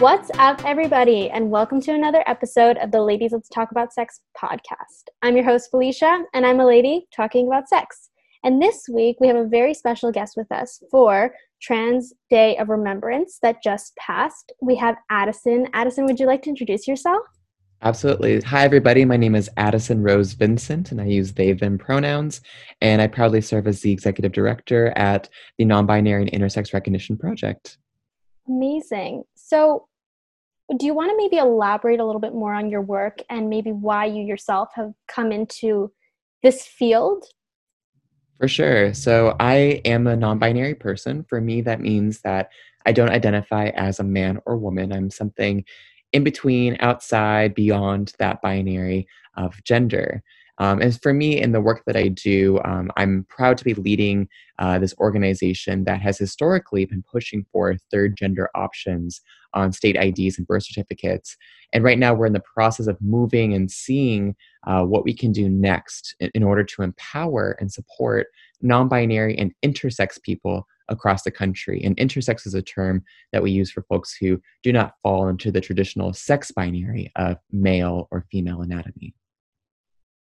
What's 0.00 0.28
up, 0.40 0.64
everybody, 0.64 1.30
and 1.30 1.50
welcome 1.50 1.80
to 1.82 1.92
another 1.92 2.24
episode 2.26 2.78
of 2.78 2.90
the 2.90 3.00
Ladies 3.00 3.30
Let's 3.30 3.48
Talk 3.48 3.70
About 3.70 3.92
Sex 3.92 4.20
podcast. 4.36 5.04
I'm 5.22 5.36
your 5.36 5.44
host, 5.44 5.70
Felicia, 5.70 6.24
and 6.34 6.44
I'm 6.44 6.58
a 6.58 6.66
lady 6.66 7.06
talking 7.14 7.46
about 7.46 7.68
sex. 7.68 8.10
And 8.42 8.60
this 8.60 8.86
week, 8.92 9.18
we 9.20 9.28
have 9.28 9.36
a 9.36 9.46
very 9.46 9.72
special 9.72 10.10
guest 10.10 10.34
with 10.36 10.50
us 10.50 10.82
for 10.90 11.32
Trans 11.62 12.12
Day 12.28 12.56
of 12.56 12.70
Remembrance 12.70 13.38
that 13.42 13.62
just 13.62 13.94
passed. 13.96 14.52
We 14.60 14.74
have 14.76 14.96
Addison. 15.10 15.68
Addison, 15.72 16.06
would 16.06 16.18
you 16.18 16.26
like 16.26 16.42
to 16.42 16.50
introduce 16.50 16.88
yourself? 16.88 17.22
Absolutely. 17.80 18.40
Hi, 18.40 18.64
everybody. 18.64 19.04
My 19.04 19.16
name 19.16 19.36
is 19.36 19.48
Addison 19.56 20.02
Rose 20.02 20.32
Vincent, 20.32 20.90
and 20.90 21.00
I 21.00 21.04
use 21.04 21.32
they, 21.32 21.52
them 21.52 21.78
pronouns. 21.78 22.40
And 22.80 23.00
I 23.00 23.06
proudly 23.06 23.40
serve 23.40 23.68
as 23.68 23.80
the 23.80 23.92
executive 23.92 24.32
director 24.32 24.92
at 24.96 25.28
the 25.56 25.64
Non 25.64 25.86
Binary 25.86 26.22
and 26.22 26.32
Intersex 26.32 26.74
Recognition 26.74 27.16
Project. 27.16 27.78
Amazing. 28.48 29.24
So, 29.34 29.88
do 30.78 30.86
you 30.86 30.94
want 30.94 31.10
to 31.10 31.16
maybe 31.16 31.36
elaborate 31.36 32.00
a 32.00 32.04
little 32.04 32.20
bit 32.20 32.34
more 32.34 32.54
on 32.54 32.70
your 32.70 32.80
work 32.80 33.18
and 33.28 33.50
maybe 33.50 33.70
why 33.70 34.06
you 34.06 34.22
yourself 34.22 34.70
have 34.74 34.92
come 35.08 35.30
into 35.30 35.92
this 36.42 36.66
field? 36.66 37.24
For 38.38 38.48
sure. 38.48 38.94
So, 38.94 39.36
I 39.40 39.80
am 39.84 40.06
a 40.06 40.16
non 40.16 40.38
binary 40.38 40.74
person. 40.74 41.24
For 41.28 41.40
me, 41.40 41.60
that 41.62 41.80
means 41.80 42.20
that 42.22 42.50
I 42.86 42.92
don't 42.92 43.10
identify 43.10 43.68
as 43.68 43.98
a 43.98 44.04
man 44.04 44.40
or 44.46 44.56
woman. 44.56 44.92
I'm 44.92 45.10
something 45.10 45.64
in 46.12 46.22
between, 46.22 46.76
outside, 46.80 47.54
beyond 47.54 48.12
that 48.18 48.40
binary 48.40 49.08
of 49.36 49.62
gender. 49.64 50.22
Um, 50.58 50.80
and 50.80 51.00
for 51.02 51.12
me, 51.12 51.40
in 51.40 51.52
the 51.52 51.60
work 51.60 51.82
that 51.86 51.96
I 51.96 52.08
do, 52.08 52.60
um, 52.64 52.90
I'm 52.96 53.26
proud 53.28 53.58
to 53.58 53.64
be 53.64 53.74
leading 53.74 54.28
uh, 54.58 54.78
this 54.78 54.94
organization 54.98 55.84
that 55.84 56.00
has 56.00 56.16
historically 56.16 56.84
been 56.84 57.02
pushing 57.02 57.44
for 57.50 57.76
third 57.90 58.16
gender 58.16 58.50
options 58.54 59.20
on 59.52 59.72
state 59.72 59.96
IDs 59.96 60.38
and 60.38 60.46
birth 60.46 60.64
certificates. 60.64 61.36
And 61.72 61.82
right 61.82 61.98
now, 61.98 62.14
we're 62.14 62.26
in 62.26 62.32
the 62.32 62.40
process 62.40 62.86
of 62.86 63.00
moving 63.00 63.52
and 63.52 63.70
seeing 63.70 64.36
uh, 64.66 64.84
what 64.84 65.04
we 65.04 65.12
can 65.14 65.32
do 65.32 65.48
next 65.48 66.14
in, 66.20 66.30
in 66.34 66.42
order 66.42 66.62
to 66.62 66.82
empower 66.82 67.56
and 67.60 67.72
support 67.72 68.28
non 68.62 68.88
binary 68.88 69.36
and 69.36 69.52
intersex 69.64 70.22
people 70.22 70.66
across 70.88 71.22
the 71.22 71.30
country. 71.30 71.82
And 71.82 71.96
intersex 71.96 72.46
is 72.46 72.54
a 72.54 72.62
term 72.62 73.02
that 73.32 73.42
we 73.42 73.50
use 73.50 73.70
for 73.70 73.82
folks 73.82 74.14
who 74.14 74.40
do 74.62 74.72
not 74.72 74.94
fall 75.02 75.28
into 75.28 75.50
the 75.50 75.60
traditional 75.60 76.12
sex 76.12 76.50
binary 76.50 77.10
of 77.16 77.38
male 77.50 78.06
or 78.10 78.26
female 78.30 78.60
anatomy. 78.60 79.14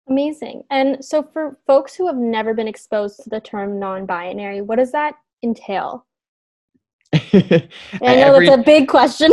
Amazing. 0.08 0.64
And 0.70 1.04
so, 1.04 1.22
for 1.22 1.58
folks 1.66 1.94
who 1.94 2.06
have 2.06 2.16
never 2.16 2.54
been 2.54 2.68
exposed 2.68 3.22
to 3.22 3.30
the 3.30 3.40
term 3.40 3.78
non 3.78 4.06
binary, 4.06 4.60
what 4.60 4.76
does 4.76 4.92
that 4.92 5.14
entail? 5.42 6.06
I 7.14 7.68
know 8.00 8.34
every, 8.34 8.46
that's 8.46 8.62
a 8.62 8.64
big 8.64 8.88
question. 8.88 9.30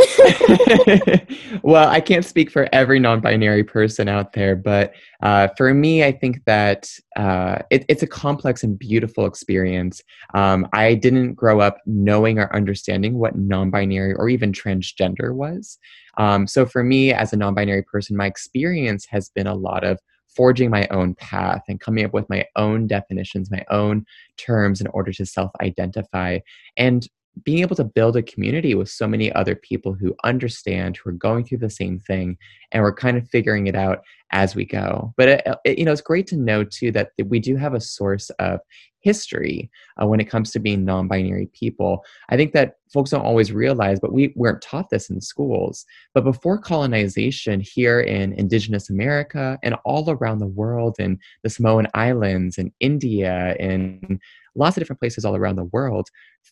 well, 1.62 1.88
I 1.88 2.00
can't 2.00 2.26
speak 2.26 2.50
for 2.50 2.68
every 2.72 2.98
non 2.98 3.20
binary 3.20 3.64
person 3.64 4.06
out 4.06 4.34
there, 4.34 4.54
but 4.54 4.92
uh, 5.22 5.48
for 5.56 5.72
me, 5.72 6.04
I 6.04 6.12
think 6.12 6.44
that 6.44 6.90
uh, 7.16 7.60
it, 7.70 7.86
it's 7.88 8.02
a 8.02 8.06
complex 8.06 8.62
and 8.62 8.78
beautiful 8.78 9.24
experience. 9.24 10.02
Um, 10.34 10.68
I 10.74 10.92
didn't 10.92 11.34
grow 11.34 11.60
up 11.60 11.78
knowing 11.86 12.38
or 12.38 12.54
understanding 12.54 13.18
what 13.18 13.36
non 13.36 13.70
binary 13.70 14.12
or 14.12 14.28
even 14.28 14.52
transgender 14.52 15.34
was. 15.34 15.78
Um, 16.18 16.46
so 16.46 16.66
for 16.66 16.82
me, 16.84 17.14
as 17.14 17.32
a 17.32 17.36
non 17.36 17.54
binary 17.54 17.82
person, 17.82 18.14
my 18.14 18.26
experience 18.26 19.06
has 19.08 19.30
been 19.30 19.46
a 19.46 19.54
lot 19.54 19.84
of 19.84 19.98
forging 20.34 20.70
my 20.70 20.86
own 20.88 21.14
path 21.14 21.62
and 21.68 21.80
coming 21.80 22.04
up 22.04 22.12
with 22.12 22.28
my 22.28 22.44
own 22.56 22.86
definitions, 22.86 23.50
my 23.50 23.64
own 23.70 24.04
terms 24.36 24.80
in 24.80 24.86
order 24.88 25.12
to 25.12 25.26
self 25.26 25.50
identify. 25.60 26.38
And 26.76 27.08
being 27.44 27.60
able 27.60 27.76
to 27.76 27.84
build 27.84 28.16
a 28.16 28.22
community 28.22 28.74
with 28.74 28.88
so 28.88 29.06
many 29.06 29.32
other 29.32 29.54
people 29.54 29.94
who 29.94 30.14
understand, 30.24 30.96
who 30.96 31.10
are 31.10 31.14
going 31.14 31.44
through 31.44 31.58
the 31.58 31.70
same 31.70 31.98
thing, 31.98 32.36
and 32.72 32.82
we're 32.82 32.94
kind 32.94 33.16
of 33.16 33.28
figuring 33.28 33.66
it 33.66 33.74
out 33.74 34.02
as 34.32 34.54
we 34.54 34.64
go. 34.64 35.14
But 35.16 35.28
it, 35.28 35.48
it, 35.64 35.78
you 35.78 35.84
know, 35.84 35.92
it's 35.92 36.00
great 36.00 36.26
to 36.28 36.36
know 36.36 36.64
too 36.64 36.90
that 36.92 37.10
we 37.26 37.38
do 37.38 37.56
have 37.56 37.74
a 37.74 37.80
source 37.80 38.30
of 38.30 38.60
history 39.00 39.70
uh, 40.00 40.06
when 40.06 40.20
it 40.20 40.30
comes 40.30 40.50
to 40.52 40.58
being 40.58 40.84
non-binary 40.84 41.50
people. 41.52 42.04
I 42.28 42.36
think 42.36 42.52
that 42.52 42.76
folks 42.92 43.10
don't 43.10 43.24
always 43.24 43.52
realize, 43.52 44.00
but 44.00 44.12
we 44.12 44.32
weren't 44.36 44.62
taught 44.62 44.90
this 44.90 45.10
in 45.10 45.20
schools. 45.20 45.84
But 46.14 46.24
before 46.24 46.58
colonization, 46.58 47.60
here 47.60 48.00
in 48.00 48.32
Indigenous 48.34 48.90
America 48.90 49.58
and 49.62 49.74
all 49.84 50.10
around 50.10 50.38
the 50.38 50.46
world, 50.46 50.96
in 50.98 51.18
the 51.42 51.50
Samoan 51.50 51.86
Islands, 51.94 52.58
in 52.58 52.72
India, 52.80 53.56
in 53.58 54.20
lots 54.54 54.76
of 54.76 54.80
different 54.80 55.00
places 55.00 55.24
all 55.24 55.36
around 55.36 55.56
the 55.56 55.64
world, 55.64 56.08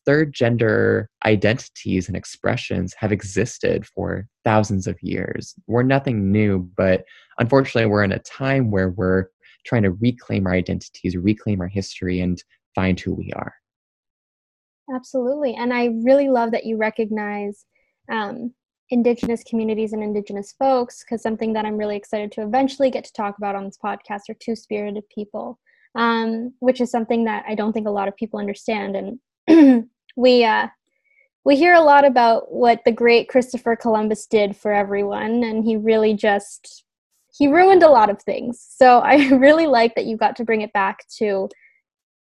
third 0.06 0.32
gender 0.32 1.10
identities 1.24 2.08
and 2.08 2.16
expressions 2.16 2.94
have 2.96 3.12
existed 3.12 3.86
for 3.86 4.26
thousands 4.44 4.86
of 4.86 4.96
years. 5.02 5.54
We're 5.66 5.82
nothing 5.82 6.30
new, 6.30 6.70
but 6.76 7.04
unfortunately, 7.38 7.90
we're 7.90 8.04
in 8.04 8.12
a 8.12 8.18
time 8.20 8.70
where 8.70 8.90
we're 8.90 9.26
trying 9.64 9.82
to 9.82 9.92
reclaim 9.92 10.46
our 10.46 10.54
identities, 10.54 11.16
reclaim 11.16 11.60
our 11.60 11.68
history, 11.68 12.20
and 12.20 12.42
find 12.74 12.98
who 12.98 13.14
we 13.14 13.32
are. 13.34 13.54
Absolutely. 14.94 15.54
And 15.54 15.72
I 15.72 15.90
really 16.02 16.28
love 16.28 16.50
that 16.52 16.64
you 16.64 16.76
recognize 16.76 17.66
um, 18.10 18.54
Indigenous 18.90 19.44
communities 19.44 19.92
and 19.92 20.02
Indigenous 20.02 20.54
folks 20.58 21.04
because 21.04 21.22
something 21.22 21.52
that 21.52 21.66
I'm 21.66 21.76
really 21.76 21.96
excited 21.96 22.32
to 22.32 22.42
eventually 22.42 22.90
get 22.90 23.04
to 23.04 23.12
talk 23.12 23.36
about 23.36 23.54
on 23.54 23.64
this 23.64 23.78
podcast 23.82 24.30
are 24.30 24.36
two 24.40 24.56
spirited 24.56 25.04
people 25.14 25.58
um, 25.94 26.54
which 26.60 26.80
is 26.80 26.90
something 26.90 27.24
that 27.24 27.44
I 27.48 27.54
don't 27.54 27.72
think 27.72 27.86
a 27.86 27.92
lot 27.92 28.08
of 28.08 28.16
people 28.16 28.38
understand. 28.38 29.18
And 29.48 29.88
we 30.16 30.44
uh, 30.44 30.68
we 31.44 31.56
hear 31.56 31.74
a 31.74 31.82
lot 31.82 32.04
about 32.04 32.52
what 32.52 32.80
the 32.84 32.92
great 32.92 33.28
Christopher 33.28 33.76
Columbus 33.76 34.26
did 34.26 34.56
for 34.56 34.72
everyone, 34.72 35.42
and 35.44 35.64
he 35.64 35.76
really 35.76 36.14
just 36.14 36.84
he 37.38 37.46
ruined 37.46 37.84
a 37.84 37.88
lot 37.88 38.10
of 38.10 38.20
things. 38.22 38.66
So 38.68 38.98
I 38.98 39.28
really 39.32 39.66
like 39.66 39.94
that 39.94 40.06
you 40.06 40.16
got 40.16 40.36
to 40.36 40.44
bring 40.44 40.62
it 40.62 40.72
back 40.72 41.06
to 41.18 41.48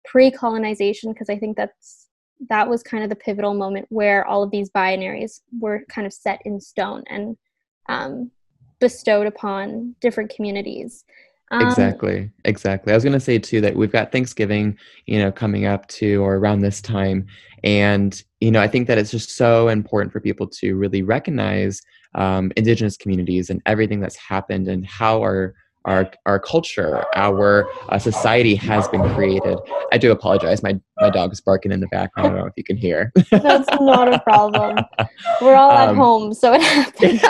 pre-colonization 0.05 1.13
because 1.13 1.29
I 1.29 1.37
think 1.37 1.55
that's 1.55 2.07
that 2.49 2.67
was 2.67 2.83
kind 2.83 3.03
of 3.03 3.09
the 3.09 3.15
pivotal 3.15 3.53
moment 3.53 3.85
where 3.89 4.25
all 4.25 4.43
of 4.43 4.51
these 4.51 4.69
binaries 4.69 5.41
were 5.61 5.83
kind 5.87 6.05
of 6.05 6.11
set 6.11 6.41
in 6.43 6.59
stone 6.59 7.03
and 7.07 7.37
um, 7.87 8.31
bestowed 8.79 9.27
upon 9.27 9.95
different 10.01 10.33
communities. 10.35 11.05
Um, 11.51 11.61
exactly. 11.61 12.31
Exactly. 12.43 12.91
I 12.91 12.95
was 12.95 13.03
going 13.03 13.13
to 13.13 13.19
say 13.19 13.37
too 13.37 13.61
that 13.61 13.75
we've 13.75 13.91
got 13.91 14.11
Thanksgiving, 14.11 14.77
you 15.05 15.19
know, 15.19 15.31
coming 15.31 15.65
up 15.65 15.87
to 15.89 16.15
or 16.21 16.35
around 16.35 16.61
this 16.61 16.81
time. 16.81 17.27
And, 17.63 18.21
you 18.41 18.51
know, 18.51 18.59
I 18.59 18.67
think 18.67 18.87
that 18.87 18.97
it's 18.97 19.11
just 19.11 19.37
so 19.37 19.69
important 19.69 20.11
for 20.11 20.19
people 20.19 20.47
to 20.47 20.75
really 20.75 21.03
recognize 21.03 21.81
um, 22.15 22.51
Indigenous 22.55 22.97
communities 22.97 23.49
and 23.49 23.61
everything 23.65 23.99
that's 23.99 24.15
happened 24.15 24.67
and 24.67 24.85
how 24.85 25.21
our 25.21 25.53
our 25.85 26.09
our 26.25 26.39
culture, 26.39 27.03
our 27.15 27.67
uh, 27.89 27.99
society 27.99 28.55
has 28.55 28.87
been 28.87 29.01
created. 29.13 29.57
I 29.91 29.97
do 29.97 30.11
apologize. 30.11 30.63
My 30.63 30.79
my 30.99 31.09
dog 31.09 31.33
is 31.33 31.41
barking 31.41 31.71
in 31.71 31.79
the 31.79 31.87
background. 31.87 32.27
I 32.27 32.29
don't 32.29 32.39
know 32.39 32.45
if 32.45 32.53
you 32.55 32.63
can 32.63 32.77
hear. 32.77 33.11
That's 33.31 33.69
not 33.81 34.13
a 34.13 34.19
problem. 34.19 34.77
We're 35.41 35.55
all 35.55 35.71
at 35.71 35.89
um, 35.89 35.97
home, 35.97 36.33
so 36.33 36.53
it 36.53 36.61
happens. 36.61 37.21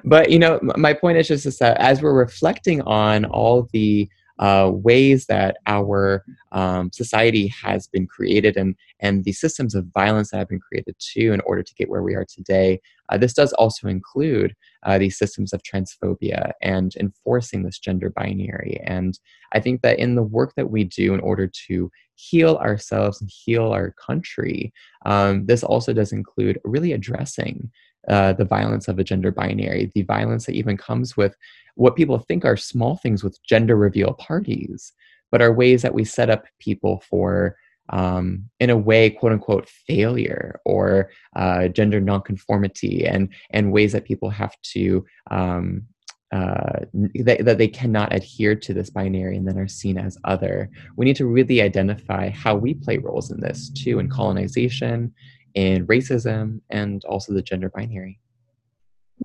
but 0.04 0.30
you 0.30 0.38
know, 0.38 0.60
my 0.76 0.92
point 0.92 1.18
is 1.18 1.28
just 1.28 1.46
is 1.46 1.58
that 1.58 1.76
as 1.78 2.02
we're 2.02 2.14
reflecting 2.14 2.82
on 2.82 3.24
all 3.24 3.68
the 3.72 4.08
uh, 4.38 4.70
ways 4.72 5.26
that 5.26 5.56
our 5.66 6.24
um, 6.52 6.90
society 6.92 7.48
has 7.48 7.86
been 7.86 8.06
created 8.06 8.56
and 8.56 8.74
and 9.00 9.24
the 9.24 9.32
systems 9.32 9.74
of 9.74 9.86
violence 9.94 10.30
that 10.30 10.38
have 10.38 10.48
been 10.48 10.60
created 10.60 10.94
too 10.98 11.32
in 11.32 11.40
order 11.40 11.62
to 11.62 11.74
get 11.74 11.88
where 11.88 12.02
we 12.02 12.14
are 12.14 12.24
today. 12.24 12.80
Uh, 13.10 13.18
this 13.18 13.32
does 13.32 13.52
also 13.54 13.88
include 13.88 14.54
uh, 14.84 14.98
these 14.98 15.18
systems 15.18 15.52
of 15.52 15.62
transphobia 15.62 16.52
and 16.62 16.94
enforcing 16.96 17.62
this 17.62 17.78
gender 17.78 18.10
binary. 18.10 18.80
And 18.84 19.18
I 19.52 19.60
think 19.60 19.82
that 19.82 19.98
in 19.98 20.14
the 20.14 20.22
work 20.22 20.54
that 20.56 20.70
we 20.70 20.84
do 20.84 21.14
in 21.14 21.20
order 21.20 21.50
to 21.68 21.90
heal 22.14 22.56
ourselves 22.56 23.20
and 23.20 23.30
heal 23.30 23.72
our 23.72 23.92
country, 23.92 24.72
um, 25.04 25.46
this 25.46 25.62
also 25.62 25.92
does 25.92 26.12
include 26.12 26.60
really 26.64 26.92
addressing 26.92 27.70
uh, 28.08 28.34
the 28.34 28.44
violence 28.44 28.88
of 28.88 28.98
a 28.98 29.04
gender 29.04 29.30
binary, 29.30 29.90
the 29.94 30.02
violence 30.02 30.46
that 30.46 30.54
even 30.54 30.76
comes 30.76 31.16
with 31.16 31.36
what 31.76 31.96
people 31.96 32.18
think 32.18 32.44
are 32.44 32.56
small 32.56 32.96
things 32.96 33.24
with 33.24 33.42
gender 33.44 33.76
reveal 33.76 34.12
parties, 34.14 34.92
but 35.32 35.42
are 35.42 35.52
ways 35.52 35.82
that 35.82 35.94
we 35.94 36.04
set 36.04 36.30
up 36.30 36.44
people 36.60 37.02
for, 37.08 37.56
um, 37.90 38.48
in 38.60 38.70
a 38.70 38.76
way, 38.76 39.10
quote 39.10 39.32
unquote, 39.32 39.68
failure 39.68 40.60
or 40.64 41.10
uh, 41.36 41.68
gender 41.68 42.00
nonconformity, 42.00 43.06
and 43.06 43.28
and 43.50 43.72
ways 43.72 43.92
that 43.92 44.04
people 44.04 44.30
have 44.30 44.54
to 44.72 45.04
um, 45.30 45.86
uh, 46.34 46.80
that, 47.14 47.44
that 47.44 47.58
they 47.58 47.68
cannot 47.68 48.12
adhere 48.12 48.56
to 48.56 48.74
this 48.74 48.90
binary 48.90 49.36
and 49.36 49.46
then 49.46 49.56
are 49.56 49.68
seen 49.68 49.96
as 49.96 50.18
other. 50.24 50.68
We 50.96 51.04
need 51.04 51.16
to 51.16 51.26
really 51.26 51.62
identify 51.62 52.30
how 52.30 52.56
we 52.56 52.74
play 52.74 52.98
roles 52.98 53.30
in 53.30 53.40
this 53.40 53.68
too, 53.68 54.00
in 54.00 54.08
colonization, 54.08 55.14
in 55.54 55.86
racism, 55.86 56.60
and 56.70 57.04
also 57.04 57.32
the 57.32 57.42
gender 57.42 57.70
binary. 57.70 58.18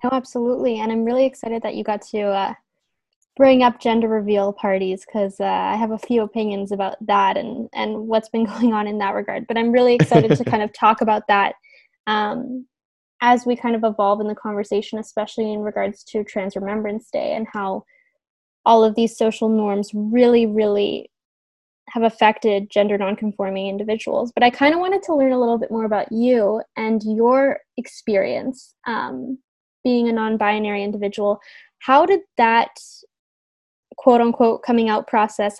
No, 0.04 0.10
absolutely. 0.12 0.78
And 0.78 0.92
I'm 0.92 1.04
really 1.04 1.26
excited 1.26 1.62
that 1.62 1.74
you 1.74 1.82
got 1.82 2.02
to 2.02 2.20
uh, 2.20 2.54
bring 3.36 3.62
up 3.62 3.80
gender 3.80 4.08
reveal 4.08 4.52
parties 4.52 5.04
because 5.04 5.40
uh, 5.40 5.44
I 5.44 5.76
have 5.76 5.92
a 5.92 5.98
few 5.98 6.22
opinions 6.22 6.72
about 6.72 6.96
that 7.06 7.36
and, 7.36 7.68
and 7.72 8.08
what's 8.08 8.28
been 8.28 8.44
going 8.52 8.72
on 8.72 8.86
in 8.86 8.98
that 8.98 9.14
regard. 9.14 9.46
But 9.46 9.56
I'm 9.56 9.72
really 9.72 9.94
excited 9.94 10.36
to 10.36 10.44
kind 10.44 10.62
of 10.62 10.72
talk 10.72 11.00
about 11.00 11.26
that 11.28 11.54
um, 12.06 12.66
as 13.20 13.46
we 13.46 13.56
kind 13.56 13.74
of 13.74 13.84
evolve 13.84 14.20
in 14.20 14.28
the 14.28 14.34
conversation, 14.34 14.98
especially 14.98 15.52
in 15.52 15.60
regards 15.60 16.02
to 16.04 16.24
Trans 16.24 16.56
Remembrance 16.56 17.10
Day 17.10 17.34
and 17.34 17.46
how 17.52 17.84
all 18.66 18.84
of 18.84 18.94
these 18.94 19.16
social 19.16 19.48
norms 19.48 19.90
really, 19.94 20.46
really 20.46 21.10
have 21.88 22.02
affected 22.02 22.70
gender 22.70 22.96
nonconforming 22.96 23.68
individuals. 23.68 24.32
But 24.32 24.44
I 24.44 24.50
kind 24.50 24.74
of 24.74 24.80
wanted 24.80 25.02
to 25.04 25.14
learn 25.14 25.32
a 25.32 25.40
little 25.40 25.58
bit 25.58 25.70
more 25.70 25.84
about 25.84 26.10
you 26.12 26.62
and 26.76 27.02
your 27.04 27.60
experience 27.76 28.74
um, 28.86 29.38
being 29.82 30.08
a 30.08 30.12
non 30.12 30.36
binary 30.36 30.82
individual. 30.82 31.40
How 31.80 32.06
did 32.06 32.20
that 32.36 32.70
quote 34.00 34.22
unquote 34.22 34.62
coming 34.62 34.88
out 34.88 35.06
process 35.06 35.58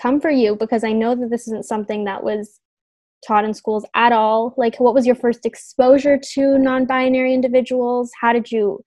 come 0.00 0.20
for 0.20 0.30
you? 0.30 0.54
Because 0.54 0.84
I 0.84 0.92
know 0.92 1.14
that 1.16 1.30
this 1.30 1.48
isn't 1.48 1.64
something 1.64 2.04
that 2.04 2.22
was 2.22 2.60
taught 3.26 3.44
in 3.44 3.54
schools 3.54 3.84
at 3.94 4.12
all. 4.12 4.54
Like, 4.56 4.78
what 4.78 4.94
was 4.94 5.04
your 5.04 5.16
first 5.16 5.44
exposure 5.44 6.18
to 6.34 6.58
non 6.58 6.86
binary 6.86 7.34
individuals? 7.34 8.10
How 8.20 8.32
did 8.32 8.50
you? 8.52 8.84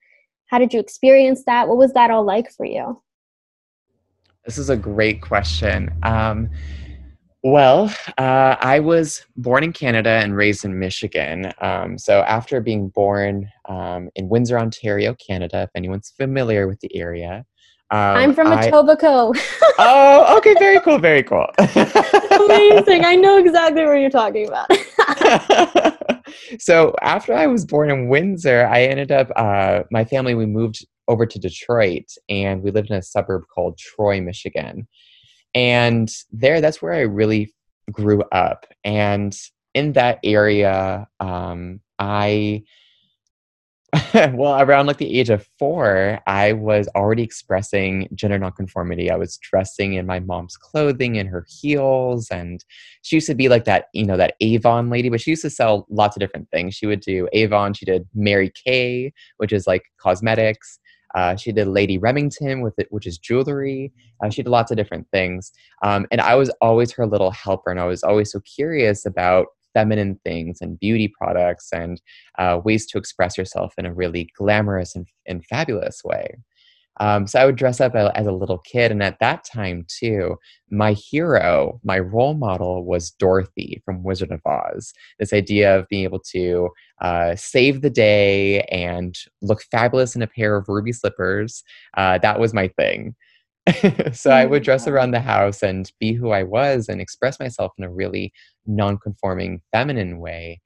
How 0.47 0.57
did 0.57 0.73
you 0.73 0.79
experience 0.79 1.43
that? 1.45 1.67
What 1.67 1.77
was 1.77 1.93
that 1.93 2.09
all 2.09 2.25
like 2.25 2.51
for 2.51 2.65
you? 2.65 2.99
This 4.45 4.57
is 4.57 4.71
a 4.71 4.77
great 4.77 5.21
question. 5.21 5.91
Um, 6.01 6.49
well, 7.43 7.93
uh, 8.17 8.55
I 8.59 8.79
was 8.79 9.25
born 9.37 9.63
in 9.63 9.73
Canada 9.73 10.09
and 10.09 10.35
raised 10.35 10.65
in 10.65 10.79
Michigan. 10.79 11.53
Um, 11.61 11.97
so 11.97 12.21
after 12.21 12.59
being 12.59 12.89
born 12.89 13.49
um, 13.69 14.09
in 14.15 14.27
Windsor, 14.27 14.57
Ontario, 14.57 15.15
Canada, 15.25 15.63
if 15.63 15.69
anyone's 15.75 16.11
familiar 16.17 16.67
with 16.67 16.79
the 16.79 16.93
area, 16.95 17.45
um, 17.91 18.17
I'm 18.17 18.33
from 18.33 18.47
Etobicoke. 18.47 19.37
I... 19.37 19.75
oh, 19.79 20.37
okay, 20.37 20.53
very 20.59 20.79
cool, 20.81 20.99
very 20.99 21.23
cool. 21.23 21.47
Amazing! 21.57 23.05
I 23.05 23.15
know 23.15 23.37
exactly 23.43 23.85
what 23.85 23.93
you're 23.93 24.09
talking 24.09 24.47
about. 24.47 24.69
so 26.59 26.93
after 27.01 27.33
I 27.33 27.47
was 27.47 27.65
born 27.65 27.89
in 27.89 28.07
Windsor, 28.09 28.67
I 28.67 28.83
ended 28.83 29.11
up. 29.11 29.31
Uh, 29.35 29.83
my 29.91 30.05
family 30.05 30.35
we 30.35 30.45
moved 30.45 30.85
over 31.07 31.25
to 31.25 31.39
Detroit 31.39 32.05
and 32.29 32.61
we 32.61 32.71
lived 32.71 32.91
in 32.91 32.95
a 32.95 33.01
suburb 33.01 33.43
called 33.53 33.77
Troy, 33.77 34.21
Michigan. 34.21 34.87
And 35.55 36.09
there, 36.31 36.61
that's 36.61 36.81
where 36.81 36.93
I 36.93 37.01
really 37.01 37.51
grew 37.91 38.21
up. 38.31 38.67
And 38.83 39.35
in 39.73 39.93
that 39.93 40.19
area, 40.23 41.07
um, 41.19 41.81
I, 41.97 42.63
well, 44.13 44.61
around 44.61 44.85
like 44.85 44.97
the 44.97 45.19
age 45.19 45.29
of 45.29 45.47
four, 45.57 46.19
I 46.27 46.53
was 46.53 46.87
already 46.95 47.23
expressing 47.23 48.07
gender 48.13 48.37
nonconformity. 48.37 49.09
I 49.09 49.15
was 49.15 49.37
dressing 49.37 49.93
in 49.93 50.05
my 50.05 50.19
mom's 50.19 50.57
clothing 50.57 51.17
and 51.17 51.27
her 51.29 51.45
heels. 51.47 52.27
And 52.29 52.63
she 53.01 53.15
used 53.15 53.27
to 53.27 53.35
be 53.35 53.49
like 53.49 53.65
that, 53.65 53.85
you 53.93 54.05
know, 54.05 54.17
that 54.17 54.35
Avon 54.41 54.89
lady, 54.89 55.09
but 55.09 55.21
she 55.21 55.31
used 55.31 55.41
to 55.41 55.49
sell 55.49 55.87
lots 55.89 56.15
of 56.15 56.19
different 56.19 56.49
things. 56.51 56.75
She 56.75 56.85
would 56.85 56.99
do 57.01 57.27
Avon, 57.33 57.73
she 57.73 57.85
did 57.85 58.07
Mary 58.13 58.51
Kay, 58.63 59.11
which 59.37 59.51
is 59.51 59.65
like 59.65 59.83
cosmetics. 59.99 60.79
Uh, 61.15 61.35
she 61.35 61.51
did 61.51 61.67
Lady 61.67 61.97
Remington 61.97 62.61
with 62.61 62.77
it, 62.77 62.87
which 62.91 63.07
is 63.07 63.17
jewelry. 63.17 63.91
Uh, 64.23 64.29
she 64.29 64.43
did 64.43 64.49
lots 64.49 64.69
of 64.69 64.77
different 64.77 65.07
things, 65.11 65.51
um, 65.81 66.05
and 66.11 66.21
I 66.21 66.35
was 66.35 66.51
always 66.61 66.91
her 66.91 67.07
little 67.07 67.31
helper, 67.31 67.71
and 67.71 67.79
I 67.79 67.85
was 67.85 68.03
always 68.03 68.31
so 68.31 68.39
curious 68.41 69.07
about 69.07 69.47
feminine 69.73 70.19
things 70.23 70.59
and 70.61 70.79
beauty 70.79 71.07
products 71.07 71.69
and 71.71 72.01
uh, 72.37 72.59
ways 72.63 72.85
to 72.87 72.97
express 72.97 73.37
yourself 73.37 73.73
in 73.77 73.85
a 73.85 73.93
really 73.93 74.29
glamorous 74.37 74.95
and, 74.95 75.07
and 75.27 75.45
fabulous 75.45 76.03
way. 76.03 76.35
Um, 77.01 77.27
so 77.27 77.39
I 77.39 77.45
would 77.45 77.55
dress 77.55 77.79
up 77.79 77.95
as 77.95 78.27
a 78.27 78.31
little 78.31 78.57
kid. 78.57 78.91
And 78.91 79.01
at 79.01 79.19
that 79.19 79.45
time, 79.45 79.85
too, 79.87 80.35
my 80.69 80.93
hero, 80.93 81.79
my 81.83 81.99
role 81.99 82.33
model 82.33 82.83
was 82.83 83.11
Dorothy 83.11 83.81
from 83.85 84.03
Wizard 84.03 84.31
of 84.31 84.41
Oz. 84.45 84.93
This 85.17 85.31
idea 85.31 85.77
of 85.77 85.87
being 85.87 86.03
able 86.03 86.19
to 86.31 86.69
uh, 87.01 87.35
save 87.35 87.81
the 87.81 87.89
day 87.89 88.61
and 88.63 89.17
look 89.41 89.63
fabulous 89.71 90.15
in 90.15 90.21
a 90.21 90.27
pair 90.27 90.57
of 90.57 90.67
ruby 90.67 90.91
slippers, 90.91 91.63
uh, 91.95 92.17
that 92.17 92.39
was 92.39 92.53
my 92.53 92.67
thing. 92.67 93.15
so 94.13 94.31
I 94.31 94.45
would 94.45 94.63
dress 94.63 94.87
around 94.87 95.11
the 95.11 95.19
house 95.19 95.63
and 95.63 95.91
be 95.99 96.13
who 96.13 96.31
I 96.31 96.43
was 96.43 96.89
and 96.89 97.01
express 97.01 97.39
myself 97.39 97.73
in 97.77 97.83
a 97.83 97.91
really 97.91 98.33
non-conforming 98.65 99.61
feminine 99.71 100.19
way. 100.19 100.61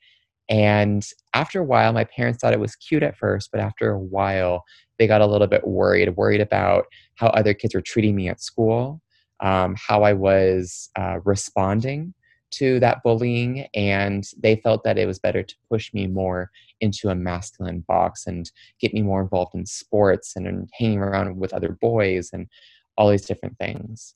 And 0.50 1.06
after 1.34 1.62
a 1.62 1.66
while, 1.66 1.94
my 1.94 2.04
parents 2.04 2.40
thought 2.40 2.54
it 2.54 2.60
was 2.60 2.76
cute 2.76 3.04
at 3.04 3.18
first, 3.18 3.50
but 3.52 3.62
after 3.62 3.92
a 3.92 4.00
while, 4.00 4.64
they 5.00 5.08
got 5.08 5.22
a 5.22 5.26
little 5.26 5.48
bit 5.48 5.66
worried, 5.66 6.16
worried 6.16 6.42
about 6.42 6.86
how 7.16 7.28
other 7.28 7.54
kids 7.54 7.74
were 7.74 7.82
treating 7.82 8.16
me 8.16 8.28
at 8.28 8.42
school, 8.42 9.02
um, 9.40 9.76
how 9.78 10.04
I 10.04 10.14
was 10.14 10.90
uh, 10.98 11.20
responding 11.24 12.14
to 12.52 12.80
that 12.82 13.02
bullying, 13.04 13.68
and 13.74 14.26
they 14.38 14.58
felt 14.58 14.84
that 14.84 14.98
it 14.98 15.08
was 15.08 15.18
better 15.18 15.42
to 15.42 15.56
push 15.70 15.92
me 15.94 16.06
more 16.06 16.52
into 16.82 17.10
a 17.10 17.16
masculine 17.16 17.84
box 17.88 18.28
and 18.28 18.52
get 18.80 18.94
me 18.94 19.02
more 19.02 19.22
involved 19.22 19.56
in 19.56 19.66
sports 19.66 20.36
and 20.36 20.46
in 20.46 20.68
hanging 20.74 21.00
around 21.00 21.38
with 21.38 21.54
other 21.54 21.78
boys 21.82 22.30
and 22.32 22.48
all 22.98 23.10
these 23.10 23.25
different 23.25 23.57
things. 23.57 24.16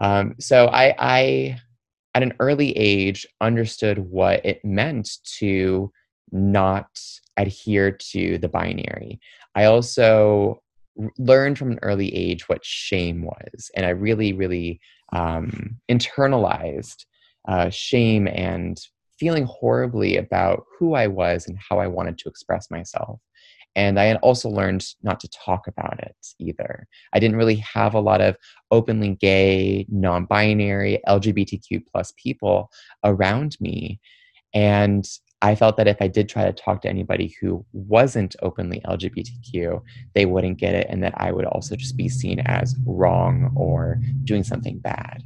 Um, 0.00 0.34
so 0.38 0.66
I, 0.66 0.94
I, 0.98 1.60
at 2.14 2.22
an 2.22 2.34
early 2.40 2.76
age, 2.76 3.26
understood 3.40 3.98
what 3.98 4.44
it 4.44 4.64
meant 4.64 5.08
to 5.38 5.90
not 6.30 6.88
adhere 7.36 7.90
to 7.90 8.38
the 8.38 8.48
binary. 8.48 9.20
I 9.54 9.64
also 9.64 10.62
learned 11.18 11.58
from 11.58 11.72
an 11.72 11.78
early 11.82 12.14
age 12.14 12.48
what 12.48 12.64
shame 12.64 13.22
was, 13.22 13.70
and 13.76 13.86
I 13.86 13.90
really, 13.90 14.32
really 14.32 14.80
um, 15.12 15.78
internalized 15.90 17.04
uh, 17.48 17.70
shame 17.70 18.28
and 18.28 18.78
feeling 19.18 19.44
horribly 19.44 20.16
about 20.16 20.64
who 20.78 20.94
I 20.94 21.06
was 21.06 21.46
and 21.46 21.56
how 21.56 21.78
I 21.78 21.86
wanted 21.86 22.18
to 22.18 22.28
express 22.28 22.70
myself. 22.70 23.20
And 23.74 23.98
I 23.98 24.04
had 24.04 24.18
also 24.18 24.48
learned 24.48 24.84
not 25.02 25.20
to 25.20 25.28
talk 25.28 25.66
about 25.66 25.98
it 26.00 26.16
either. 26.38 26.86
I 27.12 27.18
didn't 27.18 27.36
really 27.36 27.56
have 27.56 27.94
a 27.94 28.00
lot 28.00 28.20
of 28.20 28.36
openly 28.70 29.16
gay, 29.20 29.86
non 29.88 30.26
binary, 30.26 31.00
LGBTQ 31.08 31.86
plus 31.90 32.12
people 32.16 32.70
around 33.04 33.56
me. 33.60 34.00
And 34.54 35.08
I 35.42 35.56
felt 35.56 35.76
that 35.76 35.88
if 35.88 35.96
I 36.00 36.06
did 36.06 36.28
try 36.28 36.44
to 36.44 36.52
talk 36.52 36.82
to 36.82 36.88
anybody 36.88 37.34
who 37.40 37.64
wasn't 37.72 38.36
openly 38.42 38.80
LGBTQ, 38.86 39.82
they 40.14 40.24
wouldn't 40.24 40.58
get 40.58 40.74
it, 40.74 40.86
and 40.88 41.02
that 41.02 41.14
I 41.16 41.32
would 41.32 41.46
also 41.46 41.74
just 41.74 41.96
be 41.96 42.08
seen 42.08 42.40
as 42.40 42.76
wrong 42.86 43.52
or 43.56 44.00
doing 44.22 44.44
something 44.44 44.78
bad. 44.78 45.22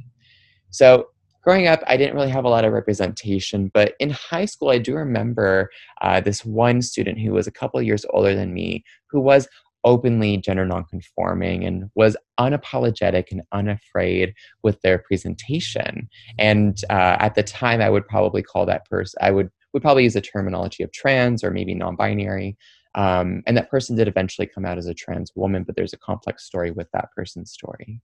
So, 0.71 1.09
growing 1.47 1.67
up, 1.67 1.81
I 1.87 1.95
didn't 1.95 2.13
really 2.13 2.29
have 2.29 2.43
a 2.43 2.49
lot 2.49 2.65
of 2.65 2.73
representation, 2.73 3.71
but 3.73 3.93
in 4.01 4.09
high 4.09 4.43
school, 4.43 4.69
I 4.69 4.79
do 4.79 4.93
remember 4.93 5.69
uh, 6.01 6.19
this 6.19 6.43
one 6.43 6.81
student 6.81 7.17
who 7.21 7.31
was 7.31 7.47
a 7.47 7.51
couple 7.51 7.81
years 7.81 8.05
older 8.09 8.35
than 8.35 8.53
me 8.53 8.83
who 9.09 9.21
was 9.21 9.47
openly 9.85 10.35
gender 10.35 10.65
nonconforming 10.65 11.63
and 11.63 11.89
was 11.95 12.17
unapologetic 12.37 13.31
and 13.31 13.43
unafraid 13.53 14.33
with 14.63 14.81
their 14.81 14.97
presentation. 14.97 16.09
And 16.37 16.83
uh, 16.89 17.15
at 17.21 17.35
the 17.35 17.43
time, 17.43 17.79
I 17.79 17.89
would 17.89 18.05
probably 18.09 18.43
call 18.43 18.65
that 18.65 18.83
person, 18.89 19.17
I 19.21 19.31
would 19.31 19.49
would 19.71 19.81
probably 19.81 20.03
use 20.03 20.15
the 20.15 20.21
terminology 20.21 20.83
of 20.83 20.91
trans 20.91 21.45
or 21.45 21.51
maybe 21.51 21.73
non-binary. 21.73 22.57
Um, 22.95 23.41
and 23.47 23.55
that 23.55 23.69
person 23.69 23.95
did 23.95 24.09
eventually 24.09 24.47
come 24.47 24.65
out 24.65 24.77
as 24.77 24.87
a 24.87 24.93
trans 24.93 25.31
woman, 25.33 25.63
but 25.63 25.77
there's 25.77 25.93
a 25.93 25.97
complex 25.97 26.43
story 26.43 26.71
with 26.71 26.89
that 26.91 27.07
person's 27.15 27.51
story. 27.53 28.01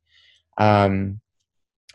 Um, 0.58 1.20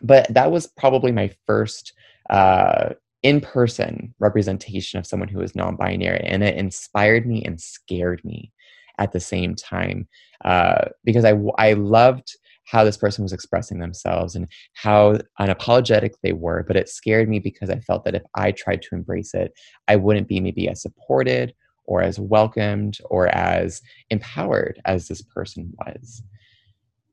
but 0.03 0.27
that 0.33 0.51
was 0.51 0.67
probably 0.67 1.13
my 1.13 1.31
first 1.47 1.93
uh, 2.31 2.91
in-person 3.23 4.15
representation 4.19 4.99
of 4.99 5.07
someone 5.07 5.29
who 5.29 5.39
was 5.39 5.55
non-binary, 5.55 6.25
and 6.25 6.43
it 6.43 6.57
inspired 6.57 7.27
me 7.27 7.43
and 7.45 7.61
scared 7.61 8.25
me 8.25 8.53
at 8.99 9.13
the 9.13 9.21
same 9.21 9.55
time 9.55 10.09
uh, 10.45 10.87
because 11.05 11.25
I 11.25 11.35
I 11.59 11.73
loved 11.75 12.37
how 12.65 12.85
this 12.85 12.99
person 12.99 13.23
was 13.23 13.33
expressing 13.33 13.79
themselves 13.79 14.35
and 14.35 14.47
how 14.75 15.19
unapologetic 15.41 16.13
they 16.23 16.33
were. 16.33 16.63
But 16.67 16.77
it 16.77 16.89
scared 16.89 17.29
me 17.29 17.39
because 17.39 17.71
I 17.71 17.81
felt 17.81 18.05
that 18.05 18.15
if 18.15 18.23
I 18.35 18.53
tried 18.53 18.83
to 18.83 18.95
embrace 18.95 19.33
it, 19.33 19.53
I 19.89 19.97
wouldn't 19.97 20.29
be 20.29 20.39
maybe 20.39 20.69
as 20.69 20.83
supported 20.83 21.55
or 21.87 22.03
as 22.03 22.21
welcomed 22.21 22.99
or 23.09 23.29
as 23.29 23.81
empowered 24.11 24.81
as 24.85 25.09
this 25.09 25.23
person 25.23 25.73
was. 25.79 26.23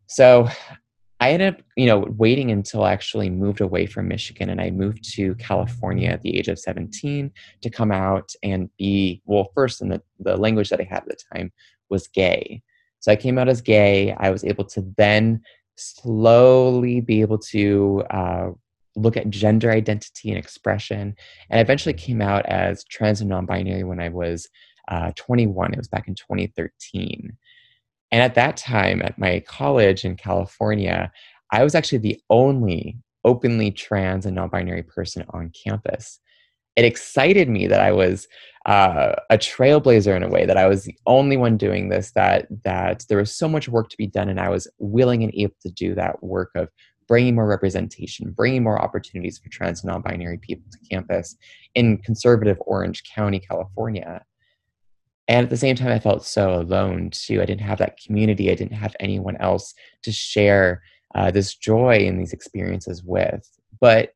So 0.08 0.50
I 1.19 1.31
ended 1.31 1.55
up, 1.55 1.62
you 1.77 1.86
know, 1.86 2.05
waiting 2.17 2.51
until 2.51 2.84
I 2.84 2.91
actually 2.91 3.29
moved 3.29 3.62
away 3.62 3.86
from 3.86 4.07
Michigan 4.07 4.50
and 4.50 4.60
I 4.60 4.69
moved 4.69 5.10
to 5.15 5.34
California 5.36 6.10
at 6.10 6.22
the 6.22 6.38
age 6.38 6.50
of 6.50 6.60
17 6.60 7.31
to 7.62 7.69
come 7.69 7.91
out 7.91 8.31
and 8.43 8.69
be, 8.77 9.22
well, 9.25 9.50
first 9.55 9.81
in 9.81 9.89
the, 9.89 10.01
the 10.19 10.36
language 10.36 10.69
that 10.69 10.81
I 10.81 10.84
had 10.84 11.03
at 11.03 11.07
the 11.07 11.17
time 11.34 11.53
was 11.89 12.07
gay. 12.07 12.62
So 13.00 13.12
I 13.12 13.15
came 13.15 13.38
out 13.38 13.48
as 13.48 13.62
gay. 13.62 14.13
I 14.17 14.29
was 14.29 14.43
able 14.43 14.65
to 14.65 14.84
then 14.98 15.41
slowly 15.75 17.01
be 17.01 17.22
able 17.22 17.38
to 17.38 18.03
uh, 18.10 18.50
look 18.95 19.15
at 19.15 19.29
gender 19.29 19.72
identity 19.72 20.29
and 20.29 20.38
expression. 20.38 21.15
And 21.50 21.60
I 21.60 21.62
eventually 21.62 21.93
came 21.93 22.22
out 22.22 22.45
as 22.48 22.84
trans 22.86 23.22
and 23.22 23.29
non 23.29 23.45
binary 23.45 23.84
when 23.84 24.00
I 24.00 24.10
was 24.10 24.50
uh, 24.88 25.12
21. 25.15 25.74
It 25.74 25.77
was 25.77 25.88
back 25.88 26.07
in 26.07 26.15
2013. 26.15 27.38
And 28.12 28.22
at 28.22 28.36
that 28.36 28.58
time, 28.58 29.02
at 29.02 29.18
my 29.18 29.42
college 29.48 30.06
in 30.06 30.16
California, 30.16 31.12
I 31.52 31.64
was 31.64 31.76
actually 31.76 32.00
the 32.00 32.20
only 32.30 32.98
openly 33.24 33.72
trans 33.72 34.26
and 34.26 34.36
non 34.36 34.50
binary 34.50 34.84
person 34.84 35.26
on 35.30 35.52
campus. 35.66 36.20
It 36.76 36.86
excited 36.86 37.50
me 37.50 37.68
that 37.68 37.80
I 37.80 37.92
was 37.92 38.28
uh, 38.66 39.16
a 39.30 39.38
trailblazer 39.38 40.16
in 40.16 40.24
a 40.24 40.30
way 40.30 40.46
that 40.46 40.58
I 40.58 40.68
was 40.68 40.84
the 40.84 40.98
only 41.06 41.38
one 41.38 41.58
doing 41.58 41.90
this. 41.90 42.12
That 42.12 42.48
that 42.64 43.06
there 43.10 43.18
was 43.18 43.36
so 43.36 43.48
much 43.48 43.70
work 43.70 43.90
to 43.90 43.98
be 43.98 44.08
done, 44.08 44.30
and 44.30 44.40
I 44.40 44.50
was 44.50 44.68
willing 44.78 45.24
and 45.24 45.34
able 45.36 45.56
to 45.62 45.72
do 45.72 45.96
that 45.96 46.24
work 46.24 46.52
of 46.56 46.70
bringing 47.08 47.36
more 47.36 47.48
representation, 47.48 48.32
bringing 48.32 48.64
more 48.64 48.82
opportunities 48.82 49.38
for 49.38 49.50
trans 49.50 49.84
and 49.84 49.92
non-binary 49.92 50.40
people 50.40 50.66
to 50.72 50.90
campus 50.90 51.36
in 51.76 51.98
conservative 52.00 52.58
Orange 52.62 53.04
County, 53.14 53.40
California. 53.40 54.24
And 55.27 55.44
at 55.44 55.50
the 55.50 55.58
same 55.58 55.75
time, 55.75 55.91
I 55.91 56.00
felt 56.00 56.24
so 56.24 56.53
alone 56.53 57.10
too. 57.12 57.41
I 57.41 57.46
didn't 57.46 57.62
have 57.62 57.79
that 57.79 57.98
community. 57.98 58.51
I 58.51 58.55
didn't 58.55 58.77
have 58.77 58.96
anyone 59.00 59.38
else 59.38 59.74
to 60.03 60.12
share 60.12 60.84
uh, 61.15 61.32
this 61.32 61.55
joy 61.55 62.05
and 62.08 62.20
these 62.20 62.34
experiences 62.34 63.03
with. 63.03 63.50
But 63.79 64.13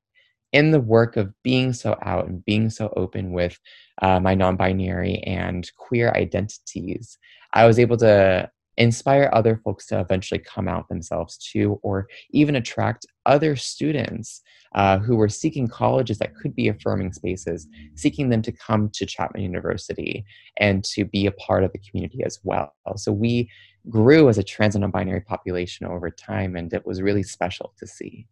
in 0.51 0.71
the 0.71 0.79
work 0.79 1.17
of 1.17 1.33
being 1.43 1.73
so 1.73 1.97
out 2.01 2.27
and 2.27 2.43
being 2.45 2.69
so 2.69 2.91
open 2.95 3.31
with 3.31 3.59
uh, 4.01 4.19
my 4.19 4.35
non 4.35 4.55
binary 4.55 5.17
and 5.19 5.69
queer 5.77 6.11
identities, 6.11 7.17
I 7.53 7.65
was 7.65 7.79
able 7.79 7.97
to 7.97 8.49
inspire 8.79 9.29
other 9.33 9.62
folks 9.63 9.86
to 9.88 10.00
eventually 10.00 10.39
come 10.39 10.67
out 10.67 10.88
themselves 10.88 11.38
too, 11.38 11.79
or 11.83 12.07
even 12.31 12.55
attract 12.55 13.05
other 13.25 13.55
students 13.55 14.41
uh, 14.74 14.98
who 14.98 15.15
were 15.15 15.29
seeking 15.29 15.67
colleges 15.67 16.17
that 16.17 16.36
could 16.36 16.55
be 16.55 16.69
affirming 16.69 17.12
spaces, 17.12 17.67
seeking 17.95 18.29
them 18.29 18.41
to 18.41 18.51
come 18.51 18.89
to 18.93 19.05
Chapman 19.05 19.43
University 19.43 20.24
and 20.57 20.83
to 20.86 21.05
be 21.05 21.25
a 21.25 21.31
part 21.33 21.63
of 21.63 21.71
the 21.74 21.79
community 21.79 22.24
as 22.24 22.39
well. 22.43 22.74
So 22.95 23.12
we 23.12 23.50
grew 23.89 24.29
as 24.29 24.38
a 24.38 24.43
trans 24.43 24.75
and 24.75 24.81
non 24.81 24.91
binary 24.91 25.21
population 25.21 25.86
over 25.86 26.09
time, 26.09 26.55
and 26.55 26.74
it 26.74 26.86
was 26.86 27.01
really 27.01 27.24
special 27.24 27.74
to 27.77 27.86
see. 27.86 28.27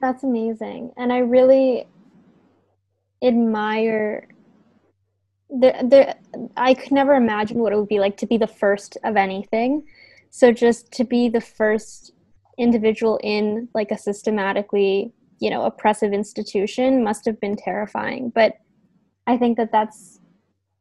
That's 0.00 0.22
amazing. 0.22 0.92
And 0.96 1.12
I 1.12 1.18
really 1.18 1.86
admire 3.22 4.28
the 5.50 5.72
the 5.88 6.16
I 6.56 6.74
could 6.74 6.92
never 6.92 7.14
imagine 7.14 7.58
what 7.58 7.72
it 7.72 7.76
would 7.76 7.88
be 7.88 8.00
like 8.00 8.16
to 8.18 8.26
be 8.26 8.36
the 8.36 8.46
first 8.46 8.96
of 9.04 9.16
anything. 9.16 9.84
So 10.30 10.52
just 10.52 10.92
to 10.92 11.04
be 11.04 11.28
the 11.28 11.40
first 11.40 12.12
individual 12.58 13.18
in 13.22 13.68
like 13.74 13.90
a 13.90 13.98
systematically, 13.98 15.12
you 15.40 15.50
know, 15.50 15.64
oppressive 15.64 16.12
institution 16.12 17.02
must 17.02 17.24
have 17.24 17.40
been 17.40 17.56
terrifying. 17.56 18.30
But 18.34 18.58
I 19.26 19.36
think 19.36 19.56
that 19.56 19.72
that's 19.72 20.20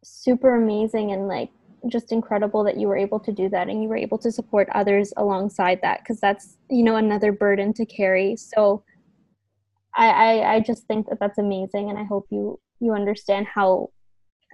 super 0.04 0.56
amazing 0.56 1.12
and 1.12 1.28
like 1.28 1.50
just 1.88 2.12
incredible 2.12 2.64
that 2.64 2.78
you 2.78 2.88
were 2.88 2.98
able 2.98 3.20
to 3.20 3.32
do 3.32 3.48
that 3.50 3.70
and 3.70 3.82
you 3.82 3.88
were 3.88 3.98
able 3.98 4.18
to 4.18 4.32
support 4.32 4.68
others 4.74 5.14
alongside 5.16 5.80
that 5.82 6.00
because 6.00 6.20
that's 6.20 6.58
you 6.70 6.84
know 6.84 6.96
another 6.96 7.32
burden 7.32 7.72
to 7.72 7.86
carry 7.86 8.36
so 8.36 8.84
I, 9.98 10.10
I, 10.10 10.54
I 10.56 10.60
just 10.60 10.86
think 10.86 11.10
that 11.10 11.20
that's 11.20 11.40
amazing, 11.40 11.90
and 11.90 11.98
I 11.98 12.04
hope 12.04 12.28
you 12.30 12.60
you 12.80 12.94
understand 12.94 13.48
how 13.48 13.90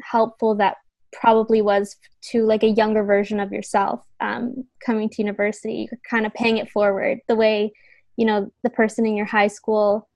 helpful 0.02 0.56
that 0.56 0.78
probably 1.12 1.62
was 1.62 1.96
to 2.22 2.46
like 2.46 2.64
a 2.64 2.70
younger 2.70 3.04
version 3.04 3.40
of 3.40 3.52
yourself 3.52 4.06
um, 4.20 4.66
coming 4.86 5.10
to 5.10 5.22
university. 5.22 5.88
You're 5.92 6.00
kind 6.10 6.26
of 6.26 6.34
paying 6.34 6.58
it 6.58 6.70
forward 6.70 7.20
the 7.28 7.36
way 7.36 7.74
you 8.18 8.26
know 8.26 8.52
the 8.64 8.70
person 8.70 9.06
in 9.06 9.16
your 9.16 9.26
high 9.26 9.48
school 9.48 10.08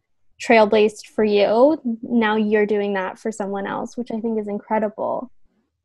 trailblazed 0.42 1.08
for 1.08 1.24
you. 1.24 1.82
Now 2.04 2.36
you're 2.36 2.66
doing 2.66 2.94
that 2.94 3.18
for 3.18 3.32
someone 3.32 3.66
else, 3.66 3.98
which 3.98 4.12
I 4.12 4.20
think 4.20 4.40
is 4.40 4.48
incredible. 4.48 5.32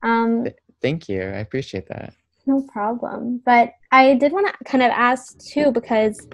Um, 0.03 0.47
Thank 0.83 1.09
you. 1.09 1.23
I 1.23 1.39
appreciate 1.39 1.89
that. 1.89 2.13
No 2.45 2.63
problem. 2.73 3.41
But 3.45 3.73
I 3.93 4.15
did 4.15 4.33
want 4.33 4.49
to 4.49 4.65
kind 4.65 4.83
of 4.83 4.91
ask 4.91 5.39
too 5.39 5.71
because 5.71 6.27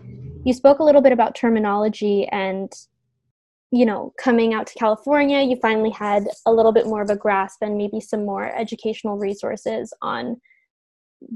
you 0.44 0.52
spoke 0.52 0.78
a 0.78 0.84
little 0.84 1.02
bit 1.02 1.12
about 1.12 1.34
terminology 1.34 2.26
and 2.28 2.72
you 3.70 3.84
know, 3.84 4.14
coming 4.18 4.54
out 4.54 4.66
to 4.66 4.78
California, 4.78 5.42
you 5.42 5.56
finally 5.60 5.90
had 5.90 6.26
a 6.46 6.52
little 6.52 6.72
bit 6.72 6.86
more 6.86 7.02
of 7.02 7.10
a 7.10 7.16
grasp 7.16 7.58
and 7.60 7.76
maybe 7.76 8.00
some 8.00 8.24
more 8.24 8.54
educational 8.56 9.18
resources 9.18 9.92
on 10.00 10.40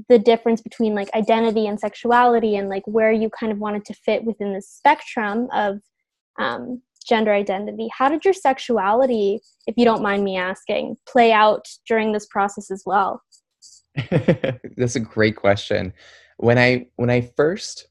the 0.09 0.17
difference 0.17 0.61
between 0.61 0.95
like 0.95 1.13
identity 1.13 1.67
and 1.67 1.79
sexuality 1.79 2.55
and 2.55 2.69
like 2.69 2.83
where 2.85 3.11
you 3.11 3.29
kind 3.29 3.51
of 3.51 3.59
wanted 3.59 3.85
to 3.85 3.93
fit 3.93 4.23
within 4.23 4.53
the 4.53 4.61
spectrum 4.61 5.47
of 5.53 5.79
um, 6.39 6.81
gender 7.05 7.33
identity. 7.33 7.89
How 7.95 8.09
did 8.09 8.25
your 8.25 8.33
sexuality, 8.33 9.41
if 9.67 9.75
you 9.77 9.85
don't 9.85 10.01
mind 10.01 10.23
me 10.23 10.37
asking, 10.37 10.97
play 11.07 11.31
out 11.31 11.67
during 11.87 12.13
this 12.13 12.25
process 12.27 12.71
as 12.71 12.83
well? 12.85 13.21
That's 14.77 14.95
a 14.95 15.01
great 15.01 15.35
question. 15.35 15.93
When 16.37 16.57
I 16.57 16.87
when 16.95 17.09
I 17.09 17.31
first 17.35 17.87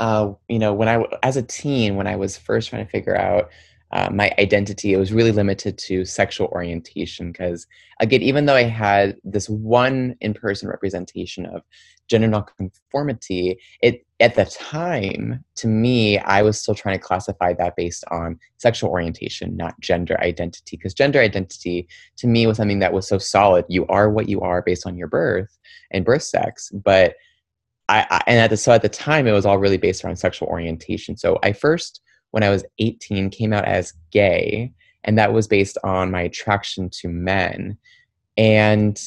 uh, 0.00 0.32
you 0.48 0.58
know, 0.58 0.72
when 0.72 0.88
I, 0.88 1.04
as 1.22 1.36
a 1.36 1.42
teen, 1.42 1.94
when 1.94 2.06
I 2.06 2.16
was 2.16 2.38
first 2.38 2.70
trying 2.70 2.84
to 2.84 2.90
figure 2.90 3.16
out 3.16 3.50
uh, 3.92 4.08
my 4.10 4.32
identity, 4.38 4.94
it 4.94 4.96
was 4.96 5.12
really 5.12 5.30
limited 5.30 5.76
to 5.76 6.06
sexual 6.06 6.48
orientation. 6.48 7.30
Because 7.30 7.66
again, 8.00 8.22
even 8.22 8.46
though 8.46 8.54
I 8.54 8.62
had 8.62 9.16
this 9.24 9.48
one 9.48 10.16
in-person 10.22 10.68
representation 10.68 11.44
of 11.44 11.62
gender 12.08 12.28
nonconformity, 12.28 13.60
it 13.82 14.06
at 14.20 14.36
the 14.36 14.46
time, 14.46 15.44
to 15.56 15.66
me, 15.66 16.18
I 16.18 16.40
was 16.42 16.58
still 16.58 16.74
trying 16.74 16.98
to 16.98 17.04
classify 17.04 17.52
that 17.54 17.76
based 17.76 18.04
on 18.10 18.38
sexual 18.56 18.90
orientation, 18.90 19.54
not 19.54 19.78
gender 19.80 20.18
identity. 20.20 20.78
Because 20.78 20.94
gender 20.94 21.20
identity, 21.20 21.88
to 22.16 22.26
me, 22.26 22.46
was 22.46 22.56
something 22.56 22.78
that 22.78 22.94
was 22.94 23.06
so 23.06 23.18
solid. 23.18 23.66
You 23.68 23.86
are 23.88 24.08
what 24.08 24.30
you 24.30 24.40
are 24.40 24.62
based 24.62 24.86
on 24.86 24.96
your 24.96 25.08
birth 25.08 25.58
and 25.90 26.06
birth 26.06 26.22
sex, 26.22 26.70
but 26.70 27.16
I, 27.90 28.06
I, 28.08 28.22
and 28.28 28.38
at 28.38 28.50
the 28.50 28.56
so 28.56 28.72
at 28.72 28.82
the 28.82 28.88
time 28.88 29.26
it 29.26 29.32
was 29.32 29.44
all 29.44 29.58
really 29.58 29.76
based 29.76 30.04
around 30.04 30.16
sexual 30.16 30.48
orientation. 30.48 31.16
So 31.16 31.38
I 31.42 31.52
first, 31.52 32.00
when 32.30 32.44
I 32.44 32.48
was 32.48 32.64
18, 32.78 33.30
came 33.30 33.52
out 33.52 33.64
as 33.64 33.92
gay, 34.12 34.72
and 35.04 35.18
that 35.18 35.32
was 35.32 35.48
based 35.48 35.76
on 35.82 36.10
my 36.10 36.22
attraction 36.22 36.88
to 37.00 37.08
men. 37.08 37.76
And 38.36 38.98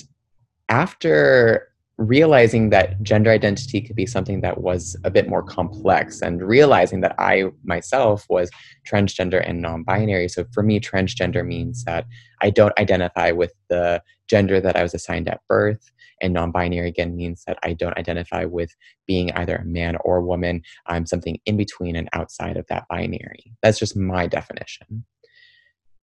after 0.67 1.69
realizing 1.97 2.71
that 2.71 3.01
gender 3.03 3.31
identity 3.31 3.79
could 3.79 3.95
be 3.95 4.05
something 4.05 4.41
that 4.41 4.59
was 4.59 4.97
a 5.03 5.11
bit 5.11 5.29
more 5.29 5.43
complex 5.43 6.21
and 6.21 6.41
realizing 6.41 7.01
that 7.01 7.15
I 7.19 7.45
myself 7.63 8.25
was 8.29 8.49
transgender 8.89 9.47
and 9.47 9.61
non 9.61 9.83
binary. 9.83 10.27
So 10.27 10.45
for 10.51 10.63
me, 10.63 10.79
transgender 10.79 11.45
means 11.45 11.83
that 11.85 12.05
I 12.41 12.49
don't 12.49 12.77
identify 12.79 13.31
with 13.31 13.53
the 13.69 14.01
gender 14.27 14.59
that 14.59 14.75
I 14.75 14.83
was 14.83 14.93
assigned 14.93 15.29
at 15.29 15.41
birth. 15.47 15.91
And 16.23 16.33
non 16.33 16.51
binary 16.51 16.87
again 16.87 17.15
means 17.15 17.43
that 17.45 17.59
I 17.63 17.73
don't 17.73 17.97
identify 17.97 18.45
with 18.45 18.75
being 19.05 19.31
either 19.33 19.57
a 19.57 19.65
man 19.65 19.97
or 20.03 20.17
a 20.17 20.25
woman. 20.25 20.63
I'm 20.87 21.05
something 21.05 21.37
in 21.45 21.57
between 21.57 21.95
and 21.95 22.09
outside 22.13 22.57
of 22.57 22.65
that 22.67 22.85
binary. 22.89 23.53
That's 23.61 23.77
just 23.77 23.95
my 23.95 24.25
definition. 24.25 25.05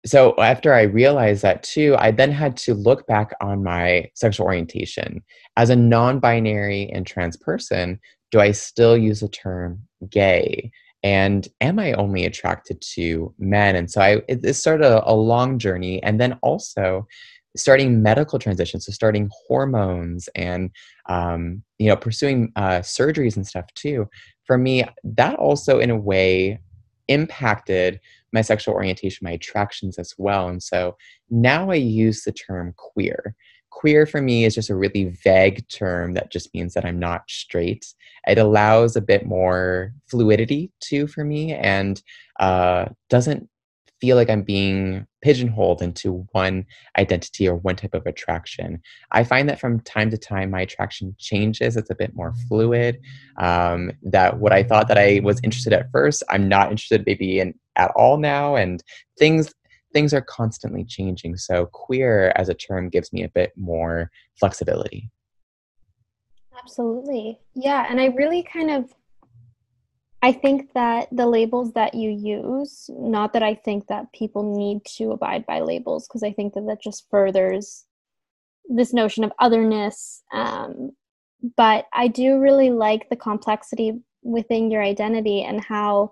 So 0.06 0.36
after 0.38 0.72
I 0.72 0.82
realized 0.82 1.42
that 1.42 1.64
too, 1.64 1.96
I 1.98 2.12
then 2.12 2.30
had 2.30 2.56
to 2.58 2.74
look 2.74 3.06
back 3.08 3.32
on 3.40 3.64
my 3.64 4.08
sexual 4.14 4.46
orientation. 4.46 5.22
As 5.56 5.68
a 5.68 5.76
non 5.76 6.20
binary 6.20 6.88
and 6.90 7.04
trans 7.04 7.36
person, 7.36 7.98
do 8.30 8.38
I 8.38 8.52
still 8.52 8.96
use 8.96 9.20
the 9.20 9.28
term 9.28 9.82
gay? 10.08 10.70
and 11.02 11.46
am 11.60 11.78
i 11.78 11.92
only 11.92 12.24
attracted 12.24 12.80
to 12.80 13.32
men 13.38 13.76
and 13.76 13.90
so 13.90 14.00
i 14.00 14.10
it, 14.28 14.44
it 14.44 14.54
started 14.54 14.84
a, 14.84 15.08
a, 15.08 15.14
long 15.14 15.58
journey 15.58 16.02
and 16.02 16.20
then 16.20 16.32
also 16.42 17.06
starting 17.56 18.02
medical 18.02 18.38
transitions, 18.38 18.86
so 18.86 18.92
starting 18.92 19.30
hormones 19.46 20.28
and 20.34 20.70
um, 21.08 21.62
you 21.78 21.88
know 21.88 21.96
pursuing 21.96 22.52
uh, 22.56 22.80
surgeries 22.80 23.36
and 23.36 23.46
stuff 23.46 23.66
too. 23.74 24.08
For 24.44 24.58
me, 24.58 24.84
that 25.04 25.36
also 25.38 25.78
in 25.78 25.90
a 25.90 25.96
way 25.96 26.60
impacted 27.08 28.00
my 28.32 28.42
sexual 28.42 28.74
orientation, 28.74 29.24
my 29.24 29.32
attractions 29.32 29.98
as 29.98 30.14
well. 30.18 30.48
And 30.48 30.62
so 30.62 30.96
now 31.30 31.70
I 31.70 31.76
use 31.76 32.22
the 32.22 32.32
term 32.32 32.74
queer. 32.76 33.34
Queer 33.70 34.06
for 34.06 34.22
me 34.22 34.44
is 34.44 34.54
just 34.54 34.70
a 34.70 34.76
really 34.76 35.04
vague 35.22 35.66
term 35.68 36.14
that 36.14 36.32
just 36.32 36.52
means 36.54 36.74
that 36.74 36.84
I'm 36.84 36.98
not 36.98 37.22
straight. 37.28 37.86
It 38.26 38.38
allows 38.38 38.96
a 38.96 39.02
bit 39.02 39.26
more 39.26 39.92
fluidity 40.06 40.72
too 40.80 41.06
for 41.06 41.24
me 41.24 41.52
and 41.52 42.02
uh, 42.40 42.86
doesn't 43.10 43.48
feel 44.00 44.16
like 44.16 44.30
I'm 44.30 44.42
being 44.42 45.06
pigeonholed 45.22 45.82
into 45.82 46.26
one 46.32 46.66
identity 46.98 47.48
or 47.48 47.56
one 47.56 47.76
type 47.76 47.94
of 47.94 48.06
attraction. 48.06 48.80
I 49.10 49.24
find 49.24 49.48
that 49.48 49.60
from 49.60 49.80
time 49.80 50.10
to 50.10 50.18
time, 50.18 50.50
my 50.50 50.60
attraction 50.60 51.14
changes. 51.18 51.76
It's 51.76 51.90
a 51.90 51.94
bit 51.94 52.14
more 52.14 52.34
fluid. 52.48 53.00
Um, 53.38 53.92
that 54.02 54.38
what 54.38 54.52
I 54.52 54.62
thought 54.62 54.88
that 54.88 54.98
I 54.98 55.20
was 55.24 55.40
interested 55.42 55.72
at 55.72 55.90
first, 55.90 56.22
I'm 56.28 56.48
not 56.48 56.70
interested 56.70 57.04
maybe 57.06 57.40
in 57.40 57.54
at 57.76 57.90
all 57.96 58.16
now, 58.16 58.56
and 58.56 58.82
things 59.18 59.52
things 59.92 60.12
are 60.12 60.22
constantly 60.22 60.84
changing. 60.84 61.36
So 61.36 61.66
queer 61.66 62.32
as 62.36 62.48
a 62.48 62.54
term 62.54 62.90
gives 62.90 63.12
me 63.12 63.22
a 63.22 63.30
bit 63.30 63.52
more 63.56 64.10
flexibility. 64.38 65.10
Absolutely. 66.58 67.38
Yeah, 67.54 67.86
and 67.88 68.00
I 68.00 68.06
really 68.06 68.42
kind 68.42 68.70
of 68.70 68.92
I 70.26 70.32
think 70.32 70.72
that 70.74 71.06
the 71.12 71.28
labels 71.28 71.70
that 71.74 71.94
you 71.94 72.10
use, 72.10 72.90
not 72.92 73.32
that 73.32 73.44
I 73.44 73.54
think 73.54 73.86
that 73.86 74.12
people 74.12 74.56
need 74.58 74.84
to 74.96 75.12
abide 75.12 75.46
by 75.46 75.60
labels, 75.60 76.08
because 76.08 76.24
I 76.24 76.32
think 76.32 76.54
that 76.54 76.66
that 76.66 76.82
just 76.82 77.08
furthers 77.08 77.84
this 78.68 78.92
notion 78.92 79.22
of 79.22 79.30
otherness. 79.38 80.24
Um, 80.34 80.90
but 81.56 81.86
I 81.92 82.08
do 82.08 82.40
really 82.40 82.70
like 82.70 83.08
the 83.08 83.14
complexity 83.14 84.00
within 84.24 84.68
your 84.68 84.82
identity 84.82 85.44
and 85.44 85.62
how 85.62 86.10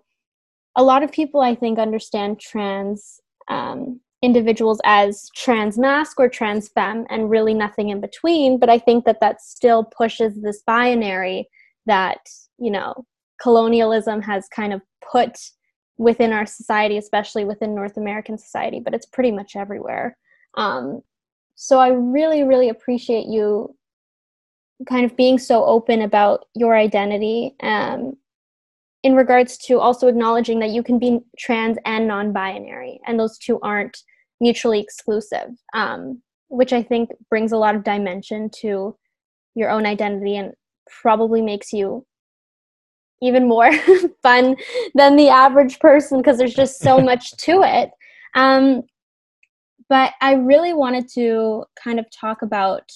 a 0.77 0.85
lot 0.85 1.03
of 1.03 1.11
people, 1.11 1.41
I 1.41 1.57
think, 1.57 1.81
understand 1.81 2.39
trans 2.39 3.21
um, 3.49 3.99
individuals 4.23 4.81
as 4.85 5.29
trans 5.35 5.77
masc 5.77 6.21
or 6.21 6.29
trans 6.29 6.69
femme 6.69 7.05
and 7.11 7.29
really 7.29 7.53
nothing 7.53 7.91
in 7.91 8.01
between 8.01 8.59
but 8.59 8.71
i 8.71 8.79
think 8.79 9.05
that 9.05 9.21
that 9.21 9.43
still 9.43 9.85
pushes 9.85 10.41
this 10.41 10.63
binary 10.67 11.47
that 11.85 12.21
you 12.59 12.71
know 12.71 13.05
colonialism 13.41 14.21
has 14.23 14.49
kind 14.49 14.73
of 14.73 14.81
put 15.13 15.37
within 15.97 16.33
our 16.33 16.47
society 16.47 16.97
especially 16.97 17.45
within 17.45 17.75
north 17.75 17.97
american 17.97 18.37
society 18.37 18.81
but 18.81 18.95
it's 18.95 19.07
pretty 19.07 19.31
much 19.31 19.57
everywhere. 19.57 20.17
Um, 20.57 21.03
so 21.57 21.79
i 21.79 21.89
really 21.89 22.43
really 22.45 22.69
appreciate 22.69 23.27
you 23.27 23.75
kind 24.89 25.05
of 25.05 25.17
being 25.17 25.39
so 25.39 25.65
open 25.65 26.03
about 26.03 26.47
your 26.55 26.77
identity 26.77 27.55
um, 27.61 28.17
in 29.03 29.15
regards 29.15 29.57
to 29.59 29.79
also 29.79 30.09
acknowledging 30.09 30.59
that 30.59 30.71
you 30.71 30.83
can 30.83 30.99
be 30.99 31.21
trans 31.39 31.79
and 31.85 32.09
non-binary 32.09 32.99
and 33.07 33.21
those 33.21 33.39
two 33.39 33.61
aren't 33.61 33.99
mutually 34.41 34.81
exclusive 34.81 35.49
um, 35.75 36.21
which 36.49 36.73
i 36.73 36.83
think 36.83 37.11
brings 37.31 37.53
a 37.53 37.57
lot 37.57 37.75
of 37.75 37.85
dimension 37.85 38.51
to 38.51 38.97
your 39.55 39.71
own 39.71 39.87
identity 39.87 40.37
and 40.37 40.53
probably 41.03 41.41
makes 41.41 41.73
you 41.73 42.05
even 43.25 43.49
more 43.49 43.71
fun 44.23 44.57
than 44.95 45.17
the 45.17 45.29
average 45.29 45.79
person 45.79 46.19
because 46.19 46.39
there's 46.39 46.55
just 46.55 46.81
so 46.81 46.99
much 47.11 47.37
to 47.39 47.63
it. 47.63 47.91
Um, 48.35 48.83
but 49.89 50.13
i 50.21 50.35
really 50.35 50.75
wanted 50.75 51.09
to 51.09 51.65
kind 51.83 51.99
of 51.99 52.07
talk 52.11 52.43
about 52.43 52.91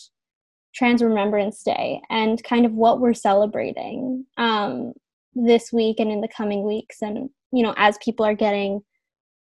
trans 0.74 1.02
remembrance 1.02 1.62
day 1.62 2.00
and 2.10 2.42
kind 2.44 2.64
of 2.64 2.72
what 2.72 3.00
we're 3.00 3.14
celebrating 3.14 4.24
um, 4.36 4.92
this 5.34 5.72
week 5.72 5.98
and 5.98 6.10
in 6.10 6.20
the 6.20 6.28
coming 6.28 6.66
weeks 6.66 7.02
and 7.02 7.30
you 7.52 7.62
know 7.62 7.74
as 7.76 7.98
people 8.04 8.24
are 8.24 8.34
getting 8.34 8.80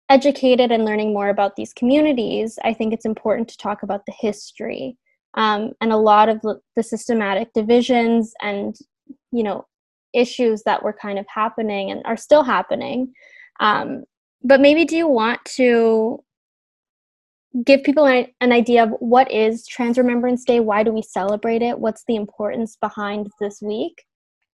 educated 0.09 0.71
and 0.71 0.85
learning 0.85 1.13
more 1.13 1.29
about 1.29 1.55
these 1.55 1.73
communities 1.73 2.59
i 2.63 2.73
think 2.73 2.93
it's 2.93 3.05
important 3.05 3.47
to 3.47 3.57
talk 3.57 3.83
about 3.83 4.05
the 4.05 4.13
history 4.19 4.97
um, 5.35 5.71
and 5.81 5.91
a 5.91 5.97
lot 5.97 6.29
of 6.29 6.39
the 6.41 6.83
systematic 6.83 7.51
divisions 7.53 8.33
and 8.41 8.75
you 9.31 9.43
know 9.43 9.65
issues 10.13 10.63
that 10.63 10.83
were 10.83 10.93
kind 10.93 11.19
of 11.19 11.25
happening 11.33 11.91
and 11.91 12.01
are 12.05 12.17
still 12.17 12.43
happening. 12.43 13.13
Um, 13.59 14.03
but 14.43 14.61
maybe 14.61 14.85
do 14.85 14.97
you 14.97 15.07
want 15.07 15.43
to 15.55 16.23
give 17.65 17.83
people 17.83 18.05
an, 18.05 18.27
an 18.41 18.51
idea 18.51 18.83
of 18.83 18.89
what 18.99 19.31
is 19.31 19.67
trans 19.67 19.97
remembrance 19.97 20.43
day? 20.43 20.59
Why 20.59 20.83
do 20.83 20.91
we 20.91 21.01
celebrate 21.01 21.61
it? 21.61 21.79
What's 21.79 22.03
the 22.07 22.15
importance 22.15 22.77
behind 22.79 23.29
this 23.39 23.61
week 23.61 24.03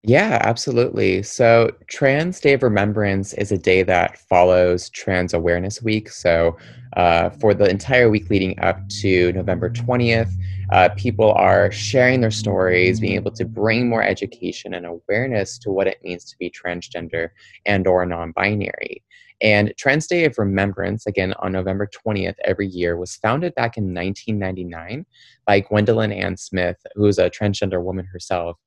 yeah, 0.06 0.38
absolutely. 0.42 1.24
So, 1.24 1.72
Trans 1.88 2.42
Day 2.42 2.54
of 2.54 2.64
Remembrance 2.64 3.32
is 3.34 3.54
a 3.54 3.58
day 3.58 3.84
that 3.84 4.18
follows 4.18 4.90
Trans 4.90 5.34
Awareness 5.34 5.82
Week. 5.82 6.10
So, 6.10 6.58
uh, 6.98 7.30
for 7.30 7.54
the 7.54 7.70
entire 7.70 8.10
week 8.10 8.30
leading 8.30 8.60
up 8.60 8.78
to 9.02 9.32
November 9.32 9.70
20th, 9.70 10.30
uh, 10.74 10.90
people 10.98 11.32
are 11.32 11.72
sharing 11.72 12.20
their 12.20 12.32
stories, 12.32 13.00
being 13.00 13.16
able 13.16 13.32
to 13.32 13.46
bring 13.46 13.88
more 13.88 14.04
education 14.04 14.74
and 14.74 14.86
awareness 14.86 15.58
to 15.60 15.72
what 15.72 15.88
it 15.88 16.00
means 16.04 16.26
to 16.26 16.38
be 16.38 16.52
transgender 16.52 17.30
and 17.66 17.88
or 17.88 18.06
non-binary. 18.06 19.02
And 19.40 19.74
Trans 19.78 20.08
Day 20.08 20.26
of 20.26 20.38
Remembrance, 20.38 21.08
again 21.08 21.34
on 21.40 21.54
November 21.54 21.90
20th 22.06 22.36
every 22.44 22.68
year, 22.68 22.98
was 22.98 23.16
founded 23.16 23.56
back 23.56 23.78
in 23.78 23.94
1999 23.94 25.06
by 25.46 25.62
Gwendolyn 25.62 26.12
Ann 26.12 26.36
Smith, 26.36 26.78
who 26.96 27.06
is 27.06 27.20
a 27.20 27.30
transgender 27.30 27.82
woman 27.82 28.06
herself. 28.06 28.58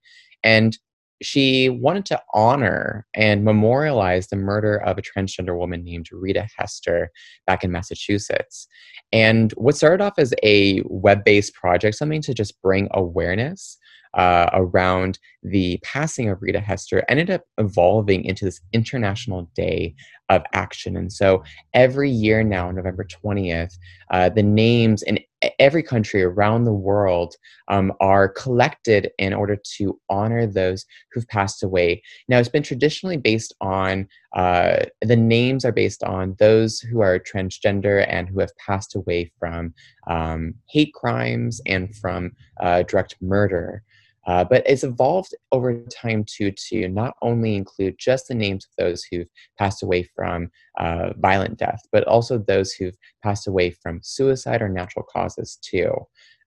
And 0.42 0.78
she 1.23 1.68
wanted 1.68 2.04
to 2.06 2.23
honor 2.35 3.06
and 3.14 3.44
memorialize 3.44 4.28
the 4.28 4.37
murder 4.37 4.76
of 4.76 4.99
a 4.99 5.02
transgender 5.02 5.56
woman 5.56 5.82
named 5.82 6.08
Rita 6.12 6.47
Hester 6.56 7.10
back 7.47 7.64
in 7.64 7.73
Massachusetts. 7.73 8.69
And 9.12 9.52
what 9.52 9.76
started 9.76 10.02
off 10.02 10.19
as 10.19 10.34
a 10.43 10.82
web 10.86 11.25
based 11.25 11.54
project, 11.54 11.97
something 11.97 12.23
to 12.23 12.34
just 12.34 12.60
bring 12.62 12.88
awareness 12.93 13.78
uh, 14.17 14.49
around 14.54 15.19
the 15.43 15.78
passing 15.82 16.28
of 16.28 16.40
Rita 16.40 16.60
Hester 16.60 17.04
ended 17.08 17.30
up 17.30 17.43
evolving 17.58 18.25
into 18.25 18.45
this 18.47 18.60
international 18.73 19.50
day 19.54 19.95
of 20.28 20.43
action. 20.54 20.97
And 20.97 21.12
so 21.12 21.45
every 21.75 22.10
year 22.10 22.43
now, 22.43 22.71
November 22.71 23.04
20th, 23.04 23.75
uh, 24.10 24.30
the 24.30 24.43
names 24.43 25.02
in 25.02 25.19
every 25.59 25.82
country 25.82 26.23
around 26.23 26.65
the 26.65 26.73
world 26.73 27.35
um, 27.69 27.93
are 28.00 28.28
collected 28.28 29.11
in 29.19 29.32
order 29.32 29.56
to 29.76 29.99
honor 30.09 30.47
those 30.47 30.85
who've 31.13 31.28
passed 31.28 31.63
away. 31.63 32.02
Now, 32.28 32.39
it's 32.39 32.49
been 32.49 32.63
traditionally 32.63 33.17
based 33.17 33.54
on 33.61 34.09
uh, 34.35 34.85
the 35.00 35.17
names 35.17 35.65
are 35.65 35.73
based 35.73 36.02
on 36.04 36.37
those 36.39 36.78
who 36.80 37.00
are 37.00 37.19
transgender 37.19 38.04
and 38.09 38.28
who 38.28 38.41
have 38.41 38.56
passed 38.59 38.95
away 38.95 39.32
from 39.39 39.73
um, 40.06 40.54
hate 40.69 40.93
crimes 40.95 41.61
and 41.67 41.95
from 41.97 42.32
uh, 42.61 42.82
direct 42.82 43.17
murder. 43.21 43.82
Uh, 44.26 44.45
but 44.45 44.62
it's 44.67 44.84
evolved 44.84 45.34
over 45.52 45.82
time 45.84 46.25
too 46.25 46.50
to 46.50 46.89
not 46.89 47.15
only 47.23 47.54
include 47.54 47.95
just 47.99 48.28
the 48.28 48.34
names 48.34 48.65
of 48.65 48.84
those 48.84 49.04
who've 49.04 49.28
passed 49.58 49.82
away 49.82 50.02
from 50.02 50.50
uh, 50.78 51.10
violent 51.19 51.56
death, 51.58 51.80
but 51.93 52.04
also 52.04 52.36
those 52.36 52.73
who've 52.73 52.97
passed 53.23 53.47
away 53.47 53.71
from 53.71 54.00
suicide 54.02 54.62
or 54.62 54.69
natural 54.69 55.04
causes 55.04 55.58
too. 55.62 55.93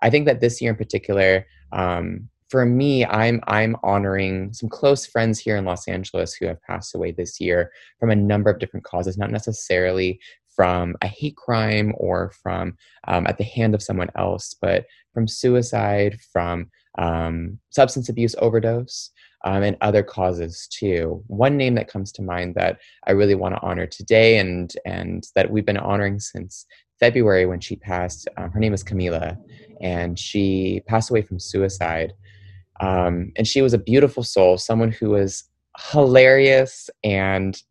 I 0.01 0.09
think 0.09 0.25
that 0.25 0.41
this 0.41 0.61
year 0.61 0.71
in 0.71 0.77
particular, 0.77 1.45
um, 1.71 2.29
for 2.49 2.65
me, 2.65 3.05
I'm 3.05 3.41
I'm 3.47 3.75
honoring 3.83 4.53
some 4.53 4.69
close 4.69 5.05
friends 5.05 5.39
here 5.39 5.55
in 5.55 5.65
Los 5.65 5.87
Angeles 5.87 6.33
who 6.33 6.47
have 6.47 6.61
passed 6.63 6.95
away 6.95 7.11
this 7.11 7.39
year 7.39 7.71
from 7.99 8.09
a 8.09 8.15
number 8.15 8.49
of 8.49 8.59
different 8.59 8.85
causes, 8.85 9.17
not 9.17 9.29
necessarily 9.29 10.19
from 10.55 10.95
a 11.01 11.07
hate 11.07 11.37
crime 11.37 11.93
or 11.97 12.31
from 12.41 12.75
um, 13.07 13.27
at 13.27 13.37
the 13.37 13.43
hand 13.43 13.75
of 13.75 13.83
someone 13.83 14.09
else, 14.17 14.55
but 14.59 14.85
from 15.13 15.27
suicide, 15.27 16.17
from 16.33 16.69
um, 16.99 17.57
substance 17.71 18.09
abuse 18.09 18.35
overdose, 18.39 19.09
um, 19.45 19.63
and 19.63 19.77
other 19.81 20.03
causes 20.03 20.67
too. 20.67 21.23
One 21.27 21.57
name 21.57 21.75
that 21.75 21.87
comes 21.87 22.11
to 22.13 22.21
mind 22.21 22.55
that 22.55 22.77
I 23.07 23.11
really 23.11 23.35
want 23.35 23.55
to 23.55 23.61
honor 23.61 23.87
today, 23.87 24.37
and 24.37 24.71
and 24.85 25.25
that 25.35 25.49
we've 25.49 25.65
been 25.65 25.77
honoring 25.77 26.19
since 26.19 26.65
February 26.99 27.45
when 27.45 27.61
she 27.61 27.77
passed. 27.77 28.27
Um, 28.37 28.51
her 28.51 28.59
name 28.59 28.73
is 28.73 28.83
Camila, 28.83 29.37
and 29.81 30.19
she 30.19 30.83
passed 30.87 31.09
away 31.09 31.21
from 31.21 31.39
suicide. 31.39 32.13
Um, 32.81 33.31
and 33.35 33.47
she 33.47 33.61
was 33.61 33.73
a 33.73 33.77
beautiful 33.77 34.23
soul, 34.23 34.57
someone 34.57 34.91
who 34.91 35.09
was 35.09 35.43
hilarious 35.91 36.89
and 37.03 37.61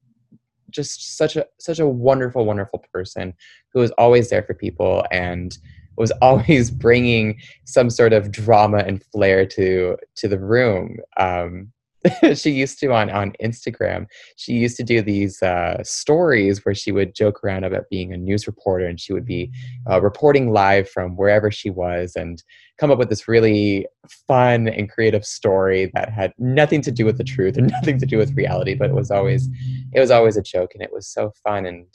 just 0.70 1.16
such 1.16 1.36
a 1.36 1.46
such 1.58 1.78
a 1.78 1.88
wonderful, 1.88 2.44
wonderful 2.44 2.84
person 2.92 3.34
who 3.72 3.80
was 3.80 3.90
always 3.92 4.30
there 4.30 4.42
for 4.42 4.54
people 4.54 5.04
and 5.10 5.56
was 5.98 6.12
always 6.22 6.70
bringing 6.86 7.40
some 7.64 7.90
sort 7.90 8.12
of 8.12 8.30
drama 8.30 8.78
and 8.78 9.02
flair 9.12 9.46
to 9.46 9.96
to 10.16 10.28
the 10.28 10.38
room. 10.38 10.96
Um, 11.18 11.72
she 12.34 12.50
used 12.50 12.78
to 12.78 12.92
on 12.92 13.10
on 13.10 13.32
Instagram. 13.42 14.06
She 14.36 14.52
used 14.52 14.76
to 14.76 14.84
do 14.84 15.02
these 15.02 15.42
uh, 15.42 15.82
stories 15.82 16.64
where 16.64 16.74
she 16.74 16.92
would 16.92 17.14
joke 17.14 17.42
around 17.42 17.64
about 17.64 17.88
being 17.90 18.12
a 18.12 18.16
news 18.16 18.46
reporter, 18.46 18.86
and 18.86 19.00
she 19.00 19.12
would 19.12 19.24
be 19.24 19.50
uh, 19.90 20.00
reporting 20.00 20.52
live 20.52 20.88
from 20.88 21.16
wherever 21.16 21.50
she 21.50 21.70
was, 21.70 22.14
and 22.14 22.42
come 22.78 22.90
up 22.90 22.98
with 22.98 23.08
this 23.08 23.26
really 23.26 23.86
fun 24.28 24.68
and 24.68 24.90
creative 24.90 25.24
story 25.24 25.90
that 25.94 26.10
had 26.10 26.32
nothing 26.38 26.80
to 26.82 26.92
do 26.92 27.04
with 27.04 27.18
the 27.18 27.24
truth 27.24 27.56
and 27.56 27.68
nothing 27.72 27.98
to 27.98 28.06
do 28.06 28.16
with 28.16 28.36
reality, 28.36 28.74
but 28.74 28.90
it 28.90 28.94
was 28.94 29.10
always 29.10 29.48
it 29.92 30.00
was 30.00 30.10
always 30.10 30.36
a 30.36 30.42
joke, 30.42 30.72
and 30.74 30.82
it 30.82 30.92
was 30.92 31.06
so 31.06 31.32
fun. 31.42 31.66
And 31.66 31.86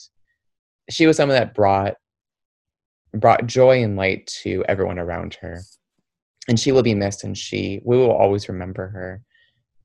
she 0.90 1.06
was 1.06 1.16
someone 1.16 1.36
that 1.36 1.54
brought 1.54 1.94
brought 3.14 3.46
joy 3.46 3.82
and 3.82 3.96
light 3.96 4.26
to 4.42 4.64
everyone 4.68 4.98
around 4.98 5.34
her. 5.40 5.60
And 6.48 6.58
she 6.60 6.72
will 6.72 6.82
be 6.82 6.94
missed 6.94 7.24
and 7.24 7.36
she 7.36 7.80
we 7.84 7.96
will 7.96 8.12
always 8.12 8.48
remember 8.48 8.88
her. 8.88 9.22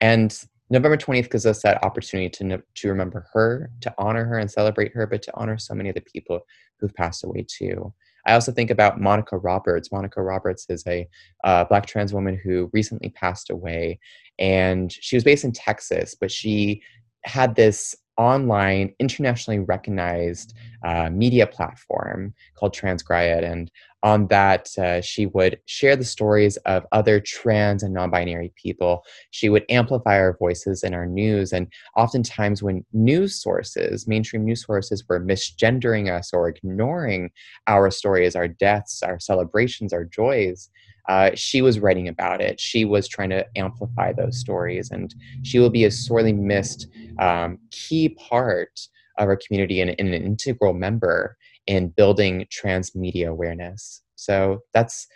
And 0.01 0.37
November 0.69 0.97
20th 0.97 1.31
gives 1.31 1.45
us 1.45 1.63
that 1.63 1.83
opportunity 1.83 2.29
to, 2.29 2.61
to 2.75 2.89
remember 2.89 3.27
her, 3.33 3.71
to 3.81 3.93
honor 3.97 4.25
her 4.25 4.37
and 4.37 4.51
celebrate 4.51 4.93
her, 4.93 5.07
but 5.07 5.21
to 5.23 5.31
honor 5.35 5.57
so 5.57 5.73
many 5.73 5.89
of 5.89 5.95
the 5.95 6.01
people 6.01 6.41
who've 6.79 6.93
passed 6.93 7.23
away 7.23 7.45
too. 7.47 7.91
I 8.25 8.33
also 8.33 8.51
think 8.51 8.69
about 8.69 9.01
Monica 9.01 9.37
Roberts. 9.37 9.91
Monica 9.91 10.21
Roberts 10.21 10.65
is 10.69 10.85
a 10.85 11.07
uh, 11.43 11.63
Black 11.65 11.85
trans 11.85 12.13
woman 12.13 12.39
who 12.43 12.69
recently 12.73 13.09
passed 13.09 13.49
away, 13.49 13.99
and 14.37 14.91
she 14.91 15.15
was 15.15 15.23
based 15.23 15.45
in 15.45 15.51
Texas, 15.51 16.15
but 16.19 16.31
she 16.31 16.83
had 17.23 17.55
this 17.55 17.95
online, 18.19 18.93
internationally 18.99 19.59
recognized 19.59 20.53
uh, 20.83 21.09
media 21.09 21.47
platform 21.47 22.33
called 22.55 22.75
TransGriot. 22.75 23.49
And 23.49 23.71
on 24.03 24.27
that, 24.27 24.69
uh, 24.77 25.01
she 25.01 25.25
would 25.25 25.59
share 25.65 25.95
the 25.95 26.05
stories 26.05 26.57
of 26.57 26.85
other 26.91 27.19
trans 27.19 27.81
and 27.81 27.93
non 27.93 28.11
binary 28.11 28.53
people. 28.55 29.03
She 29.31 29.49
would 29.49 29.65
amplify 29.69 30.19
our 30.19 30.37
voices 30.37 30.83
in 30.83 30.93
our 30.93 31.05
news. 31.05 31.51
And 31.51 31.67
oftentimes, 31.97 32.61
when 32.61 32.85
news 32.93 33.41
sources, 33.41 34.07
mainstream 34.07 34.45
news 34.45 34.65
sources, 34.65 35.03
were 35.07 35.19
misgendering 35.19 36.11
us 36.11 36.33
or 36.33 36.49
ignoring 36.49 37.31
our 37.67 37.89
stories, 37.89 38.35
our 38.35 38.47
deaths, 38.47 39.01
our 39.01 39.19
celebrations, 39.19 39.91
our 39.91 40.05
joys, 40.05 40.69
uh, 41.09 41.31
she 41.33 41.63
was 41.63 41.79
writing 41.79 42.07
about 42.07 42.39
it. 42.39 42.59
She 42.59 42.85
was 42.85 43.07
trying 43.07 43.31
to 43.31 43.43
amplify 43.57 44.13
those 44.13 44.37
stories, 44.37 44.91
and 44.91 45.13
she 45.41 45.57
will 45.57 45.71
be 45.71 45.85
a 45.85 45.91
sorely 45.91 46.33
missed 46.33 46.87
um, 47.19 47.57
key 47.71 48.09
part 48.09 48.79
of 49.17 49.27
our 49.27 49.35
community 49.35 49.81
and, 49.81 49.95
and, 49.99 50.13
an 50.13 50.23
integral 50.23 50.71
member 50.71 51.35
in 51.65 51.89
building 51.89 52.45
trans 52.51 52.95
media 52.95 53.31
awareness. 53.31 54.03
So 54.15 54.59
that's 54.73 55.07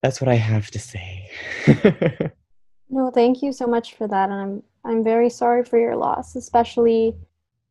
that's 0.00 0.20
what 0.20 0.28
I 0.28 0.36
have 0.36 0.70
to 0.70 0.78
say. 0.78 1.28
no, 2.88 3.10
thank 3.10 3.42
you 3.42 3.52
so 3.52 3.66
much 3.66 3.94
for 3.96 4.06
that, 4.06 4.30
and 4.30 4.40
I'm 4.40 4.62
I'm 4.84 5.02
very 5.02 5.28
sorry 5.28 5.64
for 5.64 5.78
your 5.78 5.96
loss, 5.96 6.36
especially 6.36 7.16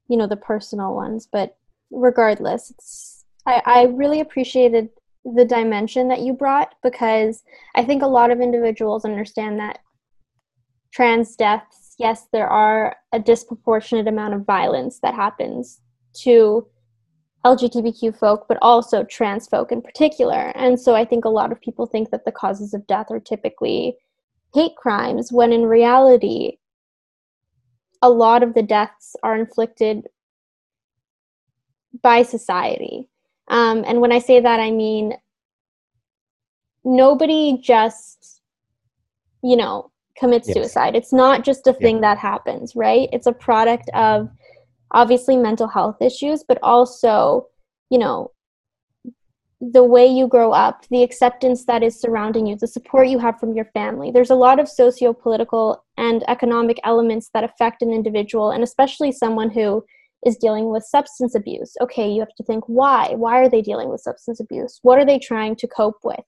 you 0.09 0.17
know 0.17 0.27
the 0.27 0.35
personal 0.35 0.93
ones. 0.93 1.25
But 1.31 1.55
regardless, 1.89 2.69
it's 2.69 3.23
I, 3.45 3.61
I 3.65 3.83
really 3.85 4.19
appreciated 4.19 4.89
the 5.35 5.45
dimension 5.45 6.07
that 6.07 6.21
you 6.21 6.33
brought 6.33 6.75
because 6.83 7.43
I 7.75 7.83
think 7.83 8.01
a 8.01 8.07
lot 8.07 8.31
of 8.31 8.39
individuals 8.39 9.05
understand 9.05 9.59
that 9.59 9.79
trans 10.91 11.35
deaths, 11.35 11.95
yes, 11.99 12.27
there 12.31 12.47
are 12.47 12.95
a 13.11 13.19
disproportionate 13.19 14.07
amount 14.07 14.33
of 14.33 14.45
violence 14.45 14.99
that 15.01 15.13
happens 15.13 15.81
to 16.21 16.67
LGBTQ 17.45 18.17
folk, 18.17 18.45
but 18.47 18.57
also 18.61 19.03
trans 19.03 19.47
folk 19.47 19.71
in 19.71 19.81
particular. 19.81 20.51
And 20.55 20.79
so 20.79 20.95
I 20.95 21.05
think 21.05 21.25
a 21.25 21.29
lot 21.29 21.51
of 21.51 21.61
people 21.61 21.85
think 21.85 22.09
that 22.11 22.25
the 22.25 22.31
causes 22.31 22.73
of 22.73 22.87
death 22.87 23.07
are 23.09 23.19
typically 23.19 23.97
hate 24.53 24.75
crimes, 24.75 25.31
when 25.31 25.53
in 25.53 25.65
reality, 25.65 26.57
a 28.01 28.09
lot 28.09 28.43
of 28.43 28.53
the 28.53 28.63
deaths 28.63 29.15
are 29.23 29.35
inflicted 29.37 30.07
by 32.01 32.21
society. 32.21 33.09
Um, 33.49 33.83
and 33.87 34.01
when 34.01 34.11
I 34.11 34.19
say 34.19 34.39
that, 34.39 34.59
I 34.59 34.71
mean 34.71 35.13
nobody 36.83 37.59
just, 37.61 38.41
you 39.43 39.55
know, 39.55 39.91
commits 40.17 40.47
yes. 40.47 40.55
suicide. 40.55 40.95
It's 40.95 41.13
not 41.13 41.43
just 41.43 41.67
a 41.67 41.73
thing 41.73 41.97
yeah. 41.97 42.01
that 42.01 42.17
happens, 42.17 42.75
right? 42.75 43.09
It's 43.11 43.27
a 43.27 43.31
product 43.31 43.89
of 43.93 44.29
obviously 44.91 45.37
mental 45.37 45.67
health 45.67 46.01
issues, 46.01 46.43
but 46.47 46.57
also, 46.63 47.47
you 47.89 47.99
know, 47.99 48.31
the 49.59 49.83
way 49.83 50.05
you 50.05 50.27
grow 50.27 50.51
up, 50.51 50.85
the 50.89 51.01
acceptance 51.01 51.65
that 51.65 51.81
is 51.81 51.99
surrounding 51.99 52.45
you, 52.45 52.55
the 52.55 52.67
support 52.67 53.07
you 53.07 53.17
have 53.17 53.39
from 53.39 53.53
your 53.53 53.65
family. 53.65 54.11
There's 54.11 54.29
a 54.29 54.35
lot 54.35 54.59
of 54.59 54.69
socio 54.69 55.13
political 55.13 55.83
and 55.97 56.23
economic 56.29 56.79
elements 56.83 57.29
that 57.33 57.43
affect 57.43 57.81
an 57.81 57.91
individual, 57.91 58.51
and 58.51 58.63
especially 58.63 59.11
someone 59.11 59.49
who 59.49 59.83
is 60.25 60.37
dealing 60.37 60.71
with 60.71 60.83
substance 60.83 61.35
abuse. 61.35 61.75
Okay, 61.81 62.09
you 62.09 62.19
have 62.19 62.35
to 62.35 62.43
think 62.43 62.63
why? 62.67 63.13
Why 63.15 63.39
are 63.39 63.49
they 63.49 63.61
dealing 63.61 63.89
with 63.89 64.01
substance 64.01 64.39
abuse? 64.39 64.79
What 64.81 64.97
are 64.99 65.05
they 65.05 65.19
trying 65.19 65.55
to 65.57 65.67
cope 65.67 65.99
with? 66.03 66.23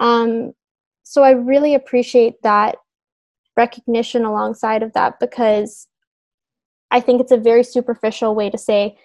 Um, 0.00 0.52
so 1.02 1.22
I 1.22 1.30
really 1.30 1.74
appreciate 1.74 2.34
that 2.42 2.76
recognition 3.56 4.24
alongside 4.24 4.82
of 4.82 4.92
that 4.94 5.18
because 5.20 5.88
I 6.90 7.00
think 7.00 7.20
it's 7.20 7.32
a 7.32 7.38
very 7.38 7.64
superficial 7.64 8.34
way 8.34 8.50
to 8.50 8.58
say, 8.58 8.96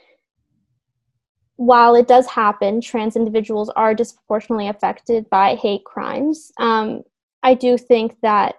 while 1.56 1.96
it 1.96 2.08
does 2.08 2.28
happen, 2.28 2.82
trans 2.82 3.16
individuals 3.16 3.70
are 3.76 3.96
disproportionately 3.96 4.68
affected 4.68 5.30
by 5.30 5.56
hate 5.56 5.84
crimes. 5.86 6.52
Um, 6.60 7.02
I 7.44 7.56
do 7.56 7.78
think 7.78 8.18
that 8.22 8.56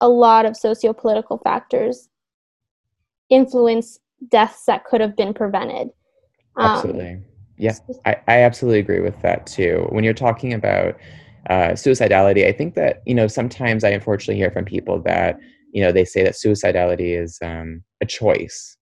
a 0.00 0.08
lot 0.08 0.46
of 0.46 0.56
socio-political 0.56 1.38
factors 1.38 2.08
influence 3.30 3.98
deaths 4.30 4.64
that 4.66 4.84
could 4.84 5.00
have 5.00 5.16
been 5.16 5.34
prevented. 5.34 5.88
Um, 6.56 6.70
absolutely. 6.70 7.22
Yeah, 7.58 7.74
I, 8.04 8.16
I 8.28 8.42
absolutely 8.42 8.80
agree 8.80 9.00
with 9.00 9.20
that 9.22 9.46
too. 9.46 9.86
When 9.90 10.04
you're 10.04 10.14
talking 10.14 10.52
about 10.52 10.96
uh, 11.48 11.70
suicidality, 11.70 12.46
I 12.46 12.52
think 12.52 12.74
that, 12.74 13.02
you 13.06 13.14
know, 13.14 13.26
sometimes 13.26 13.84
I 13.84 13.90
unfortunately 13.90 14.36
hear 14.36 14.50
from 14.50 14.64
people 14.64 15.00
that, 15.02 15.38
you 15.72 15.82
know, 15.82 15.92
they 15.92 16.04
say 16.04 16.22
that 16.22 16.34
suicidality 16.34 17.18
is 17.20 17.38
um, 17.42 17.82
a 18.00 18.06
choice. 18.06 18.76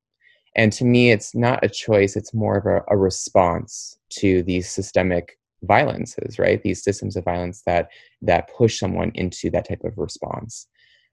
And 0.57 0.73
to 0.75 0.85
me, 0.85 1.11
it's 1.11 1.35
not 1.35 1.65
a 1.65 1.69
choice, 1.69 2.17
it's 2.17 2.33
more 2.33 2.57
of 2.57 2.67
a, 2.67 2.83
a 2.89 2.97
response 2.97 3.99
to 4.19 4.43
these 4.45 4.71
systemic 4.71 5.37
violences, 5.63 6.39
right? 6.39 6.63
These 6.63 6.83
systems 6.83 7.17
of 7.17 7.25
violence 7.25 7.63
that 7.67 7.89
that 8.23 8.51
push 8.57 8.79
someone 8.79 9.11
into 9.15 9.51
that 9.51 9.69
type 9.69 9.83
of 9.85 9.99
response. 9.99 10.69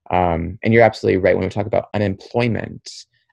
Um, 0.09 0.59
and 0.63 0.73
you're 0.73 0.83
absolutely 0.83 1.21
right 1.21 1.35
when 1.35 1.45
we 1.45 1.49
talk 1.49 1.67
about 1.67 1.89
unemployment 1.93 2.89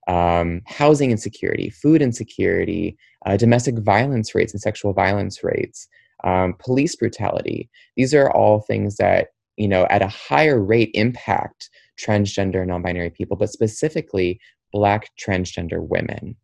um, 0.08 0.62
housing 0.66 1.10
insecurity, 1.10 1.70
food 1.70 2.02
insecurity, 2.02 2.96
uh, 3.26 3.36
domestic 3.36 3.78
violence 3.78 4.34
rates 4.34 4.52
and 4.52 4.60
sexual 4.60 4.92
violence 4.92 5.44
rates, 5.44 5.86
um, 6.24 6.54
police 6.58 6.96
brutality. 6.96 7.68
These 7.96 8.14
are 8.14 8.30
all 8.30 8.60
things 8.60 8.96
that, 8.96 9.28
you 9.56 9.68
know, 9.68 9.86
at 9.90 10.02
a 10.02 10.08
higher 10.08 10.60
rate 10.60 10.90
impact 10.94 11.70
transgender 12.00 12.66
non 12.66 12.82
binary 12.82 13.10
people, 13.10 13.36
but 13.36 13.50
specifically 13.50 14.40
Black 14.72 15.10
transgender 15.18 15.80
women. 15.80 16.36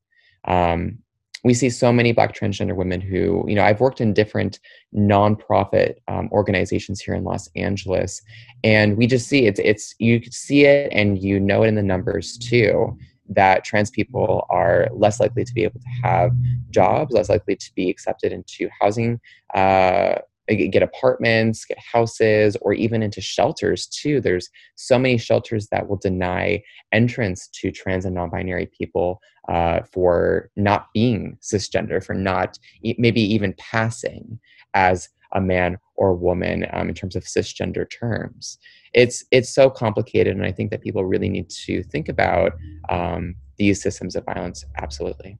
Um, 0.47 0.99
we 1.45 1.53
see 1.53 1.69
so 1.69 1.93
many 1.93 2.13
black 2.13 2.35
transgender 2.35 2.75
women 2.75 3.03
who 3.03 3.45
you 3.47 3.55
know 3.55 3.63
i've 3.63 3.81
worked 3.81 4.01
in 4.01 4.15
different 4.15 4.59
nonprofit 4.97 5.97
um, 6.09 6.29
organizations 6.33 7.01
here 7.01 7.15
in 7.15 7.23
los 7.23 7.51
angeles 7.55 8.23
and 8.65 8.97
we 8.97 9.07
just 9.07 9.29
see 9.29 9.47
it's 9.47 9.61
it's 9.63 9.95
you 9.99 10.23
see 10.31 10.65
it 10.65 10.91
and 10.91 11.23
you 11.23 11.39
know 11.39 11.63
it 11.63 11.69
in 11.69 11.75
the 11.75 11.83
numbers 11.83 12.39
too 12.39 12.97
that 13.29 13.65
trans 13.65 13.91
people 13.91 14.47
are 14.51 14.89
less 14.93 15.21
likely 15.21 15.45
to 15.45 15.55
be 15.55 15.65
able 15.65 15.81
to 15.81 15.89
have 16.03 16.33
jobs, 16.71 17.13
less 17.13 17.29
likely 17.29 17.57
to 17.57 17.75
be 17.75 17.91
accepted 17.91 18.33
into 18.33 18.69
housing, 18.81 19.21
uh, 19.55 20.17
get 20.49 20.83
apartments, 20.83 21.65
get 21.65 21.79
houses, 21.79 22.57
or 22.61 22.75
even 22.75 23.03
into 23.03 23.21
shelters 23.21 23.87
too. 23.87 24.21
There's 24.21 24.51
so 24.75 24.99
many 24.99 25.17
shelters 25.17 25.69
that 25.69 25.89
will 25.89 25.97
deny 25.97 26.63
entrance 26.93 27.49
to 27.55 27.71
trans 27.71 28.05
and 28.05 28.15
non 28.15 28.31
binary 28.31 28.67
people 28.67 29.21
uh, 29.49 29.81
for 29.91 30.51
not 30.57 30.89
being 30.93 31.39
cisgender, 31.43 32.05
for 32.05 32.15
not 32.15 32.59
maybe 32.99 33.21
even 33.21 33.55
passing 33.55 34.39
as 34.75 35.09
a 35.35 35.41
man 35.41 35.79
or 35.97 36.11
a 36.11 36.15
woman 36.15 36.67
um, 36.73 36.89
in 36.89 36.95
terms 36.95 37.17
of 37.17 37.25
cisgender 37.25 37.89
terms. 37.91 38.59
It's 38.93 39.25
it's 39.31 39.53
so 39.53 39.71
complicated 39.71 40.37
and 40.37 40.45
i 40.45 40.53
think 40.53 40.71
that 40.71 40.83
people 40.83 41.05
really 41.05 41.29
need 41.29 41.51
to 41.67 41.83
think 41.83 42.09
about 42.09 42.53
um, 42.89 43.35
these 43.57 43.83
systems 43.83 44.17
of 44.17 44.25
violence. 44.25 44.65
Absolutely. 44.77 45.39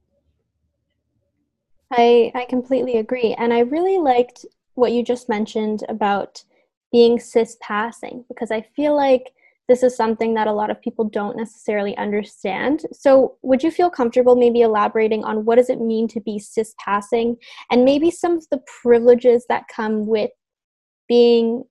I 1.91 2.31
i 2.35 2.45
completely 2.45 2.97
agree 2.97 3.35
and 3.37 3.53
i 3.53 3.59
really 3.59 3.97
liked 3.97 4.45
what 4.73 4.91
you 4.91 5.03
just 5.03 5.29
mentioned 5.29 5.83
about 5.87 6.43
being 6.91 7.19
cis 7.19 7.57
passing 7.61 8.25
because 8.27 8.51
i 8.51 8.61
feel 8.75 8.95
like 8.95 9.31
this 9.67 9.83
is 9.83 9.95
something 9.95 10.33
that 10.35 10.47
a 10.47 10.53
lot 10.53 10.69
of 10.69 10.81
people 10.81 11.05
don't 11.05 11.37
necessarily 11.37 11.97
understand. 11.97 12.85
So, 12.93 13.37
would 13.41 13.63
you 13.63 13.71
feel 13.71 13.89
comfortable 13.89 14.35
maybe 14.35 14.61
elaborating 14.61 15.23
on 15.23 15.45
what 15.45 15.55
does 15.55 15.69
it 15.69 15.81
mean 15.81 16.07
to 16.09 16.21
be 16.21 16.39
cis 16.39 16.75
passing 16.83 17.37
and 17.71 17.83
maybe 17.83 18.11
some 18.11 18.37
of 18.37 18.45
the 18.51 18.61
privileges 18.81 19.45
that 19.49 19.67
come 19.67 20.05
with 20.05 20.31
being 21.07 21.63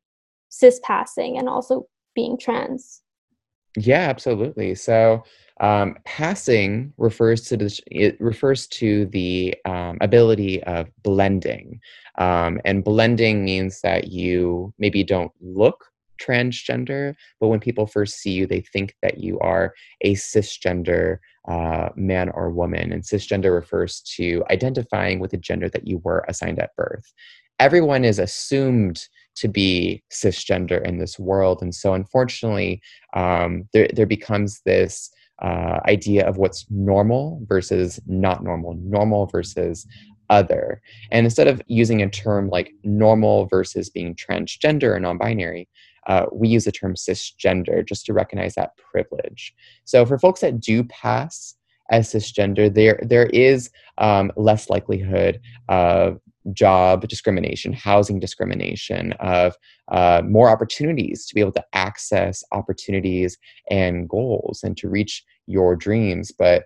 cis 0.48 0.80
passing 0.82 1.38
and 1.38 1.48
also 1.48 1.86
being 2.14 2.38
trans? 2.38 3.02
Yeah, 3.76 4.08
absolutely. 4.08 4.74
So 4.76 5.24
um, 5.60 5.96
passing 6.04 6.92
refers 6.96 7.42
to 7.42 7.56
the 7.56 7.80
it 7.86 8.20
refers 8.20 8.66
to 8.68 9.06
the 9.06 9.54
um, 9.64 9.98
ability 10.00 10.62
of 10.64 10.88
blending, 11.02 11.80
um, 12.18 12.60
and 12.64 12.84
blending 12.84 13.44
means 13.44 13.80
that 13.82 14.08
you 14.08 14.72
maybe 14.78 15.04
don't 15.04 15.32
look 15.40 15.86
transgender, 16.18 17.14
but 17.40 17.48
when 17.48 17.60
people 17.60 17.86
first 17.86 18.16
see 18.16 18.32
you, 18.32 18.46
they 18.46 18.60
think 18.60 18.94
that 19.02 19.18
you 19.18 19.38
are 19.40 19.74
a 20.00 20.14
cisgender 20.14 21.18
uh, 21.48 21.90
man 21.96 22.30
or 22.30 22.50
woman. 22.50 22.92
And 22.92 23.02
cisgender 23.02 23.52
refers 23.52 24.00
to 24.16 24.44
identifying 24.50 25.20
with 25.20 25.30
the 25.32 25.36
gender 25.36 25.68
that 25.70 25.86
you 25.86 25.98
were 26.04 26.24
assigned 26.28 26.58
at 26.58 26.74
birth. 26.76 27.12
Everyone 27.60 28.04
is 28.04 28.18
assumed 28.18 29.06
to 29.36 29.48
be 29.48 30.02
cisgender 30.10 30.84
in 30.86 30.98
this 30.98 31.18
world. 31.18 31.60
And 31.62 31.74
so, 31.74 31.94
unfortunately, 31.94 32.80
um, 33.14 33.68
there, 33.72 33.88
there 33.92 34.06
becomes 34.06 34.60
this 34.64 35.10
uh, 35.42 35.80
idea 35.86 36.26
of 36.26 36.36
what's 36.36 36.66
normal 36.70 37.40
versus 37.46 38.00
not 38.06 38.44
normal, 38.44 38.74
normal 38.74 39.26
versus 39.26 39.86
other. 40.30 40.80
And 41.10 41.26
instead 41.26 41.48
of 41.48 41.60
using 41.66 42.02
a 42.02 42.08
term 42.08 42.48
like 42.48 42.72
normal 42.82 43.46
versus 43.46 43.90
being 43.90 44.14
transgender 44.14 44.94
or 44.94 45.00
non 45.00 45.18
binary, 45.18 45.68
uh, 46.06 46.26
we 46.32 46.48
use 46.48 46.64
the 46.64 46.72
term 46.72 46.94
cisgender 46.94 47.86
just 47.86 48.06
to 48.06 48.12
recognize 48.12 48.54
that 48.54 48.76
privilege. 48.76 49.54
So, 49.84 50.04
for 50.04 50.18
folks 50.18 50.40
that 50.40 50.60
do 50.60 50.84
pass 50.84 51.54
as 51.90 52.12
cisgender, 52.12 52.72
there 52.72 53.00
there 53.02 53.26
is 53.26 53.70
um, 53.98 54.32
less 54.36 54.70
likelihood 54.70 55.40
of 55.68 56.20
job 56.52 57.08
discrimination, 57.08 57.72
housing 57.72 58.20
discrimination, 58.20 59.12
of 59.14 59.56
uh, 59.88 60.22
more 60.26 60.50
opportunities 60.50 61.26
to 61.26 61.34
be 61.34 61.40
able 61.40 61.52
to 61.52 61.64
access 61.72 62.44
opportunities 62.52 63.38
and 63.70 64.08
goals 64.08 64.62
and 64.62 64.76
to 64.76 64.88
reach 64.88 65.24
your 65.46 65.74
dreams. 65.74 66.32
But 66.32 66.64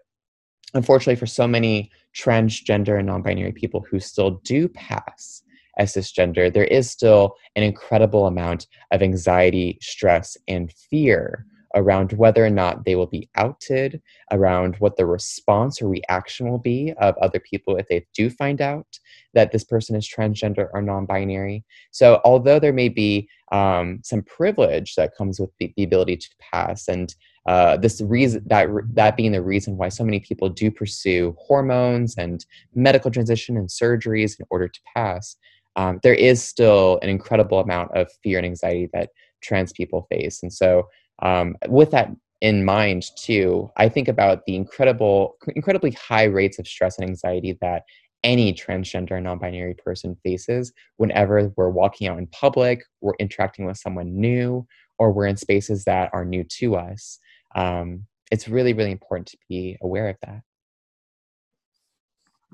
unfortunately, 0.74 1.16
for 1.16 1.26
so 1.26 1.46
many 1.46 1.90
transgender 2.16 2.98
and 2.98 3.06
non 3.06 3.22
binary 3.22 3.52
people 3.52 3.84
who 3.88 4.00
still 4.00 4.40
do 4.44 4.68
pass 4.68 5.42
as 5.78 5.94
cisgender, 5.94 6.52
there 6.52 6.64
is 6.64 6.90
still 6.90 7.36
an 7.56 7.62
incredible 7.62 8.26
amount 8.26 8.66
of 8.90 9.02
anxiety, 9.02 9.78
stress, 9.80 10.36
and 10.46 10.72
fear 10.72 11.46
around 11.74 12.12
whether 12.14 12.44
or 12.44 12.50
not 12.50 12.84
they 12.84 12.96
will 12.96 13.06
be 13.06 13.28
outed, 13.36 14.00
around 14.32 14.76
what 14.76 14.96
the 14.96 15.06
response 15.06 15.82
or 15.82 15.88
reaction 15.88 16.50
will 16.50 16.58
be 16.58 16.92
of 16.98 17.16
other 17.18 17.40
people 17.40 17.76
if 17.76 17.86
they 17.88 18.06
do 18.14 18.30
find 18.30 18.60
out 18.60 18.86
that 19.34 19.52
this 19.52 19.64
person 19.64 19.94
is 19.94 20.08
transgender 20.08 20.68
or 20.72 20.82
non 20.82 21.06
binary. 21.06 21.64
So, 21.90 22.20
although 22.24 22.58
there 22.58 22.72
may 22.72 22.88
be 22.88 23.28
um, 23.52 24.00
some 24.02 24.22
privilege 24.22 24.94
that 24.96 25.14
comes 25.16 25.38
with 25.38 25.50
the, 25.58 25.72
the 25.76 25.84
ability 25.84 26.16
to 26.16 26.28
pass, 26.38 26.88
and 26.88 27.14
uh, 27.46 27.76
this 27.76 28.00
reason 28.02 28.42
that 28.46 28.68
that 28.92 29.16
being 29.16 29.32
the 29.32 29.42
reason 29.42 29.76
why 29.76 29.88
so 29.88 30.04
many 30.04 30.20
people 30.20 30.48
do 30.48 30.70
pursue 30.70 31.34
hormones 31.38 32.16
and 32.16 32.44
medical 32.74 33.10
transition 33.10 33.56
and 33.56 33.68
surgeries 33.68 34.38
in 34.38 34.46
order 34.50 34.68
to 34.68 34.80
pass, 34.94 35.36
um, 35.78 36.00
there 36.02 36.14
is 36.14 36.42
still 36.42 36.98
an 37.02 37.08
incredible 37.08 37.60
amount 37.60 37.96
of 37.96 38.10
fear 38.22 38.36
and 38.36 38.44
anxiety 38.44 38.90
that 38.92 39.10
trans 39.42 39.72
people 39.72 40.06
face. 40.10 40.42
And 40.42 40.52
so, 40.52 40.88
um, 41.22 41.56
with 41.68 41.92
that 41.92 42.10
in 42.40 42.64
mind, 42.64 43.04
too, 43.16 43.70
I 43.76 43.88
think 43.88 44.08
about 44.08 44.44
the 44.44 44.56
incredible, 44.56 45.36
incredibly 45.54 45.92
high 45.92 46.24
rates 46.24 46.58
of 46.58 46.66
stress 46.66 46.98
and 46.98 47.08
anxiety 47.08 47.56
that 47.60 47.84
any 48.24 48.52
transgender 48.52 49.22
non-binary 49.22 49.74
person 49.74 50.16
faces 50.24 50.72
whenever 50.96 51.52
we're 51.56 51.70
walking 51.70 52.08
out 52.08 52.18
in 52.18 52.26
public, 52.26 52.82
we're 53.00 53.14
interacting 53.20 53.64
with 53.64 53.76
someone 53.76 54.20
new, 54.20 54.66
or 54.98 55.12
we're 55.12 55.26
in 55.26 55.36
spaces 55.36 55.84
that 55.84 56.10
are 56.12 56.24
new 56.24 56.42
to 56.42 56.74
us. 56.74 57.20
Um, 57.54 58.04
it's 58.32 58.48
really, 58.48 58.72
really 58.72 58.90
important 58.90 59.28
to 59.28 59.38
be 59.48 59.78
aware 59.80 60.08
of 60.08 60.16
that. 60.22 60.40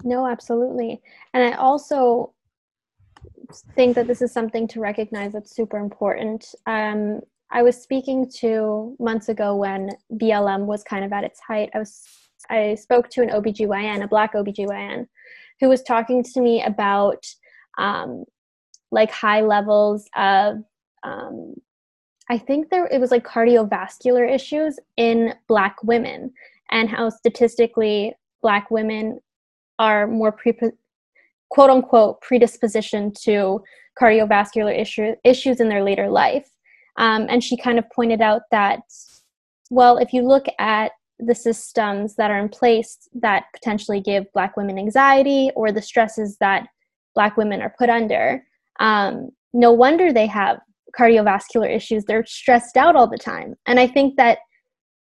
No, 0.03 0.27
absolutely. 0.27 1.01
And 1.33 1.43
I 1.43 1.57
also 1.57 2.35
think 3.75 3.95
that 3.95 4.07
this 4.07 4.23
is 4.23 4.33
something 4.33 4.67
to 4.69 4.81
recognize 4.81 5.33
that's 5.33 5.55
super 5.55 5.79
important. 5.79 6.55
Um, 6.67 7.21
I 7.51 7.63
was 7.63 7.81
speaking 7.81 8.31
to 8.41 8.97
months 8.99 9.29
ago 9.29 9.57
when 9.57 9.91
BLM 10.15 10.67
was 10.67 10.83
kind 10.83 11.05
of 11.05 11.13
at 11.13 11.25
its 11.25 11.41
height. 11.41 11.71
I 11.75 11.79
was 11.79 12.03
I 12.51 12.75
spoke 12.75 13.09
to 13.11 13.23
an 13.23 13.31
OBGYN, 13.31 14.03
a 14.03 14.09
black 14.09 14.35
OBGYN, 14.35 15.07
who 15.61 15.69
was 15.69 15.83
talking 15.83 16.23
to 16.23 16.41
me 16.41 16.63
about 16.63 17.25
um, 17.79 18.25
like 18.91 19.11
high 19.11 19.41
levels 19.41 20.09
of 20.17 20.59
um, 21.03 21.55
I 22.31 22.39
think 22.39 22.71
there 22.71 22.87
it 22.87 23.01
was 23.01 23.11
like 23.11 23.25
cardiovascular 23.25 24.31
issues 24.31 24.79
in 24.97 25.35
black 25.49 25.77
women 25.83 26.33
and 26.71 26.89
how 26.89 27.11
statistically 27.11 28.15
black 28.43 28.71
women 28.71 29.21
are 29.79 30.07
more 30.07 30.33
pre 30.33 30.53
quote 31.51 31.71
unquote 31.71 32.21
predisposition 32.21 33.13
to 33.23 33.63
cardiovascular 34.01 34.77
issue, 34.77 35.15
issues 35.25 35.61
in 35.61 35.69
their 35.69 35.85
later 35.85 36.09
life. 36.09 36.49
Um, 36.97 37.27
and 37.29 37.43
she 37.43 37.57
kind 37.57 37.79
of 37.79 37.85
pointed 37.95 38.21
out 38.21 38.43
that, 38.51 38.81
well, 39.71 39.99
if 39.99 40.13
you 40.13 40.23
look 40.23 40.47
at 40.59 40.93
the 41.19 41.35
systems 41.35 42.17
that 42.17 42.31
are 42.31 42.39
in 42.39 42.49
place 42.49 43.09
that 43.15 43.45
potentially 43.53 44.01
give 44.01 44.33
Black 44.33 44.57
women 44.57 44.79
anxiety 44.79 45.51
or 45.55 45.71
the 45.71 45.83
stresses 45.83 46.37
that 46.39 46.67
Black 47.15 47.37
women 47.37 47.63
are 47.63 47.75
put 47.79 47.89
under, 47.89 48.45
um, 48.81 49.31
no 49.53 49.73
wonder 49.73 50.13
they 50.13 50.27
have 50.27 50.59
cardiovascular 50.99 51.75
issues. 51.75 52.05
They're 52.05 52.27
stressed 52.27 52.77
out 52.77 52.97
all 52.97 53.09
the 53.09 53.19
time. 53.19 53.55
And 53.67 53.79
I 53.79 53.87
think 53.87 54.17
that 54.17 54.39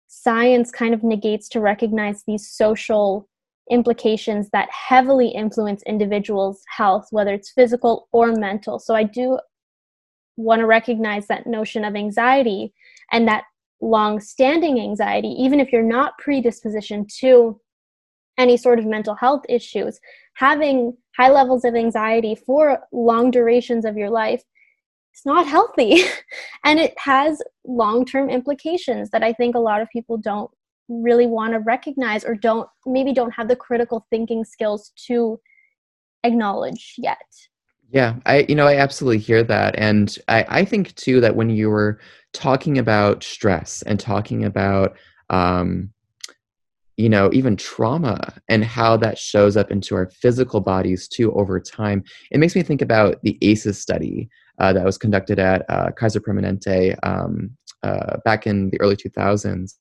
science 0.09 0.71
kind 0.71 0.93
of 0.93 1.03
negates 1.03 1.49
to 1.51 1.61
recognize 1.61 2.23
these 2.27 2.49
social 2.49 3.29
implications 3.71 4.49
that 4.51 4.69
heavily 4.71 5.29
influence 5.29 5.83
individuals' 5.87 6.63
health, 6.69 7.07
whether 7.11 7.33
it's 7.35 7.53
physical 7.53 8.09
or 8.13 8.33
mental. 8.33 8.79
So 8.79 8.95
I 8.95 9.05
do 9.05 9.39
want 10.37 10.61
to 10.61 10.67
recognize 10.67 11.27
that 11.27 11.47
notion 11.47 11.85
of 11.85 11.95
anxiety 11.95 12.73
and 13.13 13.29
that 13.29 13.45
long 13.81 14.21
standing 14.21 14.81
anxiety, 14.81 15.29
even 15.29 15.61
if 15.61 15.73
you're 15.73 15.83
not 15.83 16.15
predispositioned 16.25 17.15
to 17.19 17.61
any 18.39 18.57
sort 18.57 18.79
of 18.79 18.87
mental 18.87 19.15
health 19.15 19.43
issues, 19.49 20.01
having 20.35 20.97
high 21.17 21.31
levels 21.31 21.65
of 21.65 21.75
anxiety 21.75 22.35
for 22.35 22.81
long 22.93 23.31
durations 23.31 23.85
of 23.85 23.97
your 23.97 24.11
life 24.11 24.43
it's 25.13 25.27
not 25.27 25.47
healthy 25.47 26.03
and 26.65 26.81
it 26.81 26.95
has 26.99 27.43
long-term 27.65 28.31
implications 28.31 29.11
that 29.11 29.23
i 29.23 29.33
think 29.33 29.55
a 29.55 29.61
lot 29.61 29.81
of 29.81 29.89
people 29.91 30.17
don't 30.17 30.51
really 31.03 31.27
want 31.27 31.53
to 31.53 31.61
recognize 31.61 32.25
or 32.25 32.35
don't 32.35 32.69
maybe 32.87 33.13
don't 33.13 33.31
have 33.31 33.49
the 33.49 33.57
critical 33.57 34.07
thinking 34.11 34.45
skills 34.45 34.93
to 35.07 35.41
acknowledge 36.25 36.95
yet. 36.99 37.17
Yeah 37.91 38.17
i 38.27 38.47
you 38.49 38.55
know 38.55 38.67
i 38.67 38.77
absolutely 38.77 39.19
hear 39.19 39.43
that. 39.45 39.75
And 39.79 40.17
i 40.29 40.45
i 40.49 40.65
think 40.65 40.95
too 40.95 41.21
that 41.21 41.37
when 41.37 41.51
you 41.51 41.71
were 41.71 42.01
talking 42.33 42.79
about 42.79 43.23
stress 43.23 43.83
and 43.83 43.99
talking 43.99 44.45
about 44.45 44.97
um 45.31 45.91
you 46.97 47.09
know 47.09 47.31
even 47.33 47.57
trauma 47.57 48.35
and 48.49 48.65
how 48.65 48.97
that 48.97 49.19
shows 49.19 49.57
up 49.57 49.71
into 49.71 49.95
our 49.95 50.11
physical 50.11 50.61
bodies 50.61 51.09
too 51.09 51.33
over 51.33 51.59
time 51.61 52.05
it 52.31 52.39
makes 52.39 52.55
me 52.55 52.63
think 52.63 52.83
about 52.83 53.21
the 53.23 53.39
aces 53.43 53.81
study 53.81 54.29
uh, 54.59 54.73
that 54.73 54.85
was 54.85 54.99
conducted 54.99 55.39
at 55.39 55.65
uh, 55.71 55.91
kaiser 55.99 56.21
permanente 56.21 56.97
um, 57.03 57.51
uh, 57.83 58.19
back 58.25 58.47
in 58.47 58.71
the 58.71 58.81
early 58.81 58.97
2000s 58.97 59.75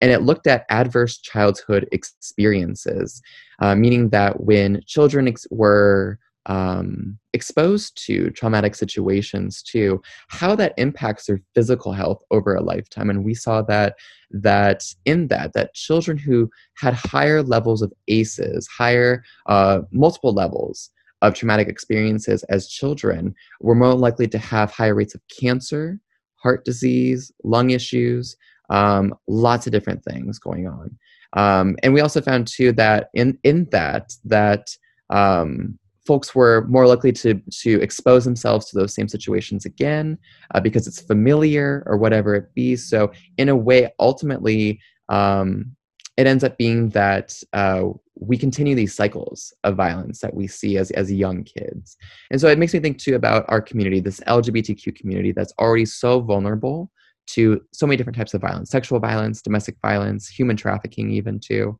and 0.00 0.10
it 0.10 0.22
looked 0.22 0.46
at 0.46 0.66
adverse 0.70 1.18
childhood 1.18 1.88
experiences, 1.92 3.20
uh, 3.60 3.74
meaning 3.74 4.10
that 4.10 4.40
when 4.40 4.82
children 4.86 5.28
ex- 5.28 5.46
were 5.50 6.18
um, 6.48 7.18
exposed 7.34 8.02
to 8.06 8.30
traumatic 8.30 8.74
situations 8.74 9.62
too, 9.62 10.00
how 10.28 10.56
that 10.56 10.72
impacts 10.78 11.26
their 11.26 11.40
physical 11.54 11.92
health 11.92 12.22
over 12.30 12.54
a 12.54 12.62
lifetime. 12.62 13.10
And 13.10 13.24
we 13.24 13.34
saw 13.34 13.62
that 13.62 13.96
that 14.30 14.82
in 15.04 15.28
that 15.28 15.52
that 15.52 15.74
children 15.74 16.16
who 16.16 16.50
had 16.74 16.94
higher 16.94 17.42
levels 17.42 17.82
of 17.82 17.92
ACEs, 18.08 18.66
higher 18.66 19.22
uh, 19.46 19.80
multiple 19.92 20.32
levels 20.32 20.90
of 21.20 21.34
traumatic 21.34 21.68
experiences 21.68 22.44
as 22.44 22.68
children, 22.68 23.34
were 23.60 23.74
more 23.74 23.94
likely 23.94 24.28
to 24.28 24.38
have 24.38 24.70
higher 24.70 24.94
rates 24.94 25.14
of 25.14 25.20
cancer, 25.28 26.00
heart 26.36 26.64
disease, 26.64 27.30
lung 27.44 27.70
issues, 27.70 28.36
um, 28.70 29.14
lots 29.26 29.66
of 29.66 29.72
different 29.72 30.04
things 30.04 30.38
going 30.38 30.66
on. 30.66 30.96
Um, 31.34 31.76
and 31.82 31.92
we 31.92 32.00
also 32.00 32.20
found 32.20 32.46
too 32.46 32.72
that 32.72 33.10
in 33.14 33.38
in 33.44 33.66
that 33.70 34.12
that 34.24 34.68
um, 35.10 35.78
folks 36.06 36.34
were 36.34 36.66
more 36.68 36.86
likely 36.86 37.12
to 37.12 37.40
to 37.50 37.80
expose 37.82 38.24
themselves 38.24 38.66
to 38.66 38.78
those 38.78 38.94
same 38.94 39.08
situations 39.08 39.66
again 39.66 40.18
uh, 40.54 40.60
because 40.60 40.86
it's 40.86 41.00
familiar 41.00 41.82
or 41.86 41.98
whatever 41.98 42.34
it 42.34 42.54
be. 42.54 42.76
So 42.76 43.12
in 43.36 43.48
a 43.50 43.56
way, 43.56 43.92
ultimately, 44.00 44.80
um, 45.08 45.76
it 46.16 46.26
ends 46.26 46.44
up 46.44 46.56
being 46.56 46.88
that 46.90 47.34
uh, 47.52 47.84
we 48.14 48.36
continue 48.36 48.74
these 48.74 48.94
cycles 48.94 49.52
of 49.64 49.76
violence 49.76 50.20
that 50.20 50.34
we 50.34 50.46
see 50.46 50.78
as 50.78 50.90
as 50.92 51.12
young 51.12 51.44
kids. 51.44 51.96
And 52.30 52.40
so 52.40 52.48
it 52.48 52.58
makes 52.58 52.72
me 52.72 52.80
think 52.80 52.98
too 52.98 53.14
about 53.14 53.44
our 53.48 53.60
community, 53.60 54.00
this 54.00 54.20
LGBTQ 54.20 54.96
community 54.96 55.32
that's 55.32 55.52
already 55.58 55.84
so 55.84 56.20
vulnerable 56.20 56.90
to 57.28 57.60
so 57.72 57.86
many 57.86 57.96
different 57.96 58.16
types 58.16 58.34
of 58.34 58.40
violence 58.40 58.70
sexual 58.70 59.00
violence, 59.00 59.42
domestic 59.42 59.76
violence, 59.82 60.28
human 60.28 60.56
trafficking, 60.56 61.10
even 61.10 61.38
too. 61.38 61.78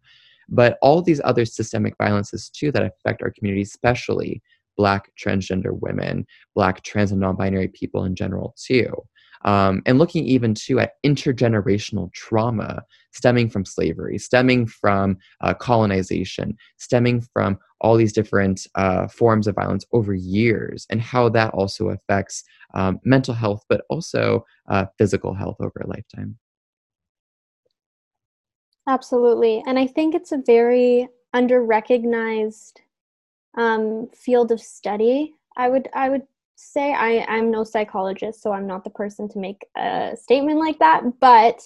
But 0.48 0.78
all 0.80 1.02
these 1.02 1.20
other 1.24 1.44
systemic 1.44 1.94
violences 1.98 2.48
too 2.48 2.72
that 2.72 2.82
affect 2.84 3.22
our 3.22 3.30
community, 3.30 3.62
especially 3.62 4.42
Black 4.76 5.10
transgender 5.22 5.72
women, 5.72 6.24
Black 6.54 6.82
trans 6.84 7.10
and 7.12 7.20
non 7.20 7.36
binary 7.36 7.68
people 7.68 8.04
in 8.04 8.14
general, 8.14 8.54
too. 8.56 8.92
Um, 9.44 9.82
and 9.86 9.98
looking 9.98 10.24
even 10.26 10.54
too 10.54 10.80
at 10.80 10.94
intergenerational 11.04 12.12
trauma 12.12 12.82
stemming 13.12 13.50
from 13.50 13.64
slavery, 13.64 14.18
stemming 14.18 14.66
from 14.66 15.18
uh, 15.40 15.54
colonization, 15.54 16.56
stemming 16.78 17.20
from 17.32 17.58
all 17.80 17.96
these 17.96 18.12
different 18.12 18.66
uh, 18.74 19.06
forms 19.08 19.46
of 19.46 19.54
violence 19.54 19.84
over 19.92 20.14
years, 20.14 20.86
and 20.90 21.00
how 21.00 21.28
that 21.28 21.54
also 21.54 21.90
affects 21.90 22.42
um, 22.74 22.98
mental 23.04 23.34
health, 23.34 23.64
but 23.68 23.82
also 23.88 24.44
uh, 24.68 24.86
physical 24.98 25.34
health 25.34 25.56
over 25.60 25.80
a 25.80 25.88
lifetime. 25.88 26.36
Absolutely. 28.88 29.62
And 29.66 29.78
I 29.78 29.86
think 29.86 30.14
it's 30.14 30.32
a 30.32 30.42
very 30.44 31.08
under 31.34 31.62
recognized 31.62 32.80
um, 33.56 34.08
field 34.14 34.50
of 34.50 34.60
study. 34.60 35.34
I 35.56 35.68
would 35.68 35.88
I 35.92 36.08
would 36.08 36.22
say 36.58 36.92
I, 36.92 37.24
I'm 37.28 37.50
no 37.50 37.62
psychologist, 37.62 38.42
so 38.42 38.52
I'm 38.52 38.66
not 38.66 38.82
the 38.82 38.90
person 38.90 39.28
to 39.30 39.38
make 39.38 39.64
a 39.76 40.16
statement 40.20 40.58
like 40.58 40.78
that. 40.80 41.02
But 41.20 41.60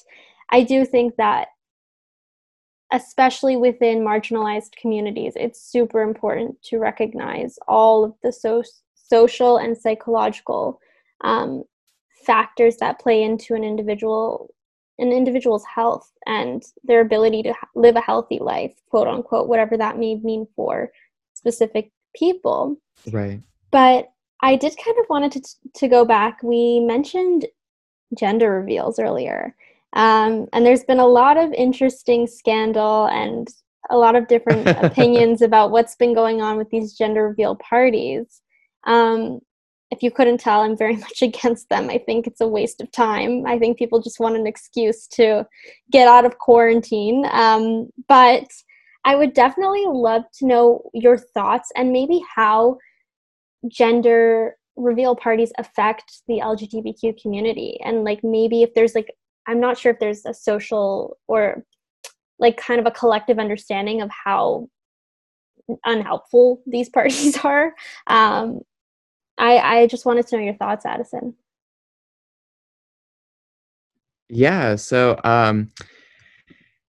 I 0.51 0.63
do 0.63 0.85
think 0.85 1.17
that, 1.17 1.49
especially 2.93 3.57
within 3.57 4.01
marginalized 4.01 4.77
communities, 4.81 5.33
it's 5.35 5.63
super 5.63 6.03
important 6.03 6.63
to 6.65 6.79
recognize 6.79 7.59
all 7.67 8.05
of 8.05 8.15
the 8.23 8.31
so- 8.33 8.63
social 8.95 9.57
and 9.57 9.77
psychological 9.77 10.79
um, 11.23 11.65
factors 12.27 12.77
that 12.77 13.01
play 13.01 13.23
into 13.23 13.55
an 13.55 13.65
individual 13.65 14.55
an 14.99 15.11
individual's 15.11 15.65
health 15.65 16.13
and 16.27 16.63
their 16.85 17.01
ability 17.01 17.43
to 17.43 17.55
live 17.75 17.97
a 17.97 18.01
healthy 18.01 18.39
life 18.39 18.75
quote 18.91 19.09
unquote 19.09 19.49
whatever 19.49 19.77
that 19.77 19.99
may 19.99 20.17
mean 20.17 20.47
for 20.55 20.93
specific 21.35 21.91
people 22.15 22.77
right 23.11 23.41
but 23.71 24.12
i 24.43 24.57
did 24.57 24.75
kind 24.85 24.97
of 24.99 25.07
wanted 25.09 25.33
to, 25.33 25.43
to 25.75 25.89
go 25.89 26.05
back 26.05 26.43
we 26.43 26.81
mentioned 26.81 27.47
gender 28.19 28.51
reveals 28.51 28.99
earlier 28.99 29.55
Um, 29.95 30.47
and 30.53 30.65
there's 30.65 30.85
been 30.85 31.01
a 31.01 31.07
lot 31.07 31.37
of 31.37 31.53
interesting 31.53 32.27
scandal 32.27 33.07
and 33.07 33.49
a 33.91 33.97
lot 33.97 34.17
of 34.17 34.29
different 34.29 34.67
opinions 34.83 35.43
about 35.43 35.71
what's 35.71 35.97
been 35.97 36.15
going 36.15 36.41
on 36.41 36.57
with 36.57 36.71
these 36.71 36.95
gender 36.95 37.29
reveal 37.29 37.57
parties. 37.57 38.41
Um, 38.85 39.41
if 39.91 40.03
you 40.03 40.11
couldn't 40.11 40.39
tell, 40.41 40.63
I'm 40.63 40.77
very 40.77 40.97
much 41.07 41.21
against 41.23 41.69
them. 41.69 41.91
I 41.91 41.99
think 41.99 42.27
it's 42.27 42.41
a 42.41 42.49
waste 42.49 42.81
of 42.81 42.91
time. 42.93 43.45
I 43.47 43.59
think 43.59 43.79
people 43.79 44.01
just 44.01 44.21
want 44.21 44.37
an 44.37 44.47
excuse 44.47 45.07
to 45.09 45.47
get 45.91 46.09
out 46.09 46.25
of 46.25 46.39
quarantine. 46.39 47.27
Um, 47.31 47.91
but 48.09 48.47
I 49.05 49.17
would 49.17 49.35
definitely 49.35 49.85
love 49.87 50.23
to 50.39 50.47
know 50.47 50.91
your 50.95 51.19
thoughts 51.19 51.71
and 51.77 51.93
maybe 51.93 52.23
how 52.35 52.79
gender 53.69 54.57
reveal 54.77 55.15
parties 55.15 55.53
affect 55.59 56.23
the 56.27 56.39
LGBTQ 56.39 57.21
community. 57.21 57.79
And 57.85 58.05
like 58.05 58.23
maybe 58.23 58.63
if 58.63 58.75
there's 58.75 58.95
like, 58.95 59.13
I'm 59.47 59.61
not 59.61 59.79
sure 59.79 59.93
if 59.93 59.99
there's 59.99 60.25
a 60.25 60.35
social 60.35 61.19
or 61.29 61.65
like 62.39 62.57
kind 62.57 62.81
of 62.81 62.87
a 62.87 62.91
collective 62.91 63.39
understanding 63.39 64.01
of 64.01 64.11
how 64.25 64.69
unhelpful 65.85 66.63
these 66.67 66.89
parties 66.91 67.39
are. 67.45 67.75
Um, 68.07 68.61
I, 69.39 69.59
I 69.59 69.87
just 69.87 70.07
wanted 70.07 70.27
to 70.29 70.37
know 70.37 70.43
your 70.43 70.55
thoughts, 70.55 70.87
Addison. 70.87 71.35
Yeah, 74.29 74.77
so 74.77 75.21
um, 75.25 75.71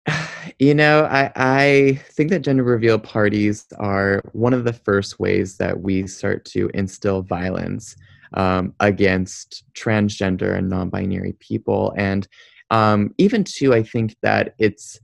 you 0.58 0.74
know, 0.74 1.04
I, 1.04 1.30
I 1.36 2.02
think 2.10 2.30
that 2.30 2.40
gender 2.40 2.64
reveal 2.64 2.98
parties 2.98 3.66
are 3.78 4.20
one 4.32 4.52
of 4.52 4.64
the 4.64 4.72
first 4.72 5.20
ways 5.20 5.56
that 5.58 5.80
we 5.80 6.06
start 6.06 6.44
to 6.46 6.70
instill 6.74 7.22
violence 7.22 7.94
um, 8.34 8.74
against 8.80 9.64
transgender 9.74 10.56
and 10.56 10.68
non-binary 10.68 11.34
people, 11.38 11.94
and 11.96 12.26
um, 12.70 13.14
even 13.18 13.44
too, 13.44 13.72
I 13.72 13.82
think 13.82 14.16
that 14.22 14.54
it's 14.58 15.00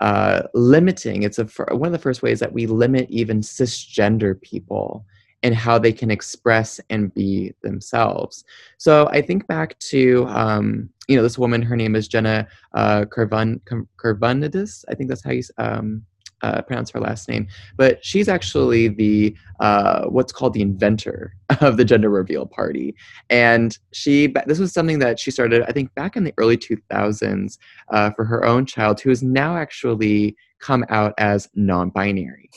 uh, 0.00 0.42
limiting. 0.54 1.22
It's 1.22 1.38
a, 1.38 1.44
one 1.70 1.86
of 1.86 1.92
the 1.92 1.98
first 1.98 2.22
ways 2.22 2.40
that 2.40 2.52
we 2.52 2.66
limit 2.66 3.10
even 3.10 3.40
cisgender 3.40 4.40
people 4.40 5.04
and 5.42 5.54
how 5.54 5.78
they 5.78 5.92
can 5.92 6.10
express 6.10 6.80
and 6.90 7.12
be 7.14 7.52
themselves. 7.62 8.44
So 8.78 9.08
I 9.08 9.22
think 9.22 9.46
back 9.46 9.78
to 9.80 10.26
um, 10.28 10.88
you 11.08 11.16
know 11.16 11.22
this 11.22 11.38
woman. 11.38 11.62
Her 11.62 11.76
name 11.76 11.96
is 11.96 12.08
Jenna 12.08 12.46
uh. 12.74 13.04
I 13.14 14.94
think 14.94 15.08
that's 15.08 15.24
how 15.24 15.30
you 15.30 15.42
um, 15.58 16.02
uh, 16.42 16.62
pronounce 16.62 16.90
her 16.90 17.00
last 17.00 17.28
name. 17.28 17.46
But 17.76 18.04
she's 18.04 18.28
actually 18.28 18.88
the 18.88 19.36
uh, 19.60 20.06
what's 20.06 20.32
called 20.32 20.54
the 20.54 20.62
inventor 20.62 21.34
of 21.60 21.76
the 21.76 21.84
gender 21.84 22.10
reveal 22.10 22.46
party. 22.46 22.94
And 23.30 23.76
she 23.92 24.32
this 24.46 24.58
was 24.58 24.72
something 24.72 24.98
that 25.00 25.18
she 25.18 25.30
started, 25.30 25.62
I 25.62 25.72
think, 25.72 25.94
back 25.94 26.16
in 26.16 26.24
the 26.24 26.34
early 26.38 26.56
2000s 26.56 27.58
uh, 27.90 28.10
for 28.12 28.24
her 28.24 28.44
own 28.44 28.66
child, 28.66 29.00
who 29.00 29.10
has 29.10 29.22
now 29.22 29.56
actually 29.56 30.36
come 30.58 30.84
out 30.88 31.14
as 31.18 31.48
non-binary. 31.54 32.50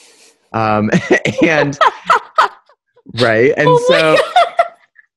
Um, 0.54 0.90
and 1.44 1.78
right? 3.20 3.54
And 3.58 3.68
oh 3.68 3.86
so 3.88 4.18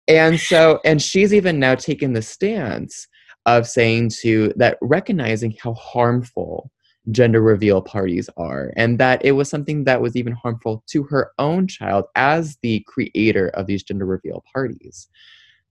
and 0.08 0.38
so 0.40 0.80
and 0.84 1.00
she's 1.02 1.34
even 1.34 1.58
now 1.58 1.74
taken 1.74 2.12
the 2.12 2.22
stance 2.22 3.06
of 3.46 3.66
saying 3.66 4.10
to 4.20 4.52
that 4.56 4.78
recognizing 4.80 5.56
how 5.62 5.74
harmful 5.74 6.70
gender 7.10 7.40
reveal 7.40 7.80
parties 7.80 8.28
are 8.36 8.70
and 8.76 8.98
that 8.98 9.24
it 9.24 9.32
was 9.32 9.48
something 9.48 9.84
that 9.84 10.02
was 10.02 10.14
even 10.14 10.32
harmful 10.32 10.84
to 10.86 11.02
her 11.04 11.32
own 11.38 11.66
child 11.66 12.04
as 12.16 12.58
the 12.62 12.84
creator 12.86 13.48
of 13.50 13.66
these 13.66 13.82
gender 13.82 14.04
reveal 14.04 14.44
parties. 14.52 15.08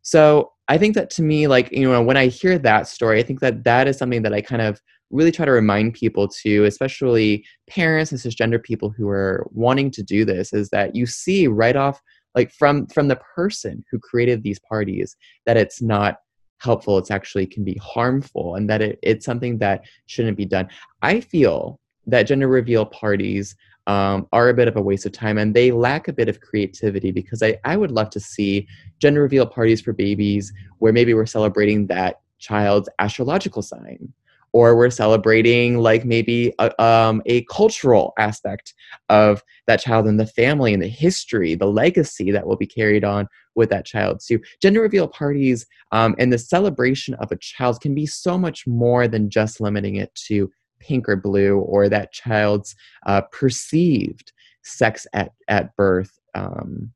So 0.02 0.54
i 0.68 0.78
think 0.78 0.96
that 0.96 1.10
to 1.10 1.22
me 1.22 1.48
like 1.48 1.72
you 1.72 1.90
know 1.90 2.02
when 2.02 2.18
i 2.18 2.28
hear 2.28 2.58
that 2.58 2.88
story 2.88 3.20
i 3.20 3.24
think 3.24 3.40
that 3.40 3.64
that 3.64 3.88
is 3.88 3.98
something 3.98 4.22
that 4.22 4.34
i 4.34 4.42
kind 4.42 4.62
of 4.62 4.82
really 5.10 5.32
try 5.32 5.46
to 5.46 5.52
remind 5.52 5.94
people 5.94 6.28
to, 6.28 6.66
especially 6.66 7.46
parents 7.70 8.12
and 8.12 8.20
cisgender 8.20 8.62
people 8.62 8.90
who 8.90 9.08
are 9.08 9.48
wanting 9.52 9.92
to 9.92 10.04
do 10.04 10.26
this, 10.26 10.54
is 10.54 10.70
that 10.70 10.96
you 10.96 11.06
see 11.06 11.48
right 11.48 11.76
off, 11.76 12.02
like 12.36 12.52
from 12.52 12.88
from 12.88 13.08
the 13.08 13.20
person 13.36 13.84
who 13.92 14.00
created 14.00 14.44
these 14.44 14.60
parties, 14.60 15.16
that 15.46 15.58
it's 15.58 15.82
not 15.82 16.18
helpful. 16.60 16.98
It's 16.98 17.12
actually 17.12 17.46
can 17.46 17.64
be 17.64 17.80
harmful, 17.82 18.56
and 18.56 18.70
that 18.70 18.82
it, 18.82 19.00
it's 19.02 19.26
something 19.26 19.58
that 19.60 19.86
shouldn't 20.08 20.38
be 20.38 20.46
done. 20.46 20.68
I 21.02 21.22
feel 21.22 21.80
that 22.08 22.24
gender 22.24 22.48
reveal 22.48 22.86
parties 22.86 23.56
um, 23.88 24.28
are 24.34 24.50
a 24.50 24.54
bit 24.54 24.68
of 24.68 24.76
a 24.76 24.82
waste 24.82 25.06
of 25.06 25.14
time 25.14 25.38
and 25.38 25.54
they 25.54 25.72
lack 25.72 26.08
a 26.10 26.14
bit 26.14 26.28
of 26.28 26.42
creativity 26.42 27.12
because 27.12 27.42
I, 27.42 27.58
I 27.64 27.78
would 27.78 27.92
love 27.92 28.10
to 28.12 28.20
see 28.20 28.68
gender 29.00 29.22
reveal 29.22 29.46
parties 29.46 29.80
for 29.80 29.94
babies 29.94 30.52
where 30.80 30.92
maybe 30.92 31.14
we're 31.14 31.26
celebrating 31.26 31.88
that 31.88 32.20
child's 32.38 32.90
astrological 33.00 33.62
sign 33.62 34.14
or 34.58 34.76
we're 34.76 34.90
celebrating 34.90 35.78
like 35.78 36.04
maybe 36.04 36.52
a, 36.58 36.84
um, 36.84 37.22
a 37.28 37.44
cultural 37.44 38.12
aspect 38.18 38.74
of 39.10 39.44
that 39.68 39.80
child 39.80 40.08
and 40.08 40.20
the 40.20 40.26
family 40.26 40.74
and 40.74 40.82
the 40.82 40.88
history 40.88 41.54
the 41.54 41.68
legacy 41.68 42.32
that 42.32 42.48
will 42.48 42.56
be 42.56 42.66
carried 42.66 43.04
on 43.04 43.28
with 43.54 43.70
that 43.70 43.86
child 43.86 44.20
too. 44.20 44.40
Gender 44.60 44.82
reveal 44.82 45.08
parties 45.08 45.68
um, 45.92 46.16
and 46.18 46.34
the 46.34 46.40
celebration 46.40 47.14
of 47.16 47.32
a 47.32 47.38
child 47.38 47.82
can 47.82 47.94
be 47.94 48.08
so 48.08 48.36
much 48.36 48.66
more 48.66 49.08
than 49.08 49.30
just 49.30 49.62
limiting 49.62 49.98
it 49.98 50.12
to 50.16 50.50
pink 50.80 51.08
or 51.08 51.16
blue 51.16 51.60
or 51.60 51.88
that 51.88 52.12
child's 52.12 52.76
uh, 53.06 53.22
perceived 53.32 54.32
sex 54.64 55.06
at, 55.14 55.34
at 55.48 55.76
birth 55.76 56.20
um, 56.34 56.92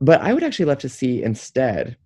but 0.00 0.20
i 0.20 0.34
would 0.34 0.42
actually 0.42 0.64
love 0.64 0.78
to 0.78 0.88
see 0.88 1.22
instead 1.22 1.96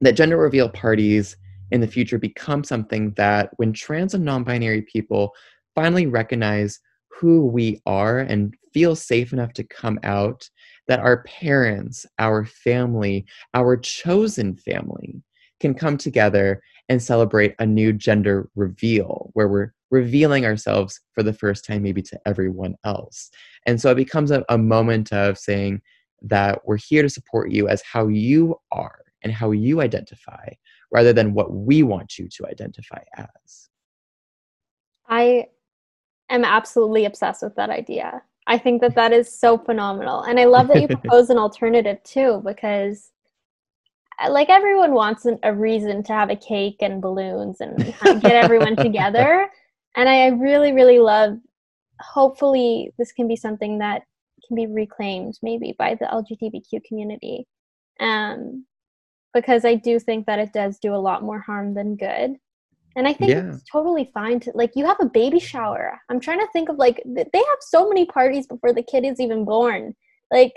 that 0.00 0.12
gender 0.12 0.36
reveal 0.36 0.68
parties 0.68 1.36
in 1.70 1.80
the 1.80 1.86
future 1.86 2.18
become 2.18 2.64
something 2.64 3.12
that 3.12 3.50
when 3.56 3.72
trans 3.72 4.14
and 4.14 4.24
non 4.24 4.44
binary 4.44 4.82
people 4.82 5.32
finally 5.74 6.06
recognize 6.06 6.80
who 7.10 7.46
we 7.46 7.80
are 7.86 8.20
and 8.20 8.54
feel 8.72 8.94
safe 8.94 9.32
enough 9.32 9.52
to 9.54 9.64
come 9.64 9.98
out, 10.02 10.48
that 10.86 11.00
our 11.00 11.22
parents, 11.24 12.06
our 12.18 12.44
family, 12.44 13.26
our 13.54 13.76
chosen 13.76 14.56
family 14.56 15.22
can 15.60 15.74
come 15.74 15.96
together 15.96 16.62
and 16.88 17.02
celebrate 17.02 17.54
a 17.58 17.66
new 17.66 17.92
gender 17.92 18.48
reveal 18.54 19.30
where 19.34 19.48
we're 19.48 19.74
revealing 19.90 20.44
ourselves 20.44 21.00
for 21.12 21.22
the 21.22 21.32
first 21.32 21.64
time, 21.64 21.82
maybe 21.82 22.02
to 22.02 22.18
everyone 22.26 22.74
else. 22.84 23.30
And 23.66 23.80
so 23.80 23.90
it 23.90 23.96
becomes 23.96 24.30
a, 24.30 24.44
a 24.48 24.58
moment 24.58 25.12
of 25.12 25.38
saying 25.38 25.80
that 26.22 26.60
we're 26.66 26.78
here 26.78 27.02
to 27.02 27.08
support 27.08 27.50
you 27.50 27.68
as 27.68 27.82
how 27.82 28.08
you 28.08 28.56
are 28.70 29.00
and 29.22 29.32
how 29.32 29.50
you 29.50 29.80
identify 29.80 30.48
rather 30.90 31.12
than 31.12 31.34
what 31.34 31.52
we 31.52 31.82
want 31.82 32.18
you 32.18 32.28
to 32.28 32.46
identify 32.46 33.02
as. 33.16 33.68
I 35.08 35.46
am 36.30 36.44
absolutely 36.44 37.04
obsessed 37.04 37.42
with 37.42 37.56
that 37.56 37.70
idea. 37.70 38.22
I 38.46 38.58
think 38.58 38.80
that 38.80 38.94
that 38.94 39.12
is 39.12 39.32
so 39.32 39.58
phenomenal. 39.58 40.22
And 40.22 40.40
I 40.40 40.44
love 40.44 40.68
that 40.68 40.80
you 40.80 40.88
propose 40.98 41.30
an 41.30 41.38
alternative 41.38 42.02
too, 42.02 42.42
because 42.44 43.10
uh, 44.22 44.30
like 44.30 44.48
everyone 44.48 44.92
wants 44.92 45.26
a 45.42 45.54
reason 45.54 46.02
to 46.04 46.12
have 46.12 46.30
a 46.30 46.36
cake 46.36 46.78
and 46.80 47.02
balloons 47.02 47.60
and 47.60 47.76
get 48.22 48.44
everyone 48.44 48.76
together. 48.76 49.48
And 49.96 50.08
I 50.08 50.28
really, 50.28 50.72
really 50.72 50.98
love, 50.98 51.38
hopefully, 52.00 52.92
this 52.98 53.12
can 53.12 53.28
be 53.28 53.36
something 53.36 53.78
that 53.78 54.02
can 54.46 54.56
be 54.56 54.66
reclaimed 54.66 55.38
maybe 55.42 55.74
by 55.78 55.94
the 55.94 56.06
LGBTQ 56.06 56.84
community. 56.84 57.46
Um, 58.00 58.64
because 59.40 59.64
I 59.64 59.76
do 59.76 60.00
think 60.00 60.26
that 60.26 60.40
it 60.40 60.52
does 60.52 60.78
do 60.78 60.94
a 60.94 60.96
lot 60.96 61.22
more 61.22 61.40
harm 61.40 61.74
than 61.74 61.94
good. 61.94 62.34
And 62.96 63.06
I 63.06 63.12
think 63.12 63.30
yeah. 63.30 63.52
it's 63.52 63.62
totally 63.70 64.10
fine 64.12 64.40
to 64.40 64.52
like 64.54 64.72
you 64.74 64.84
have 64.84 64.98
a 65.00 65.06
baby 65.06 65.38
shower. 65.38 66.00
I'm 66.10 66.18
trying 66.18 66.40
to 66.40 66.48
think 66.52 66.68
of 66.68 66.76
like 66.76 67.00
they 67.06 67.24
have 67.32 67.58
so 67.60 67.88
many 67.88 68.04
parties 68.06 68.46
before 68.46 68.72
the 68.72 68.82
kid 68.82 69.04
is 69.04 69.20
even 69.20 69.44
born. 69.44 69.94
Like 70.32 70.54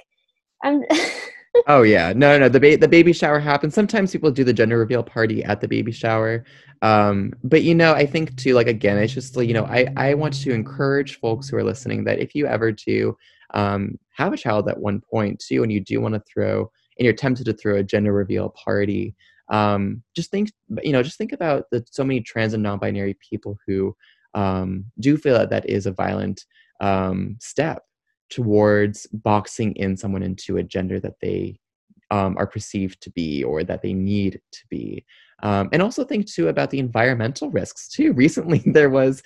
I'm 0.64 0.84
Oh 1.68 1.84
yeah. 1.84 2.14
No, 2.16 2.40
no, 2.40 2.50
the 2.50 2.60
ba- 2.60 2.78
the 2.78 2.88
baby 2.88 3.14
shower 3.14 3.40
happens. 3.40 3.76
Sometimes 3.76 4.12
people 4.12 4.32
do 4.32 4.44
the 4.44 4.54
gender 4.54 4.80
reveal 4.80 5.04
party 5.04 5.44
at 5.44 5.62
the 5.62 5.68
baby 5.68 5.92
shower. 5.92 6.46
Um, 6.82 7.34
but 7.44 7.62
you 7.62 7.76
know, 7.76 7.94
I 7.94 8.06
think 8.06 8.36
too 8.38 8.54
like 8.54 8.68
again, 8.68 8.98
it's 8.98 9.14
just 9.14 9.36
like, 9.36 9.48
you 9.48 9.54
know, 9.54 9.66
I 9.66 9.88
I 9.96 10.14
want 10.16 10.34
to 10.42 10.52
encourage 10.52 11.20
folks 11.20 11.50
who 11.50 11.58
are 11.58 11.64
listening 11.64 12.06
that 12.06 12.20
if 12.20 12.34
you 12.34 12.48
ever 12.48 12.72
do 12.72 13.16
um, 13.54 14.00
have 14.16 14.34
a 14.34 14.38
child 14.38 14.68
at 14.68 14.80
one 14.80 15.02
point 15.02 15.44
too 15.46 15.62
and 15.62 15.72
you 15.72 15.82
do 15.82 16.02
want 16.02 16.16
to 16.16 16.24
throw 16.34 16.72
and 17.02 17.06
you're 17.06 17.16
tempted 17.16 17.46
to 17.46 17.54
throw 17.54 17.78
a 17.78 17.84
gender 17.84 18.14
reveal 18.14 18.50
party 18.50 19.16
um, 19.50 20.04
just 20.16 20.30
think 20.30 20.52
you 20.84 20.92
know 20.92 21.02
just 21.02 21.18
think 21.18 21.34
about 21.34 21.66
the 21.72 21.84
so 21.90 22.04
many 22.04 22.22
trans 22.22 22.54
and 22.54 22.62
non-binary 22.62 23.18
people 23.28 23.58
who 23.66 23.96
um, 24.36 24.86
do 25.00 25.18
feel 25.18 25.34
that 25.34 25.50
that 25.50 25.68
is 25.68 25.88
a 25.88 25.92
violent 25.92 26.46
um, 26.80 27.38
step 27.40 27.84
towards 28.30 29.08
boxing 29.08 29.76
in 29.78 29.98
someone 29.98 30.22
into 30.22 30.58
a 30.58 30.64
gender 30.64 31.00
that 31.00 31.16
they 31.24 31.60
um, 32.12 32.38
are 32.38 32.46
perceived 32.46 33.02
to 33.02 33.10
be 33.10 33.44
or 33.44 33.64
that 33.64 33.82
they 33.82 33.94
need 33.94 34.40
to 34.52 34.62
be 34.70 35.04
um, 35.44 35.70
and 35.72 35.82
also 35.82 36.04
think 36.04 36.28
too 36.28 36.48
about 36.48 36.70
the 36.70 36.80
environmental 36.80 37.50
risks 37.50 37.88
too. 37.88 38.14
Recently, 38.22 38.60
there 38.66 38.90
was 38.90 39.24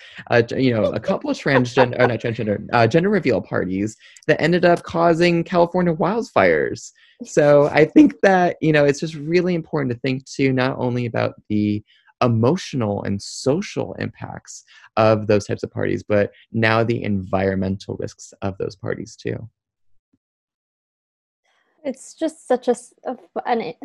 you 0.55 0.73
know 0.73 0.85
a 0.85 0.99
couple 0.99 1.29
of 1.29 1.37
transgender, 1.37 1.99
or 1.99 2.07
not 2.07 2.19
transgender, 2.19 2.65
uh, 2.73 2.87
gender 2.87 3.09
reveal 3.09 3.41
parties 3.41 3.95
that 4.27 4.41
ended 4.41 4.65
up 4.65 4.83
causing 4.83 5.43
California 5.43 5.93
wildfires. 5.93 6.91
So 7.23 7.67
I 7.67 7.85
think 7.85 8.19
that 8.21 8.57
you 8.61 8.71
know 8.71 8.85
it's 8.85 8.99
just 8.99 9.15
really 9.15 9.55
important 9.55 9.91
to 9.93 9.99
think 9.99 10.25
too 10.25 10.53
not 10.53 10.77
only 10.77 11.05
about 11.05 11.35
the 11.49 11.83
emotional 12.23 13.03
and 13.03 13.21
social 13.21 13.93
impacts 13.99 14.63
of 14.97 15.27
those 15.27 15.45
types 15.45 15.63
of 15.63 15.71
parties, 15.71 16.03
but 16.03 16.31
now 16.51 16.83
the 16.83 17.03
environmental 17.03 17.97
risks 17.99 18.33
of 18.41 18.57
those 18.57 18.75
parties 18.75 19.15
too. 19.15 19.49
It's 21.83 22.15
just 22.15 22.47
such 22.47 22.67
a, 22.67 22.75
a 23.05 23.17
an, 23.45 23.75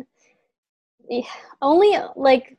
only 1.61 1.97
like 2.15 2.57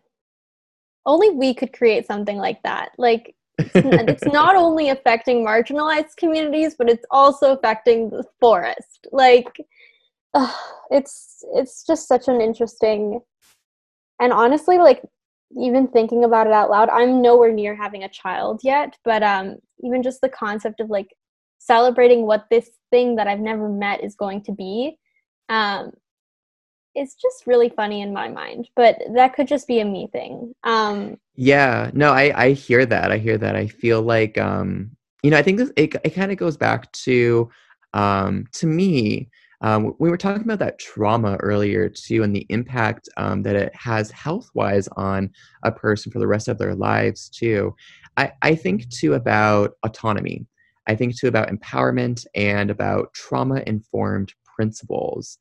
only 1.05 1.30
we 1.30 1.55
could 1.55 1.72
create 1.72 2.07
something 2.07 2.36
like 2.36 2.62
that. 2.62 2.90
Like 2.99 3.34
it's 3.59 4.24
not 4.26 4.57
only 4.57 4.88
affecting 4.88 5.45
marginalized 5.45 6.16
communities, 6.16 6.74
but 6.76 6.88
it's 6.88 7.05
also 7.11 7.53
affecting 7.53 8.11
the 8.11 8.24
forest. 8.40 9.07
Like, 9.12 9.53
uh, 10.34 10.53
it's 10.90 11.45
it's 11.55 11.84
just 11.86 12.09
such 12.09 12.28
an 12.28 12.40
interesting, 12.40 13.20
and 14.20 14.32
honestly, 14.32 14.78
like 14.78 15.03
even 15.59 15.86
thinking 15.88 16.24
about 16.24 16.47
it 16.47 16.53
out 16.53 16.70
loud, 16.70 16.88
I'm 16.88 17.20
nowhere 17.20 17.53
near 17.53 17.76
having 17.76 18.05
a 18.05 18.09
child 18.09 18.61
yet. 18.64 18.97
But 19.05 19.22
um, 19.22 19.57
even 19.84 20.03
just 20.03 20.20
the 20.22 20.30
concept 20.30 20.80
of 20.80 20.88
like 20.88 21.09
celebrating 21.59 22.26
what 22.26 22.47
this 22.51 22.70
thing 22.90 23.16
that 23.16 23.28
I've 23.28 23.40
never 23.40 23.68
met 23.68 24.03
is 24.03 24.14
going 24.14 24.43
to 24.45 24.53
be, 24.53 24.97
um, 25.51 25.93
it's 26.95 27.14
just 27.14 27.47
really 27.47 27.68
funny 27.68 28.03
in 28.03 28.12
my 28.12 28.28
mind. 28.28 28.68
But 28.76 28.99
that 29.14 29.34
could 29.34 29.49
just 29.49 29.66
be 29.66 29.80
a 29.80 29.84
me 29.84 30.09
thing. 30.12 30.55
Um, 30.64 31.18
yeah, 31.34 31.90
no, 31.95 32.12
I 32.12 32.32
I 32.45 32.53
hear 32.53 32.84
that. 32.86 33.11
I 33.11 33.18
hear 33.18 33.38
that. 33.38 33.57
I 33.57 33.66
feel 33.66 34.03
like 34.03 34.38
um, 34.38 34.90
you 35.22 35.30
know, 35.30 35.38
I 35.38 35.43
think 35.43 35.59
this 35.59 35.72
it, 35.76 35.95
it 36.05 36.11
kind 36.11 36.32
of 36.32 36.38
goes 36.38 36.57
back 36.57 36.90
to 36.93 37.51
um 37.95 38.47
to 38.53 38.66
me 38.66 39.28
um, 39.62 39.95
we 40.01 40.11
were 40.11 40.16
talking 40.16 40.43
about 40.43 40.59
that 40.59 40.80
trauma 40.80 41.36
earlier 41.36 41.88
too, 41.88 42.24
and 42.24 42.34
the 42.34 42.47
impact 42.49 43.09
um, 43.16 43.43
that 43.45 43.55
it 43.55 43.74
has 43.76 44.11
health 44.11 44.51
wise 44.55 44.88
on 44.97 45.30
a 45.62 45.70
person 45.70 46.11
for 46.11 46.18
the 46.18 46.26
rest 46.26 46.49
of 46.49 46.59
their 46.59 46.74
lives 46.74 47.28
too. 47.28 47.74
I, 48.16 48.32
I 48.43 48.57
think 48.57 48.88
too 48.90 49.14
about 49.14 49.74
autonomy. 49.84 50.47
I 50.88 50.97
think 50.97 51.16
too 51.16 51.28
about 51.28 51.49
empowerment 51.49 52.26
and 52.34 52.70
about 52.70 53.14
trauma 53.14 53.62
informed 53.66 54.34
principles. 54.45 55.38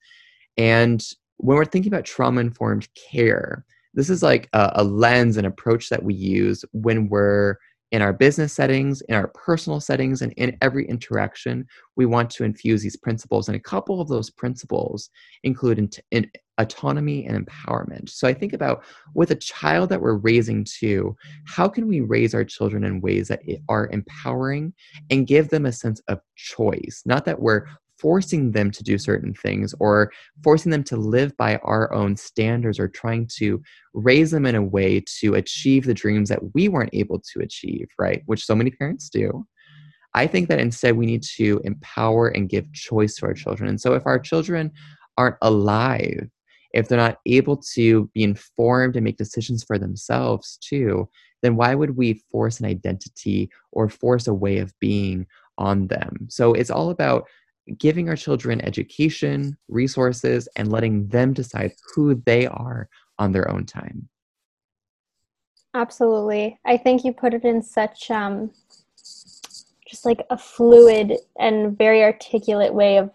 And 0.56 1.04
when 1.42 1.58
we're 1.58 1.66
thinking 1.66 1.92
about 1.92 2.06
trauma 2.06 2.40
informed 2.40 2.88
care, 2.94 3.66
this 3.94 4.10
is 4.10 4.24
like 4.24 4.48
a, 4.54 4.72
a 4.76 4.84
lens 4.84 5.38
and 5.38 5.48
approach 5.48 5.90
that 5.90 6.04
we 6.04 6.14
use 6.14 6.64
when 6.72 7.10
we're 7.10 7.58
in 7.92 8.02
our 8.02 8.14
business 8.14 8.54
settings, 8.54 9.02
in 9.10 9.16
our 9.16 9.28
personal 9.30 9.82
settings, 9.82 10.22
and 10.22 10.32
in 10.34 10.58
every 10.62 10.88
interaction, 10.88 11.66
we 11.98 12.06
want 12.06 12.30
to 12.30 12.46
infuse 12.46 12.82
these 12.82 12.96
principles. 12.96 13.50
And 13.50 13.58
a 13.58 13.60
couple 13.60 14.00
of 14.00 14.08
those 14.08 14.30
principles 14.30 15.10
include 15.44 15.78
in, 15.78 15.90
in 16.12 16.32
autonomy 16.58 17.26
and 17.26 17.46
empowerment. 17.46 18.08
So 18.10 18.30
I 18.30 18.34
think 18.34 18.54
about 18.54 18.86
with 19.14 19.32
a 19.32 19.36
child 19.36 19.90
that 19.90 20.00
we're 20.00 20.16
raising 20.16 20.64
too, 20.64 21.18
how 21.46 21.68
can 21.68 21.88
we 21.88 22.00
raise 22.00 22.34
our 22.34 22.46
children 22.46 22.86
in 22.86 23.02
ways 23.02 23.28
that 23.28 23.42
are 23.68 23.90
empowering 23.92 24.74
and 25.10 25.28
give 25.28 25.50
them 25.50 25.66
a 25.66 25.74
sense 25.74 26.02
of 26.08 26.22
choice? 26.38 27.02
Not 27.06 27.26
that 27.26 27.42
we're 27.42 27.66
forcing 28.02 28.52
them 28.52 28.72
to 28.72 28.84
do 28.84 28.98
certain 28.98 29.34
things 29.34 29.76
or 29.80 30.12
forcing 30.44 30.72
them 30.72 30.84
to 30.84 30.98
live 30.98 31.36
by 31.38 31.58
our 31.58 31.94
own 31.94 32.18
standards 32.18 32.80
or 32.80 32.88
trying 32.88 33.28
to 33.38 33.62
raise 33.94 34.32
them 34.32 34.46
in 34.46 34.56
a 34.56 34.64
way 34.64 35.04
to 35.20 35.36
achieve 35.36 35.86
the 35.86 35.94
dreams 35.94 36.30
that 36.30 36.54
we 36.56 36.68
weren't 36.68 36.94
able 36.94 37.20
to 37.20 37.40
achieve, 37.42 37.88
right? 38.00 38.24
Which 38.26 38.46
so 38.46 38.56
many 38.56 38.72
parents 38.72 39.10
do. 39.10 39.46
I 40.14 40.28
think 40.28 40.50
that 40.50 40.60
instead 40.60 40.98
we 40.98 41.06
need 41.06 41.24
to 41.38 41.62
empower 41.64 42.30
and 42.30 42.50
give 42.50 42.74
choice 42.74 43.16
to 43.16 43.28
our 43.28 43.34
children. 43.34 43.70
And 43.70 43.80
so 43.80 43.94
if 43.94 44.06
our 44.06 44.20
children 44.20 44.72
aren't 45.18 45.38
alive, 45.42 46.28
if 46.74 46.88
they're 46.88 46.98
not 46.98 47.20
able 47.26 47.58
to 47.76 48.10
be 48.14 48.24
informed 48.24 48.96
and 48.96 49.04
make 49.04 49.18
decisions 49.18 49.64
for 49.64 49.78
themselves 49.78 50.58
too, 50.58 51.08
then 51.42 51.56
why 51.56 51.76
would 51.76 51.98
we 51.98 52.24
force 52.32 52.60
an 52.60 52.66
identity 52.66 53.50
or 53.72 53.90
force 53.90 54.28
a 54.28 54.34
way 54.34 54.58
of 54.58 54.74
being 54.80 55.28
on 55.58 55.88
them? 55.88 56.28
So 56.30 56.54
it's 56.54 56.70
all 56.70 56.90
about 56.90 57.28
giving 57.78 58.10
our 58.10 58.16
children 58.16 58.62
education, 58.62 59.58
resources, 59.68 60.48
and 60.56 60.72
letting 60.72 61.08
them 61.08 61.34
decide 61.34 61.74
who 61.94 62.16
they 62.26 62.48
are 62.48 62.90
on 63.20 63.32
their 63.32 63.50
own 63.50 63.66
time. 63.66 64.10
Absolutely. 65.74 66.60
I 66.66 66.78
think 66.78 67.04
you 67.04 67.14
put 67.14 67.34
it 67.34 67.46
in 67.46 67.62
such 67.62 68.12
um, 68.12 68.52
just 69.92 70.06
like 70.06 70.26
a 70.30 70.38
fluid 70.38 71.18
and 71.40 71.78
very 71.78 72.04
articulate 72.04 72.74
way 72.74 72.98
of 72.98 73.12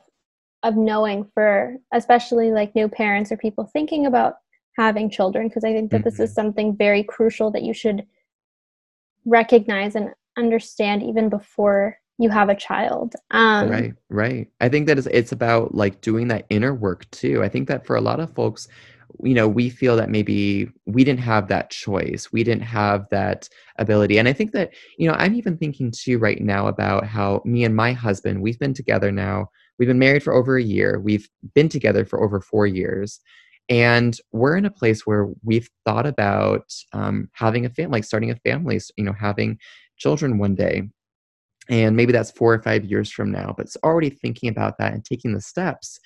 of 0.62 0.76
knowing 0.76 1.24
for 1.34 1.76
especially 1.92 2.50
like 2.50 2.74
new 2.74 2.88
parents 2.88 3.30
or 3.30 3.36
people 3.36 3.64
thinking 3.64 4.06
about 4.06 4.36
having 4.76 5.08
children 5.08 5.48
because 5.48 5.64
I 5.64 5.72
think 5.72 5.90
that 5.90 5.98
mm-hmm. 5.98 6.04
this 6.04 6.18
is 6.18 6.30
mm-hmm. 6.30 6.34
something 6.34 6.76
very 6.76 7.02
crucial 7.02 7.50
that 7.52 7.62
you 7.62 7.72
should 7.72 8.06
recognize 9.24 9.94
and 9.94 10.10
understand 10.36 11.02
even 11.02 11.28
before 11.28 11.98
you 12.18 12.30
have 12.30 12.48
a 12.48 12.54
child. 12.54 13.14
Um, 13.30 13.68
right, 13.68 13.94
right. 14.08 14.48
I 14.60 14.68
think 14.68 14.86
that 14.86 14.98
is 14.98 15.06
it's 15.08 15.32
about 15.32 15.74
like 15.74 16.00
doing 16.00 16.28
that 16.28 16.46
inner 16.50 16.74
work 16.74 17.10
too. 17.10 17.42
I 17.42 17.48
think 17.48 17.68
that 17.68 17.86
for 17.86 17.96
a 17.96 18.00
lot 18.00 18.20
of 18.20 18.34
folks, 18.34 18.68
you 19.22 19.34
know, 19.34 19.48
we 19.48 19.70
feel 19.70 19.96
that 19.96 20.10
maybe 20.10 20.68
we 20.86 21.04
didn't 21.04 21.20
have 21.20 21.48
that 21.48 21.70
choice, 21.70 22.32
we 22.32 22.42
didn't 22.42 22.64
have 22.64 23.06
that 23.10 23.48
ability, 23.78 24.18
and 24.18 24.28
I 24.28 24.32
think 24.32 24.52
that 24.52 24.72
you 24.98 25.08
know, 25.08 25.14
I'm 25.14 25.34
even 25.34 25.56
thinking 25.56 25.92
too 25.92 26.18
right 26.18 26.40
now 26.40 26.68
about 26.68 27.06
how 27.06 27.42
me 27.44 27.64
and 27.64 27.76
my 27.76 27.92
husband, 27.92 28.42
we've 28.42 28.58
been 28.58 28.74
together 28.74 29.12
now. 29.12 29.50
We've 29.78 29.88
been 29.88 29.98
married 29.98 30.22
for 30.22 30.32
over 30.32 30.56
a 30.56 30.62
year. 30.62 30.98
We've 30.98 31.28
been 31.54 31.68
together 31.68 32.06
for 32.06 32.22
over 32.22 32.40
four 32.40 32.66
years. 32.66 33.20
And 33.68 34.16
we're 34.32 34.56
in 34.56 34.64
a 34.64 34.70
place 34.70 35.06
where 35.06 35.28
we've 35.42 35.68
thought 35.84 36.06
about 36.06 36.72
um, 36.92 37.28
having 37.32 37.66
a 37.66 37.68
family, 37.68 37.98
like 37.98 38.04
starting 38.04 38.30
a 38.30 38.36
family, 38.36 38.80
you 38.96 39.04
know, 39.04 39.12
having 39.12 39.58
children 39.98 40.38
one 40.38 40.54
day 40.54 40.84
and 41.68 41.96
maybe 41.96 42.12
that's 42.12 42.30
four 42.30 42.52
or 42.54 42.62
five 42.62 42.84
years 42.84 43.10
from 43.10 43.30
now 43.30 43.54
but 43.56 43.66
it's 43.66 43.76
already 43.82 44.10
thinking 44.10 44.48
about 44.48 44.78
that 44.78 44.92
and 44.92 45.04
taking 45.04 45.32
the 45.32 45.40
steps 45.40 45.98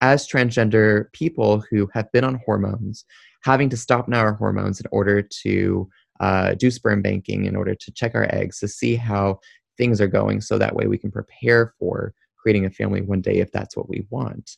as 0.00 0.28
transgender 0.28 1.12
people 1.12 1.62
who 1.70 1.88
have 1.92 2.10
been 2.12 2.24
on 2.24 2.40
hormones 2.44 3.04
having 3.42 3.68
to 3.68 3.76
stop 3.76 4.08
now 4.08 4.20
our 4.20 4.34
hormones 4.34 4.80
in 4.80 4.86
order 4.92 5.22
to 5.22 5.88
uh, 6.20 6.54
do 6.54 6.70
sperm 6.70 7.02
banking 7.02 7.44
in 7.44 7.56
order 7.56 7.74
to 7.74 7.92
check 7.92 8.14
our 8.14 8.26
eggs 8.34 8.58
to 8.58 8.68
see 8.68 8.96
how 8.96 9.38
things 9.76 10.00
are 10.00 10.08
going 10.08 10.40
so 10.40 10.58
that 10.58 10.74
way 10.74 10.86
we 10.86 10.98
can 10.98 11.10
prepare 11.10 11.72
for 11.78 12.12
creating 12.36 12.66
a 12.66 12.70
family 12.70 13.00
one 13.00 13.20
day 13.20 13.38
if 13.38 13.50
that's 13.52 13.76
what 13.76 13.88
we 13.88 14.04
want. 14.10 14.56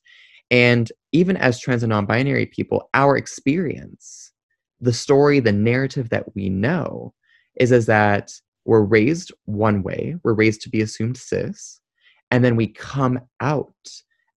And 0.50 0.90
even 1.12 1.36
as 1.36 1.60
trans 1.60 1.82
and 1.82 1.90
non-binary 1.90 2.46
people 2.46 2.88
our 2.94 3.16
experience 3.16 4.32
the 4.80 4.92
story 4.92 5.40
the 5.40 5.52
narrative 5.52 6.08
that 6.08 6.34
we 6.34 6.48
know 6.48 7.12
is 7.56 7.70
is 7.70 7.86
that 7.86 8.32
we're 8.70 8.82
raised 8.82 9.32
one 9.46 9.82
way, 9.82 10.14
we're 10.22 10.32
raised 10.32 10.62
to 10.62 10.68
be 10.68 10.80
assumed 10.80 11.16
cis, 11.16 11.80
and 12.30 12.44
then 12.44 12.54
we 12.54 12.68
come 12.68 13.18
out 13.40 13.74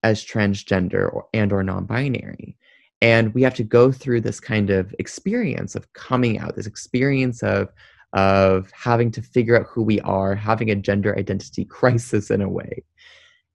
as 0.03 0.25
transgender 0.25 1.13
or, 1.13 1.27
and 1.35 1.53
or 1.53 1.63
non-binary. 1.63 2.57
And 3.03 3.35
we 3.35 3.43
have 3.43 3.53
to 3.57 3.63
go 3.63 3.93
through 3.93 4.23
this 4.23 4.41
kind 4.41 4.71
of 4.71 4.95
experience 4.99 5.75
of 5.75 5.93
coming 5.93 6.39
out, 6.39 6.57
this 6.57 6.67
experience 6.67 7.43
of 7.43 7.69
of 8.15 8.71
having 8.73 9.11
to 9.11 9.21
figure 9.21 9.59
out 9.59 9.67
who 9.67 9.83
we 9.83 10.01
are, 10.01 10.35
having 10.35 10.71
a 10.71 10.77
gender 10.77 11.15
identity 11.19 11.65
crisis 11.79 12.31
in 12.31 12.41
a 12.41 12.49
way. 12.49 12.83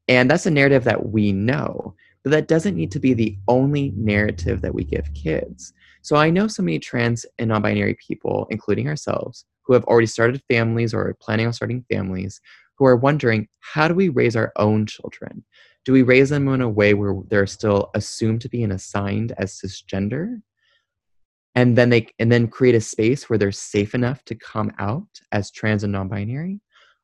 And 0.08 0.30
that's 0.30 0.46
a 0.46 0.52
narrative 0.52 0.84
that 0.84 1.10
we 1.10 1.32
know, 1.32 1.96
but 2.24 2.30
that 2.30 2.48
doesn't 2.48 2.76
need 2.76 2.92
to 2.92 3.00
be 3.00 3.16
the 3.16 3.36
only 3.48 3.94
narrative 3.96 4.62
that 4.62 4.76
we 4.76 4.84
give 4.84 5.12
kids. 5.16 5.74
So 6.04 6.18
I 6.18 6.30
know 6.30 6.48
so 6.48 6.62
many 6.62 6.78
trans 6.78 7.26
and 7.40 7.50
non 7.50 7.64
binary 7.64 7.98
people, 8.08 8.46
including 8.52 8.88
ourselves, 8.88 9.44
who 9.68 9.74
have 9.74 9.84
already 9.84 10.08
started 10.08 10.42
families 10.50 10.94
or 10.94 11.02
are 11.02 11.18
planning 11.20 11.46
on 11.46 11.54
starting 11.54 11.86
families 11.92 12.40
who 12.78 12.86
are 12.86 12.96
wondering 12.96 13.48
how 13.60 13.88
do 13.88 13.94
we 13.94 14.10
raise 14.10 14.36
our 14.36 14.54
own 14.56 14.86
children? 14.86 15.44
Do 15.86 15.94
we 15.94 16.04
raise 16.04 16.30
them 16.30 16.48
in 16.48 16.62
a 16.62 16.70
way 16.70 16.94
where 16.94 17.16
they're 17.28 17.48
still 17.48 17.90
assumed 17.94 18.42
to 18.42 18.50
be 18.50 18.64
and 18.64 18.74
assigned 18.74 19.34
as 19.38 19.60
cisgender? 19.60 20.42
And 21.56 21.78
then 21.78 21.90
they 21.90 22.08
and 22.20 22.32
then 22.32 22.48
create 22.48 22.76
a 22.76 22.82
space 22.82 23.30
where 23.30 23.40
they're 23.40 23.52
safe 23.52 23.96
enough 23.96 24.24
to 24.26 24.36
come 24.36 24.72
out 24.80 25.08
as 25.32 25.52
trans 25.52 25.84
and 25.84 25.92
non-binary? 25.92 26.62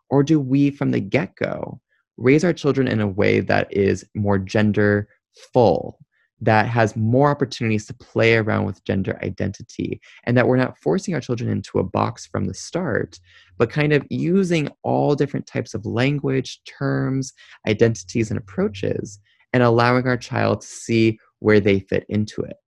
Or 0.10 0.22
do 0.24 0.40
we 0.40 0.70
from 0.70 0.92
the 0.92 1.00
get-go 1.00 1.82
raise 2.18 2.44
our 2.44 2.54
children 2.54 2.88
in 2.88 3.02
a 3.02 3.08
way 3.08 3.40
that 3.40 3.74
is 3.76 4.06
more 4.14 4.38
gender 4.38 5.08
full 5.54 5.98
that 6.44 6.68
has 6.68 6.96
more 6.96 7.30
opportunities 7.30 7.86
to 7.86 7.94
play 7.94 8.36
around 8.36 8.66
with 8.66 8.84
gender 8.86 9.20
identity 9.24 10.02
and 10.26 10.38
that 10.38 10.48
we're 10.48 10.58
not 10.58 10.78
forcing 10.78 11.14
our 11.14 11.22
children 11.22 11.50
into 11.50 11.80
a 11.80 11.84
box 11.84 12.26
from 12.26 12.46
the 12.46 12.54
start 12.54 13.20
but 13.58 13.70
kind 13.70 13.94
of 13.94 14.06
using 14.10 14.70
all 14.84 15.16
different 15.16 15.46
types 15.46 15.74
of 15.74 15.86
language 15.86 16.60
terms 16.66 17.34
identities 17.68 18.30
and 18.32 18.38
approaches 18.38 19.20
and 19.54 19.64
allowing 19.64 20.08
our 20.08 20.18
child 20.18 20.62
to 20.62 20.68
see 20.68 21.20
where 21.40 21.60
they 21.60 21.80
fit 21.80 22.06
into 22.10 22.42
it. 22.42 22.58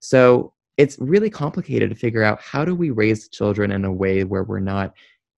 So 0.00 0.52
it's 0.76 0.98
really 1.00 1.30
complicated 1.30 1.90
to 1.90 1.96
figure 1.96 2.22
out 2.22 2.40
how 2.40 2.64
do 2.64 2.74
we 2.74 2.90
raise 2.90 3.28
children 3.28 3.72
in 3.72 3.84
a 3.84 3.92
way 3.92 4.24
where 4.24 4.44
we're 4.44 4.60
not 4.60 4.92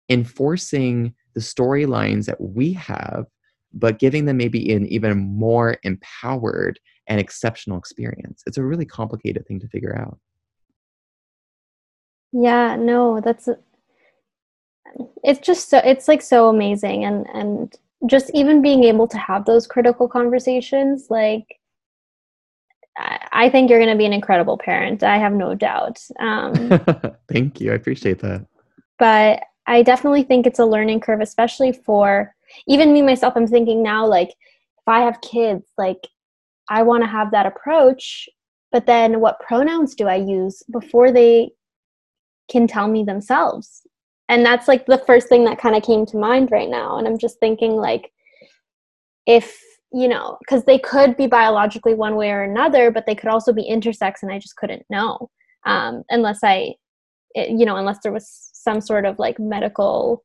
enforcing 0.09 1.13
the 1.35 1.39
storylines 1.39 2.25
that 2.25 2.41
we 2.41 2.73
have 2.73 3.25
but 3.71 3.99
giving 3.99 4.25
them 4.25 4.37
maybe 4.37 4.73
an 4.73 4.87
even 4.87 5.17
more 5.19 5.77
empowered 5.83 6.79
and 7.09 7.19
exceptional 7.19 7.77
experience. 7.77 8.43
It's 8.47 8.57
a 8.57 8.63
really 8.63 8.85
complicated 8.85 9.45
thing 9.45 9.59
to 9.59 9.67
figure 9.67 9.97
out. 9.97 10.17
Yeah, 12.31 12.75
no, 12.75 13.19
that's 13.19 13.49
it's 15.23 15.39
just 15.39 15.69
so 15.69 15.79
it's 15.79 16.07
like 16.07 16.21
so 16.21 16.49
amazing 16.49 17.03
and 17.03 17.27
and 17.33 17.75
just 18.07 18.31
even 18.33 18.61
being 18.61 18.83
able 18.85 19.07
to 19.07 19.17
have 19.17 19.45
those 19.45 19.67
critical 19.67 20.07
conversations 20.07 21.07
like 21.09 21.45
I 23.31 23.49
think 23.49 23.69
you're 23.69 23.79
going 23.79 23.91
to 23.91 23.97
be 23.97 24.05
an 24.05 24.11
incredible 24.11 24.57
parent. 24.57 25.03
I 25.03 25.17
have 25.17 25.31
no 25.31 25.55
doubt. 25.55 25.99
Um, 26.19 26.53
Thank 27.31 27.61
you. 27.61 27.71
I 27.71 27.75
appreciate 27.75 28.19
that. 28.19 28.45
But 28.97 29.41
I 29.67 29.83
definitely 29.83 30.23
think 30.23 30.45
it's 30.45 30.59
a 30.59 30.65
learning 30.65 30.99
curve, 30.99 31.21
especially 31.21 31.71
for 31.71 32.35
even 32.67 32.91
me 32.91 33.01
myself. 33.01 33.35
I'm 33.37 33.47
thinking 33.47 33.81
now, 33.81 34.05
like, 34.05 34.29
if 34.29 34.87
I 34.87 35.01
have 35.01 35.21
kids, 35.21 35.65
like, 35.77 36.07
I 36.69 36.83
want 36.83 37.03
to 37.03 37.09
have 37.09 37.31
that 37.31 37.45
approach, 37.45 38.29
but 38.71 38.85
then 38.85 39.19
what 39.19 39.39
pronouns 39.39 39.95
do 39.95 40.07
I 40.07 40.15
use 40.15 40.63
before 40.71 41.11
they 41.11 41.51
can 42.49 42.67
tell 42.67 42.87
me 42.87 43.03
themselves? 43.03 43.81
And 44.27 44.45
that's 44.45 44.67
like 44.67 44.85
the 44.85 45.03
first 45.07 45.27
thing 45.27 45.43
that 45.45 45.59
kind 45.59 45.75
of 45.75 45.83
came 45.83 46.05
to 46.07 46.17
mind 46.17 46.51
right 46.51 46.69
now. 46.69 46.97
And 46.97 47.07
I'm 47.07 47.17
just 47.17 47.39
thinking, 47.39 47.71
like, 47.71 48.11
if 49.25 49.59
you 49.91 50.07
know, 50.07 50.37
because 50.39 50.63
they 50.65 50.77
could 50.77 51.17
be 51.17 51.27
biologically 51.27 51.95
one 51.95 52.15
way 52.15 52.29
or 52.31 52.43
another, 52.43 52.91
but 52.91 53.05
they 53.05 53.15
could 53.15 53.29
also 53.29 53.51
be 53.51 53.69
intersex, 53.69 54.21
and 54.21 54.31
I 54.31 54.39
just 54.39 54.55
couldn't 54.55 54.85
know 54.89 55.29
um, 55.65 56.03
unless 56.09 56.39
I, 56.43 56.75
it, 57.33 57.49
you 57.49 57.65
know, 57.65 57.75
unless 57.75 57.99
there 58.03 58.11
was 58.11 58.49
some 58.53 58.81
sort 58.81 59.05
of 59.05 59.17
like 59.17 59.39
medical 59.39 60.23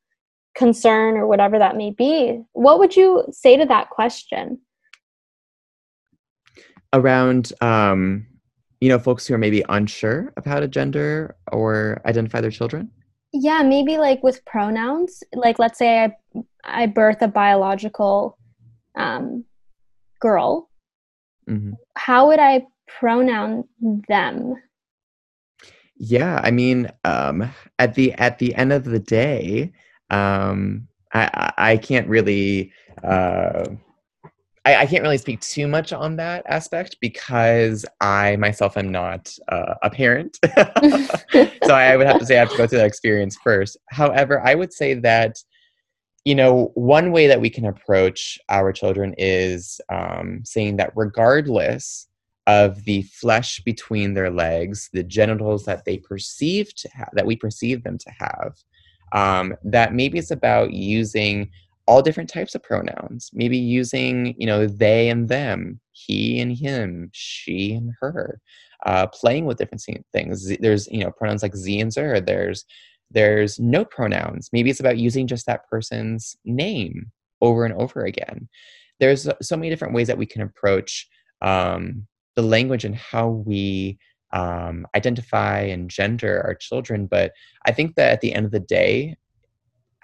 concern 0.54 1.16
or 1.16 1.26
whatever 1.26 1.58
that 1.58 1.76
may 1.76 1.90
be. 1.90 2.42
What 2.52 2.78
would 2.78 2.94
you 2.94 3.24
say 3.30 3.56
to 3.56 3.64
that 3.66 3.90
question? 3.90 4.60
Around, 6.94 7.52
um, 7.60 8.26
you 8.80 8.88
know, 8.88 8.98
folks 8.98 9.26
who 9.26 9.34
are 9.34 9.38
maybe 9.38 9.64
unsure 9.68 10.32
of 10.36 10.44
how 10.46 10.60
to 10.60 10.68
gender 10.68 11.36
or 11.52 12.00
identify 12.06 12.40
their 12.40 12.52
children? 12.52 12.90
Yeah, 13.32 13.62
maybe 13.62 13.98
like 13.98 14.22
with 14.22 14.44
pronouns. 14.44 15.22
Like, 15.34 15.58
let's 15.58 15.76
say 15.76 16.04
I, 16.04 16.16
I 16.62 16.86
birth 16.86 17.20
a 17.20 17.28
biological 17.28 18.38
um, 18.94 19.44
girl, 20.20 20.70
mm-hmm. 21.48 21.72
how 21.96 22.28
would 22.28 22.38
I 22.38 22.66
pronoun 22.86 23.64
them? 24.08 24.54
Yeah, 25.96 26.40
I 26.42 26.50
mean, 26.50 26.90
um, 27.04 27.50
at 27.78 27.94
the 27.94 28.12
at 28.12 28.38
the 28.38 28.54
end 28.54 28.72
of 28.72 28.84
the 28.84 28.98
day, 28.98 29.72
um, 30.10 30.88
I 31.12 31.52
I 31.56 31.76
can't 31.76 32.08
really 32.08 32.72
uh, 33.02 33.64
I, 34.64 34.76
I, 34.76 34.86
can't 34.86 35.02
really 35.02 35.18
speak 35.18 35.40
too 35.40 35.68
much 35.68 35.92
on 35.92 36.16
that 36.16 36.44
aspect 36.48 36.96
because 37.00 37.84
I 38.00 38.36
myself 38.36 38.76
am 38.76 38.90
not 38.90 39.36
uh, 39.48 39.74
a 39.82 39.90
parent, 39.90 40.38
so 41.64 41.74
I 41.74 41.96
would 41.96 42.06
have 42.06 42.18
to 42.18 42.26
say 42.26 42.36
I 42.36 42.40
have 42.40 42.50
to 42.50 42.56
go 42.56 42.66
through 42.66 42.78
that 42.78 42.86
experience 42.86 43.36
first. 43.44 43.76
However, 43.90 44.40
I 44.44 44.54
would 44.54 44.72
say 44.72 44.94
that 44.94 45.36
you 46.24 46.34
know, 46.34 46.72
one 46.74 47.12
way 47.12 47.26
that 47.26 47.40
we 47.40 47.50
can 47.50 47.66
approach 47.66 48.38
our 48.48 48.72
children 48.72 49.14
is 49.18 49.80
um, 49.90 50.40
saying 50.44 50.76
that 50.76 50.92
regardless 50.96 52.08
of 52.46 52.84
the 52.84 53.02
flesh 53.02 53.60
between 53.60 54.14
their 54.14 54.30
legs, 54.30 54.88
the 54.92 55.02
genitals 55.02 55.64
that 55.64 55.84
they 55.84 55.98
perceive 55.98 56.74
to 56.76 56.88
have, 56.92 57.10
that 57.12 57.26
we 57.26 57.36
perceive 57.36 57.82
them 57.84 57.98
to 57.98 58.10
have, 58.18 58.56
um, 59.12 59.54
that 59.64 59.94
maybe 59.94 60.18
it's 60.18 60.30
about 60.30 60.72
using 60.72 61.50
all 61.86 62.02
different 62.02 62.30
types 62.30 62.54
of 62.54 62.62
pronouns. 62.62 63.30
Maybe 63.32 63.58
using, 63.58 64.34
you 64.38 64.46
know, 64.46 64.66
they 64.66 65.08
and 65.10 65.28
them, 65.28 65.80
he 65.92 66.40
and 66.40 66.56
him, 66.56 67.10
she 67.12 67.74
and 67.74 67.92
her. 68.00 68.40
Uh, 68.86 69.06
playing 69.06 69.46
with 69.46 69.56
different 69.56 69.82
things. 70.12 70.52
There's, 70.60 70.86
you 70.88 71.02
know, 71.02 71.10
pronouns 71.10 71.42
like 71.42 71.56
z 71.56 71.80
and 71.80 71.92
zer. 71.92 72.20
There's 72.20 72.64
there's 73.10 73.58
no 73.58 73.84
pronouns. 73.84 74.50
Maybe 74.52 74.70
it's 74.70 74.80
about 74.80 74.98
using 74.98 75.26
just 75.26 75.46
that 75.46 75.68
person's 75.70 76.36
name 76.44 77.10
over 77.40 77.64
and 77.64 77.74
over 77.74 78.04
again. 78.04 78.48
There's 79.00 79.28
so 79.40 79.56
many 79.56 79.70
different 79.70 79.94
ways 79.94 80.08
that 80.08 80.18
we 80.18 80.26
can 80.26 80.42
approach 80.42 81.08
um, 81.40 82.06
the 82.36 82.42
language 82.42 82.84
and 82.84 82.94
how 82.94 83.28
we 83.28 83.98
um, 84.32 84.86
identify 84.96 85.60
and 85.60 85.88
gender 85.88 86.42
our 86.44 86.54
children. 86.54 87.06
But 87.06 87.32
I 87.66 87.72
think 87.72 87.94
that 87.94 88.10
at 88.10 88.20
the 88.20 88.34
end 88.34 88.46
of 88.46 88.52
the 88.52 88.60
day, 88.60 89.16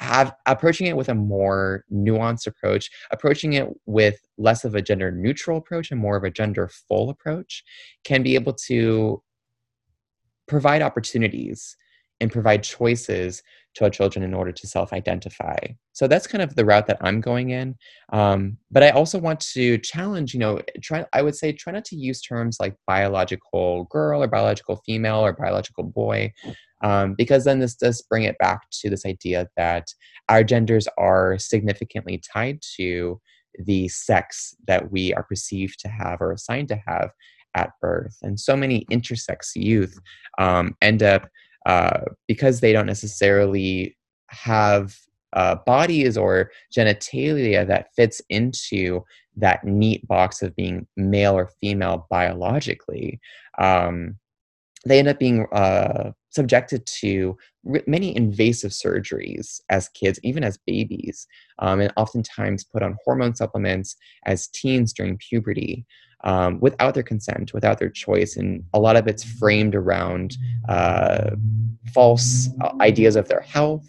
have 0.01 0.32
approaching 0.46 0.86
it 0.86 0.96
with 0.96 1.11
a 1.11 1.14
more 1.14 1.84
nuanced 1.92 2.46
approach, 2.46 2.90
approaching 3.11 3.53
it 3.53 3.68
with 3.86 4.18
less 4.38 4.64
of 4.64 4.74
a 4.74 4.82
gender 4.82 5.11
neutral 5.11 5.59
approach 5.59 5.90
and 5.90 6.01
more 6.01 6.16
of 6.16 6.24
a 6.24 6.30
gender 6.30 6.68
full 6.88 7.11
approach, 7.11 7.62
can 8.05 8.22
be 8.22 8.34
able 8.34 8.55
to 8.55 9.22
provide 10.48 10.82
opportunities 10.82 11.76
and 12.20 12.32
provide 12.32 12.62
choices 12.62 13.42
to 13.74 13.84
our 13.84 13.90
children 13.90 14.24
in 14.24 14.34
order 14.34 14.52
to 14.52 14.66
self-identify. 14.66 15.56
So 15.92 16.08
that's 16.08 16.26
kind 16.26 16.42
of 16.42 16.56
the 16.56 16.64
route 16.64 16.86
that 16.86 16.98
i'm 17.00 17.20
going 17.20 17.50
in. 17.50 17.76
Um, 18.12 18.56
but 18.70 18.82
i 18.82 18.90
also 18.90 19.18
want 19.18 19.40
to 19.40 19.78
challenge 19.78 20.34
you 20.34 20.40
know 20.40 20.60
try 20.82 21.04
i 21.12 21.22
would 21.22 21.36
say 21.36 21.52
try 21.52 21.72
not 21.72 21.84
to 21.86 21.96
use 21.96 22.20
terms 22.20 22.58
like 22.60 22.74
biological 22.86 23.84
girl 23.84 24.22
or 24.22 24.28
biological 24.28 24.80
female 24.86 25.20
or 25.20 25.32
biological 25.32 25.84
boy 25.84 26.32
um, 26.82 27.14
because 27.14 27.44
then 27.44 27.58
this 27.58 27.74
does 27.74 28.02
bring 28.02 28.24
it 28.24 28.38
back 28.38 28.62
to 28.72 28.88
this 28.88 29.04
idea 29.04 29.48
that 29.56 29.88
our 30.28 30.42
genders 30.42 30.88
are 30.98 31.38
significantly 31.38 32.22
tied 32.32 32.60
to 32.76 33.20
the 33.58 33.88
sex 33.88 34.54
that 34.66 34.90
we 34.90 35.12
are 35.14 35.24
perceived 35.24 35.78
to 35.80 35.88
have 35.88 36.20
or 36.20 36.32
assigned 36.32 36.68
to 36.68 36.80
have 36.86 37.10
at 37.54 37.70
birth. 37.80 38.16
And 38.22 38.38
so 38.38 38.56
many 38.56 38.84
intersex 38.90 39.50
youth 39.54 39.98
um, 40.38 40.76
end 40.80 41.02
up 41.02 41.28
uh, 41.66 42.00
because 42.26 42.61
they 42.61 42.72
don't 42.72 42.86
necessarily 42.86 43.96
have 44.28 44.96
uh, 45.32 45.56
bodies 45.66 46.16
or 46.16 46.50
genitalia 46.76 47.66
that 47.66 47.88
fits 47.94 48.20
into 48.28 49.04
that 49.36 49.64
neat 49.64 50.06
box 50.08 50.42
of 50.42 50.54
being 50.56 50.86
male 50.96 51.34
or 51.34 51.50
female 51.61 52.06
biologically. 52.11 53.20
Um, 53.58 54.16
they 54.86 54.98
end 54.98 55.08
up 55.08 55.18
being 55.18 55.46
uh, 55.52 56.12
subjected 56.30 56.86
to 56.86 57.36
many 57.86 58.16
invasive 58.16 58.70
surgeries 58.70 59.61
as 59.68 59.90
kids, 59.90 60.18
even 60.22 60.42
as 60.42 60.58
babies, 60.66 61.26
um, 61.58 61.80
and 61.80 61.92
oftentimes 61.96 62.64
put 62.64 62.82
on 62.82 62.96
hormone 63.04 63.34
supplements 63.34 63.96
as 64.24 64.48
teens 64.48 64.92
during 64.92 65.18
puberty 65.18 65.84
um, 66.24 66.60
without 66.60 66.94
their 66.94 67.02
consent, 67.02 67.54
without 67.54 67.78
their 67.78 67.90
choice. 67.90 68.36
And 68.36 68.64
a 68.74 68.80
lot 68.80 68.96
of 68.96 69.06
it's 69.06 69.24
framed 69.24 69.74
around 69.74 70.36
uh, 70.68 71.30
false 71.92 72.48
uh, 72.60 72.72
ideas 72.80 73.16
of 73.16 73.28
their 73.28 73.40
health, 73.40 73.86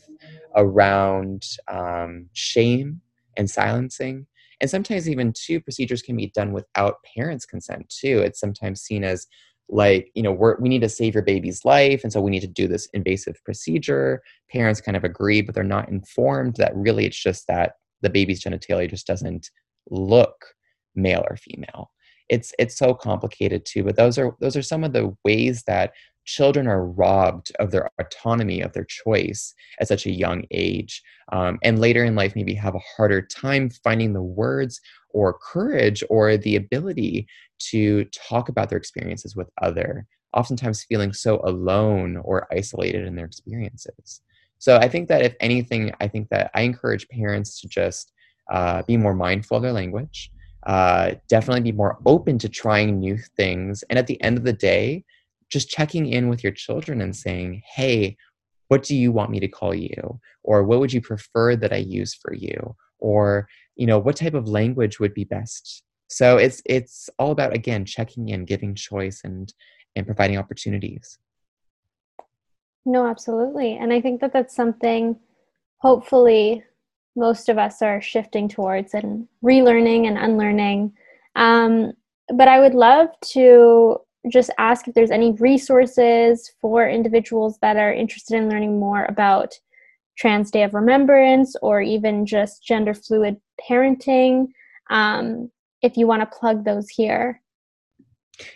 around 0.55 1.45
um, 1.67 2.27
shame 2.33 3.01
and 3.37 3.49
silencing. 3.49 4.27
And 4.59 4.69
sometimes 4.69 5.09
even 5.09 5.33
two 5.33 5.59
procedures 5.59 6.01
can 6.01 6.15
be 6.15 6.27
done 6.27 6.51
without 6.51 6.97
parents' 7.15 7.45
consent 7.45 7.89
too. 7.89 8.19
It's 8.19 8.39
sometimes 8.39 8.81
seen 8.81 9.03
as 9.03 9.27
like 9.71 10.11
you 10.13 10.21
know 10.21 10.31
we're, 10.31 10.57
we 10.59 10.69
need 10.69 10.81
to 10.81 10.89
save 10.89 11.13
your 11.13 11.23
baby's 11.23 11.63
life 11.63 12.03
and 12.03 12.11
so 12.11 12.21
we 12.21 12.29
need 12.29 12.41
to 12.41 12.47
do 12.47 12.67
this 12.67 12.87
invasive 12.93 13.41
procedure 13.45 14.21
parents 14.51 14.81
kind 14.81 14.97
of 14.97 15.05
agree 15.05 15.41
but 15.41 15.55
they're 15.55 15.63
not 15.63 15.87
informed 15.89 16.55
that 16.57 16.75
really 16.75 17.05
it's 17.05 17.21
just 17.21 17.47
that 17.47 17.75
the 18.01 18.09
baby's 18.09 18.43
genitalia 18.43 18.89
just 18.89 19.07
doesn't 19.07 19.49
look 19.89 20.45
male 20.93 21.23
or 21.29 21.37
female 21.37 21.89
it's 22.31 22.53
it's 22.57 22.77
so 22.77 22.93
complicated 22.93 23.63
too 23.65 23.83
but 23.83 23.95
those 23.95 24.17
are 24.17 24.35
those 24.39 24.55
are 24.55 24.61
some 24.63 24.83
of 24.83 24.93
the 24.93 25.15
ways 25.23 25.63
that 25.67 25.91
children 26.25 26.67
are 26.67 26.85
robbed 26.85 27.51
of 27.59 27.71
their 27.71 27.89
autonomy 27.99 28.61
of 28.61 28.71
their 28.73 28.85
choice 28.85 29.53
at 29.79 29.87
such 29.87 30.05
a 30.05 30.11
young 30.11 30.43
age 30.51 31.03
um, 31.31 31.59
and 31.63 31.79
later 31.79 32.03
in 32.03 32.15
life 32.15 32.35
maybe 32.35 32.53
have 32.53 32.75
a 32.75 32.81
harder 32.95 33.21
time 33.21 33.69
finding 33.83 34.13
the 34.13 34.21
words 34.21 34.79
or 35.09 35.37
courage 35.39 36.03
or 36.09 36.37
the 36.37 36.55
ability 36.55 37.27
to 37.59 38.05
talk 38.05 38.49
about 38.49 38.69
their 38.69 38.77
experiences 38.77 39.35
with 39.35 39.49
other 39.61 40.05
oftentimes 40.33 40.83
feeling 40.83 41.11
so 41.11 41.41
alone 41.43 42.15
or 42.17 42.47
isolated 42.53 43.05
in 43.05 43.15
their 43.15 43.25
experiences. 43.25 44.21
So 44.59 44.77
i 44.77 44.87
think 44.87 45.09
that 45.09 45.23
if 45.23 45.35
anything 45.41 45.91
i 45.99 46.07
think 46.07 46.29
that 46.29 46.51
i 46.53 46.61
encourage 46.61 47.07
parents 47.09 47.59
to 47.61 47.67
just 47.67 48.13
uh, 48.51 48.83
be 48.83 48.97
more 48.97 49.13
mindful 49.13 49.57
of 49.57 49.63
their 49.63 49.73
language 49.73 50.31
uh, 50.65 51.11
definitely 51.27 51.61
be 51.61 51.71
more 51.71 51.97
open 52.05 52.37
to 52.39 52.49
trying 52.49 52.99
new 52.99 53.17
things. 53.37 53.83
And 53.89 53.97
at 53.97 54.07
the 54.07 54.21
end 54.21 54.37
of 54.37 54.43
the 54.43 54.53
day, 54.53 55.03
just 55.49 55.69
checking 55.69 56.07
in 56.07 56.29
with 56.29 56.43
your 56.43 56.53
children 56.53 57.01
and 57.01 57.15
saying, 57.15 57.61
hey, 57.65 58.17
what 58.69 58.83
do 58.83 58.95
you 58.95 59.11
want 59.11 59.31
me 59.31 59.39
to 59.39 59.47
call 59.47 59.75
you? 59.75 60.19
Or 60.43 60.63
what 60.63 60.79
would 60.79 60.93
you 60.93 61.01
prefer 61.01 61.55
that 61.57 61.73
I 61.73 61.77
use 61.77 62.13
for 62.13 62.33
you? 62.33 62.75
Or, 62.99 63.47
you 63.75 63.85
know, 63.85 63.99
what 63.99 64.15
type 64.15 64.33
of 64.33 64.47
language 64.47 64.99
would 64.99 65.13
be 65.13 65.25
best? 65.25 65.83
So 66.07 66.37
it's 66.37 66.61
it's 66.65 67.09
all 67.19 67.31
about 67.31 67.53
again 67.53 67.85
checking 67.85 68.29
in, 68.29 68.45
giving 68.45 68.75
choice 68.75 69.21
and 69.23 69.51
and 69.95 70.05
providing 70.05 70.37
opportunities. 70.37 71.17
No, 72.85 73.05
absolutely. 73.05 73.77
And 73.77 73.93
I 73.93 74.01
think 74.01 74.21
that 74.21 74.33
that's 74.33 74.55
something 74.55 75.17
hopefully 75.77 76.63
most 77.15 77.49
of 77.49 77.57
us 77.57 77.81
are 77.81 78.01
shifting 78.01 78.47
towards 78.47 78.93
and 78.93 79.27
relearning 79.43 80.07
and 80.07 80.17
unlearning. 80.17 80.93
Um, 81.35 81.93
but 82.33 82.47
I 82.47 82.59
would 82.59 82.73
love 82.73 83.09
to 83.33 83.97
just 84.29 84.51
ask 84.57 84.87
if 84.87 84.93
there's 84.93 85.11
any 85.11 85.31
resources 85.33 86.51
for 86.61 86.87
individuals 86.87 87.57
that 87.61 87.77
are 87.77 87.93
interested 87.93 88.35
in 88.37 88.49
learning 88.49 88.79
more 88.79 89.05
about 89.05 89.53
Trans 90.17 90.51
Day 90.51 90.63
of 90.63 90.73
Remembrance 90.73 91.55
or 91.61 91.81
even 91.81 92.25
just 92.25 92.63
gender 92.63 92.93
fluid 92.93 93.37
parenting. 93.67 94.47
Um, 94.89 95.49
if 95.81 95.97
you 95.97 96.05
want 96.05 96.21
to 96.21 96.37
plug 96.37 96.63
those 96.63 96.89
here. 96.89 97.41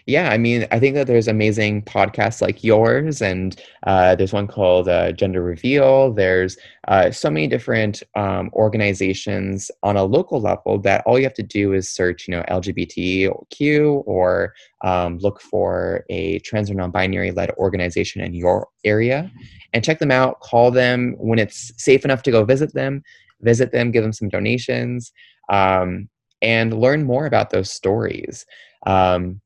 Yeah, 0.06 0.30
I 0.30 0.38
mean, 0.38 0.68
I 0.72 0.80
think 0.80 0.96
that 0.96 1.08
there's 1.08 1.28
amazing 1.28 1.84
podcasts 1.84 2.42
like 2.42 2.64
yours, 2.64 3.22
and 3.22 3.60
uh, 3.84 4.16
there's 4.16 4.34
one 4.34 4.48
called 4.48 4.88
uh, 4.88 5.12
Gender 5.12 5.42
Reveal. 5.42 6.14
There's 6.14 6.58
uh, 6.88 7.12
so 7.12 7.30
many 7.30 7.48
different 7.48 8.04
um, 8.16 8.50
organizations 8.54 9.72
on 9.84 9.98
a 9.98 10.04
local 10.04 10.42
level 10.42 10.80
that 10.80 11.04
all 11.06 11.18
you 11.18 11.26
have 11.26 11.34
to 11.36 11.44
do 11.44 11.74
is 11.74 11.90
search, 11.90 12.28
you 12.28 12.36
know, 12.36 12.44
LGBTQ 12.50 14.04
or 14.06 14.54
um, 14.84 15.18
look 15.20 15.42
for 15.42 16.06
a 16.10 16.40
trans 16.40 16.70
or 16.70 16.76
non-binary 16.76 17.32
led 17.32 17.52
organization 17.52 18.22
in 18.22 18.34
your 18.34 18.68
area, 18.84 19.32
and 19.74 19.84
check 19.84 20.00
them 20.00 20.12
out. 20.12 20.40
Call 20.42 20.72
them 20.72 21.16
when 21.18 21.40
it's 21.40 21.72
safe 21.78 22.06
enough 22.06 22.24
to 22.24 22.32
go 22.32 22.44
visit 22.46 22.74
them. 22.74 23.04
Visit 23.42 23.72
them, 23.72 23.92
give 23.92 24.02
them 24.02 24.14
some 24.14 24.30
donations, 24.30 25.12
um, 25.52 26.10
and 26.42 26.80
learn 26.80 27.04
more 27.04 27.26
about 27.26 27.50
those 27.50 27.70
stories. 27.70 28.46
Um, 28.86 29.42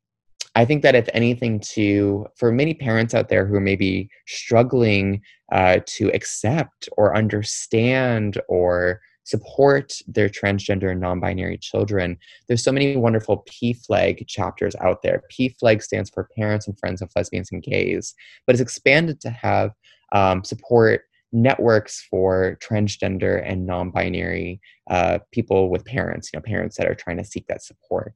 I 0.56 0.66
think 0.66 0.84
that 0.84 0.96
if 0.96 1.08
anything, 1.14 1.60
to 1.74 2.26
for 2.36 2.52
many 2.52 2.74
parents 2.74 3.14
out 3.14 3.30
there 3.30 3.46
who 3.46 3.56
are 3.56 3.62
maybe 3.62 4.10
struggling 4.28 5.22
uh, 5.52 5.80
to 5.86 6.10
accept 6.10 6.90
or 6.98 7.16
understand 7.16 8.40
or 8.48 9.02
support 9.30 9.94
their 10.08 10.28
transgender 10.28 10.92
and 10.92 11.00
non-binary 11.00 11.58
children 11.60 12.18
there's 12.48 12.64
so 12.64 12.72
many 12.72 12.96
wonderful 12.96 13.46
PFLAG 13.48 14.28
chapters 14.28 14.76
out 14.82 15.04
there. 15.04 15.22
PFLAG 15.32 15.84
stands 15.84 16.10
for 16.10 16.28
parents 16.36 16.68
and 16.68 16.80
friends 16.80 17.00
of 17.00 17.12
lesbians 17.16 17.52
and 17.52 17.62
gays 17.62 18.16
but 18.48 18.56
it's 18.56 18.62
expanded 18.62 19.22
to 19.22 19.30
have 19.30 19.72
um, 20.14 20.44
support 20.44 21.04
networks 21.32 22.08
for 22.10 22.58
transgender 22.60 23.44
and 23.46 23.68
non-binary 23.68 24.60
uh, 24.90 25.20
people 25.32 25.70
with 25.70 25.86
parents 25.86 26.32
you 26.34 26.40
know 26.40 26.44
parents 26.44 26.76
that 26.78 26.88
are 26.88 26.96
trying 26.96 27.18
to 27.18 27.24
seek 27.24 27.46
that 27.48 27.64
support 27.64 28.16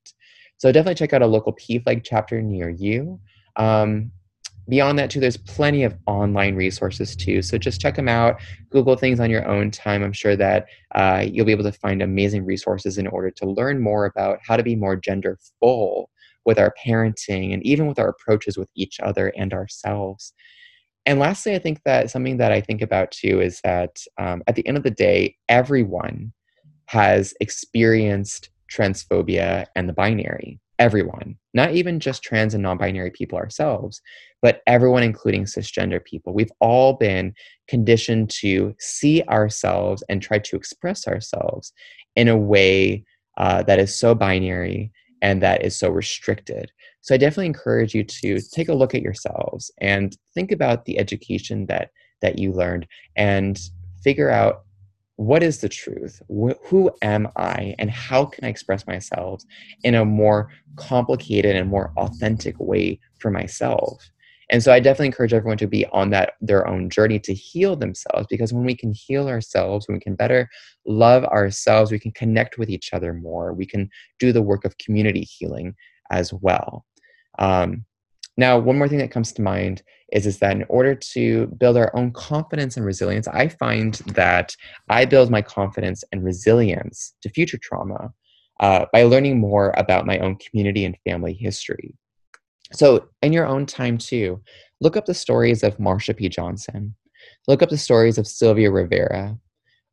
so 0.64 0.72
definitely 0.72 0.95
check 0.95 1.11
out 1.11 1.22
a 1.22 1.28
local 1.28 1.51
PFLAG 1.51 2.03
chapter 2.05 2.41
near 2.41 2.70
you. 2.70 3.20
Um, 3.57 4.14
beyond 4.70 4.97
that 4.97 5.09
too 5.09 5.20
there's 5.20 5.36
plenty 5.36 5.84
of 5.84 5.93
online 6.07 6.55
resources 6.55 7.18
too. 7.18 7.41
So 7.41 7.57
just 7.57 7.82
check 7.82 7.97
them 7.97 8.07
out 8.07 8.41
google 8.70 8.95
things 8.95 9.20
on 9.20 9.30
your 9.30 9.45
own 9.45 9.72
time. 9.72 10.01
I'm 10.01 10.14
sure 10.14 10.38
that 10.38 10.68
uh, 10.95 11.26
you'll 11.30 11.45
be 11.45 11.51
able 11.51 11.66
to 11.66 11.74
find 11.74 12.01
amazing 12.01 12.45
resources 12.45 12.97
in 12.97 13.07
order 13.07 13.30
to 13.30 13.45
learn 13.45 13.82
more 13.82 14.05
about 14.05 14.39
how 14.41 14.55
to 14.55 14.64
be 14.64 14.78
more 14.78 14.95
gender 14.95 15.38
full 15.59 16.09
with 16.45 16.57
our 16.57 16.74
parenting 16.82 17.53
and 17.53 17.61
even 17.66 17.86
with 17.86 17.99
our 17.99 18.07
approaches 18.07 18.57
with 18.57 18.70
each 18.74 19.01
other 19.01 19.34
and 19.36 19.53
ourselves. 19.53 20.32
And 21.05 21.20
lastly 21.20 21.55
i 21.55 21.59
think 21.59 21.82
that 21.84 22.09
something 22.09 22.38
that 22.38 22.53
i 22.53 22.61
think 22.61 22.82
about 22.82 23.11
too 23.11 23.41
is 23.41 23.59
that 23.66 23.97
um, 24.18 24.41
at 24.47 24.55
the 24.55 24.66
end 24.66 24.78
of 24.78 24.84
the 24.84 24.91
day 24.91 25.36
everyone 25.49 26.32
has 26.86 27.34
experienced 27.41 28.49
transphobia 28.74 29.65
and 29.76 29.88
the 29.88 29.93
binary. 29.93 30.59
Everyone, 30.80 31.38
not 31.53 31.74
even 31.74 31.99
just 31.99 32.24
trans 32.24 32.53
and 32.53 32.63
non 32.63 32.78
binary 32.78 33.11
people 33.11 33.38
ourselves, 33.38 34.01
but 34.41 34.61
everyone, 34.67 35.03
including 35.03 35.45
cisgender 35.45 36.03
people. 36.03 36.34
We've 36.34 36.51
all 36.59 36.93
been 36.93 37.34
conditioned 37.67 38.30
to 38.41 38.76
see 38.80 39.24
ourselves 39.24 40.03
and 40.09 40.21
try 40.21 40.39
to 40.39 40.55
express 40.55 41.07
ourselves 41.07 41.74
in 42.15 42.28
a 42.28 42.38
way 42.38 43.05
uh, 43.38 43.63
that 43.63 43.80
is 43.80 43.95
so 43.95 44.15
binary 44.15 44.91
and 45.21 45.41
that 45.41 45.63
is 45.63 45.78
so 45.78 45.89
restricted. 45.89 46.71
So 47.01 47.15
I 47.15 47.17
definitely 47.17 47.47
encourage 47.47 47.93
you 47.93 48.03
to 48.03 48.41
take 48.41 48.69
a 48.69 48.74
look 48.74 48.93
at 48.93 49.01
yourselves 49.01 49.71
and 49.80 50.15
think 50.34 50.51
about 50.51 50.86
the 50.86 50.99
education 50.99 51.65
that 51.67 51.89
that 52.21 52.39
you 52.39 52.51
learned 52.53 52.88
and 53.15 53.59
figure 54.03 54.30
out 54.30 54.63
what 55.24 55.43
is 55.43 55.59
the 55.59 55.69
truth? 55.69 56.21
Wh- 56.28 56.59
who 56.65 56.91
am 57.01 57.30
I? 57.36 57.76
And 57.80 57.89
how 57.89 58.26
can 58.26 58.45
I 58.45 58.49
express 58.49 58.86
myself 58.86 59.41
in 59.84 59.95
a 59.95 60.05
more 60.05 60.49
complicated 60.76 61.55
and 61.55 61.69
more 61.69 61.93
authentic 61.97 62.59
way 62.59 62.99
for 63.19 63.32
myself? 63.32 64.09
And 64.49 64.61
so 64.61 64.74
I 64.74 64.80
definitely 64.80 65.07
encourage 65.07 65.34
everyone 65.34 65.57
to 65.59 65.67
be 65.67 65.86
on 65.88 66.09
that 66.09 66.34
their 66.41 66.67
own 66.67 66.89
journey 66.89 67.19
to 67.19 67.34
heal 67.34 67.76
themselves 67.76 68.28
because 68.30 68.51
when 68.51 68.65
we 68.65 68.76
can 68.76 68.91
heal 68.93 69.28
ourselves, 69.28 69.88
when 69.88 69.95
we 69.95 70.01
can 70.01 70.15
better 70.15 70.49
love 70.86 71.24
ourselves, 71.26 71.91
we 71.91 71.99
can 71.99 72.11
connect 72.11 72.57
with 72.57 72.69
each 72.69 72.93
other 72.93 73.13
more. 73.13 73.53
We 73.53 73.65
can 73.65 73.89
do 74.19 74.32
the 74.34 74.41
work 74.41 74.65
of 74.65 74.78
community 74.78 75.21
healing 75.21 75.76
as 76.11 76.34
well. 76.34 76.86
Um, 77.39 77.86
now, 78.36 78.58
one 78.58 78.78
more 78.78 78.88
thing 78.88 78.98
that 78.98 79.12
comes 79.12 79.32
to 79.34 79.42
mind 79.42 79.84
is, 80.12 80.26
is 80.26 80.40
that 80.40 80.56
in 80.56 80.66
order 80.68 80.96
to 80.96 81.48
build 81.60 81.78
our 81.78 81.96
own 81.96 82.12
confidence 82.12 82.76
and 82.76 82.86
resilience, 82.86 83.28
I 83.28 83.48
find 83.48 83.96
that 84.16 84.56
I 84.90 85.06
build 85.06 85.30
my 85.30 85.42
confidence 85.42 86.04
and 86.12 86.24
resilience 86.24 87.14
to 87.22 87.30
future 87.30 87.60
trauma 87.62 88.12
uh, 88.60 88.86
by 88.92 89.04
learning 89.04 89.40
more 89.40 89.74
about 89.78 90.08
my 90.08 90.18
own 90.20 90.38
community 90.38 90.84
and 90.84 90.98
family 91.06 91.34
history. 91.34 91.96
So, 92.72 93.08
in 93.22 93.34
your 93.34 93.46
own 93.46 93.68
time 93.68 94.00
too, 94.00 94.42
look 94.82 94.98
up 94.98 95.06
the 95.06 95.14
stories 95.14 95.62
of 95.62 95.78
Marsha 95.78 96.16
P. 96.18 96.28
Johnson. 96.28 96.96
Look 97.48 97.62
up 97.62 97.70
the 97.70 97.78
stories 97.78 98.18
of 98.18 98.26
Sylvia 98.26 98.72
Rivera. 98.72 99.38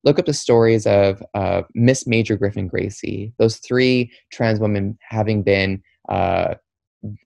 Look 0.03 0.19
up 0.19 0.25
the 0.25 0.33
stories 0.33 0.87
of 0.87 1.23
uh, 1.35 1.63
Miss 1.75 2.07
Major 2.07 2.37
Griffin-Gracy, 2.37 3.35
those 3.39 3.59
three 3.59 4.11
trans 4.33 4.59
women 4.59 4.97
having 5.03 5.43
been 5.43 5.83
uh, 6.09 6.55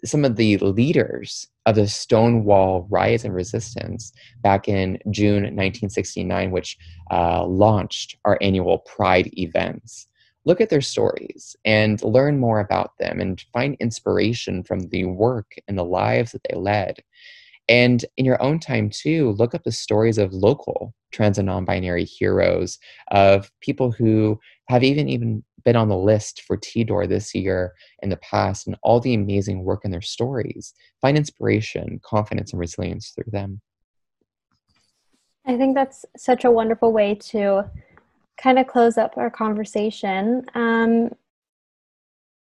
some 0.04 0.24
of 0.24 0.36
the 0.36 0.56
leaders 0.58 1.48
of 1.66 1.74
the 1.76 1.88
Stonewall 1.88 2.86
riots 2.90 3.24
and 3.24 3.34
resistance 3.34 4.12
back 4.42 4.68
in 4.68 4.98
June 5.10 5.42
1969, 5.42 6.50
which 6.50 6.76
uh, 7.10 7.44
launched 7.44 8.16
our 8.24 8.38
annual 8.40 8.78
Pride 8.78 9.30
events. 9.38 10.06
Look 10.44 10.60
at 10.60 10.68
their 10.68 10.82
stories 10.82 11.56
and 11.64 12.02
learn 12.02 12.38
more 12.38 12.60
about 12.60 12.92
them 12.98 13.20
and 13.20 13.42
find 13.52 13.76
inspiration 13.80 14.62
from 14.62 14.88
the 14.90 15.06
work 15.06 15.54
and 15.66 15.78
the 15.78 15.84
lives 15.84 16.32
that 16.32 16.42
they 16.48 16.56
led. 16.56 17.02
And 17.68 18.04
in 18.18 18.26
your 18.26 18.40
own 18.42 18.60
time, 18.60 18.90
too, 18.90 19.32
look 19.32 19.54
up 19.54 19.64
the 19.64 19.72
stories 19.72 20.18
of 20.18 20.34
local 20.34 20.94
trans 21.12 21.38
and 21.38 21.46
non 21.46 21.64
binary 21.64 22.04
heroes, 22.04 22.78
of 23.10 23.50
people 23.60 23.90
who 23.90 24.38
have 24.68 24.82
even, 24.82 25.08
even 25.08 25.42
been 25.64 25.76
on 25.76 25.88
the 25.88 25.96
list 25.96 26.42
for 26.46 26.56
TDOR 26.56 27.08
this 27.08 27.34
year 27.34 27.72
in 28.02 28.10
the 28.10 28.16
past, 28.18 28.66
and 28.66 28.76
all 28.82 29.00
the 29.00 29.14
amazing 29.14 29.64
work 29.64 29.84
in 29.84 29.90
their 29.90 30.02
stories. 30.02 30.74
Find 31.00 31.16
inspiration, 31.16 32.00
confidence, 32.04 32.52
and 32.52 32.60
resilience 32.60 33.10
through 33.10 33.30
them. 33.30 33.60
I 35.46 35.56
think 35.56 35.74
that's 35.74 36.04
such 36.16 36.44
a 36.44 36.50
wonderful 36.50 36.92
way 36.92 37.16
to 37.16 37.70
kind 38.36 38.58
of 38.58 38.66
close 38.66 38.98
up 38.98 39.16
our 39.16 39.30
conversation. 39.30 40.44
Um, 40.54 41.10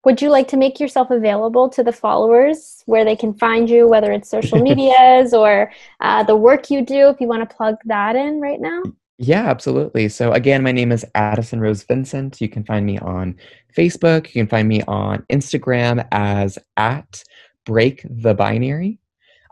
would 0.05 0.21
you 0.21 0.29
like 0.29 0.49
to 0.49 0.57
make 0.57 0.81
yourself 0.81 1.11
available 1.11 1.69
to 1.71 1.83
the 1.83 1.93
followers 1.93 2.83
where 2.87 3.05
they 3.05 3.17
can 3.17 3.33
find 3.35 3.69
you, 3.69 3.89
whether 3.89 4.13
it's 4.13 4.29
social 4.29 4.59
medias 4.63 5.33
or 5.33 5.73
uh, 6.01 6.23
the 6.23 6.37
work 6.37 6.71
you 6.71 6.83
do, 6.83 7.09
if 7.09 7.21
you 7.21 7.27
want 7.27 7.49
to 7.49 7.57
plug 7.57 7.77
that 7.87 8.15
in 8.17 8.41
right 8.41 8.61
now? 8.61 8.83
Yeah, 9.19 9.49
absolutely. 9.49 10.09
So, 10.09 10.33
again, 10.33 10.65
my 10.65 10.73
name 10.73 10.91
is 10.91 11.07
Addison 11.15 11.61
Rose 11.61 11.85
Vincent. 11.85 12.41
You 12.41 12.49
can 12.49 12.65
find 12.65 12.85
me 12.85 12.99
on 12.99 13.37
Facebook. 13.77 14.27
You 14.27 14.33
can 14.33 14.49
find 14.49 14.67
me 14.69 14.83
on 14.89 15.25
Instagram 15.31 16.05
as 16.11 16.59
at 16.77 17.23
Break 17.65 18.05
the 18.11 18.35
Binary. 18.35 18.99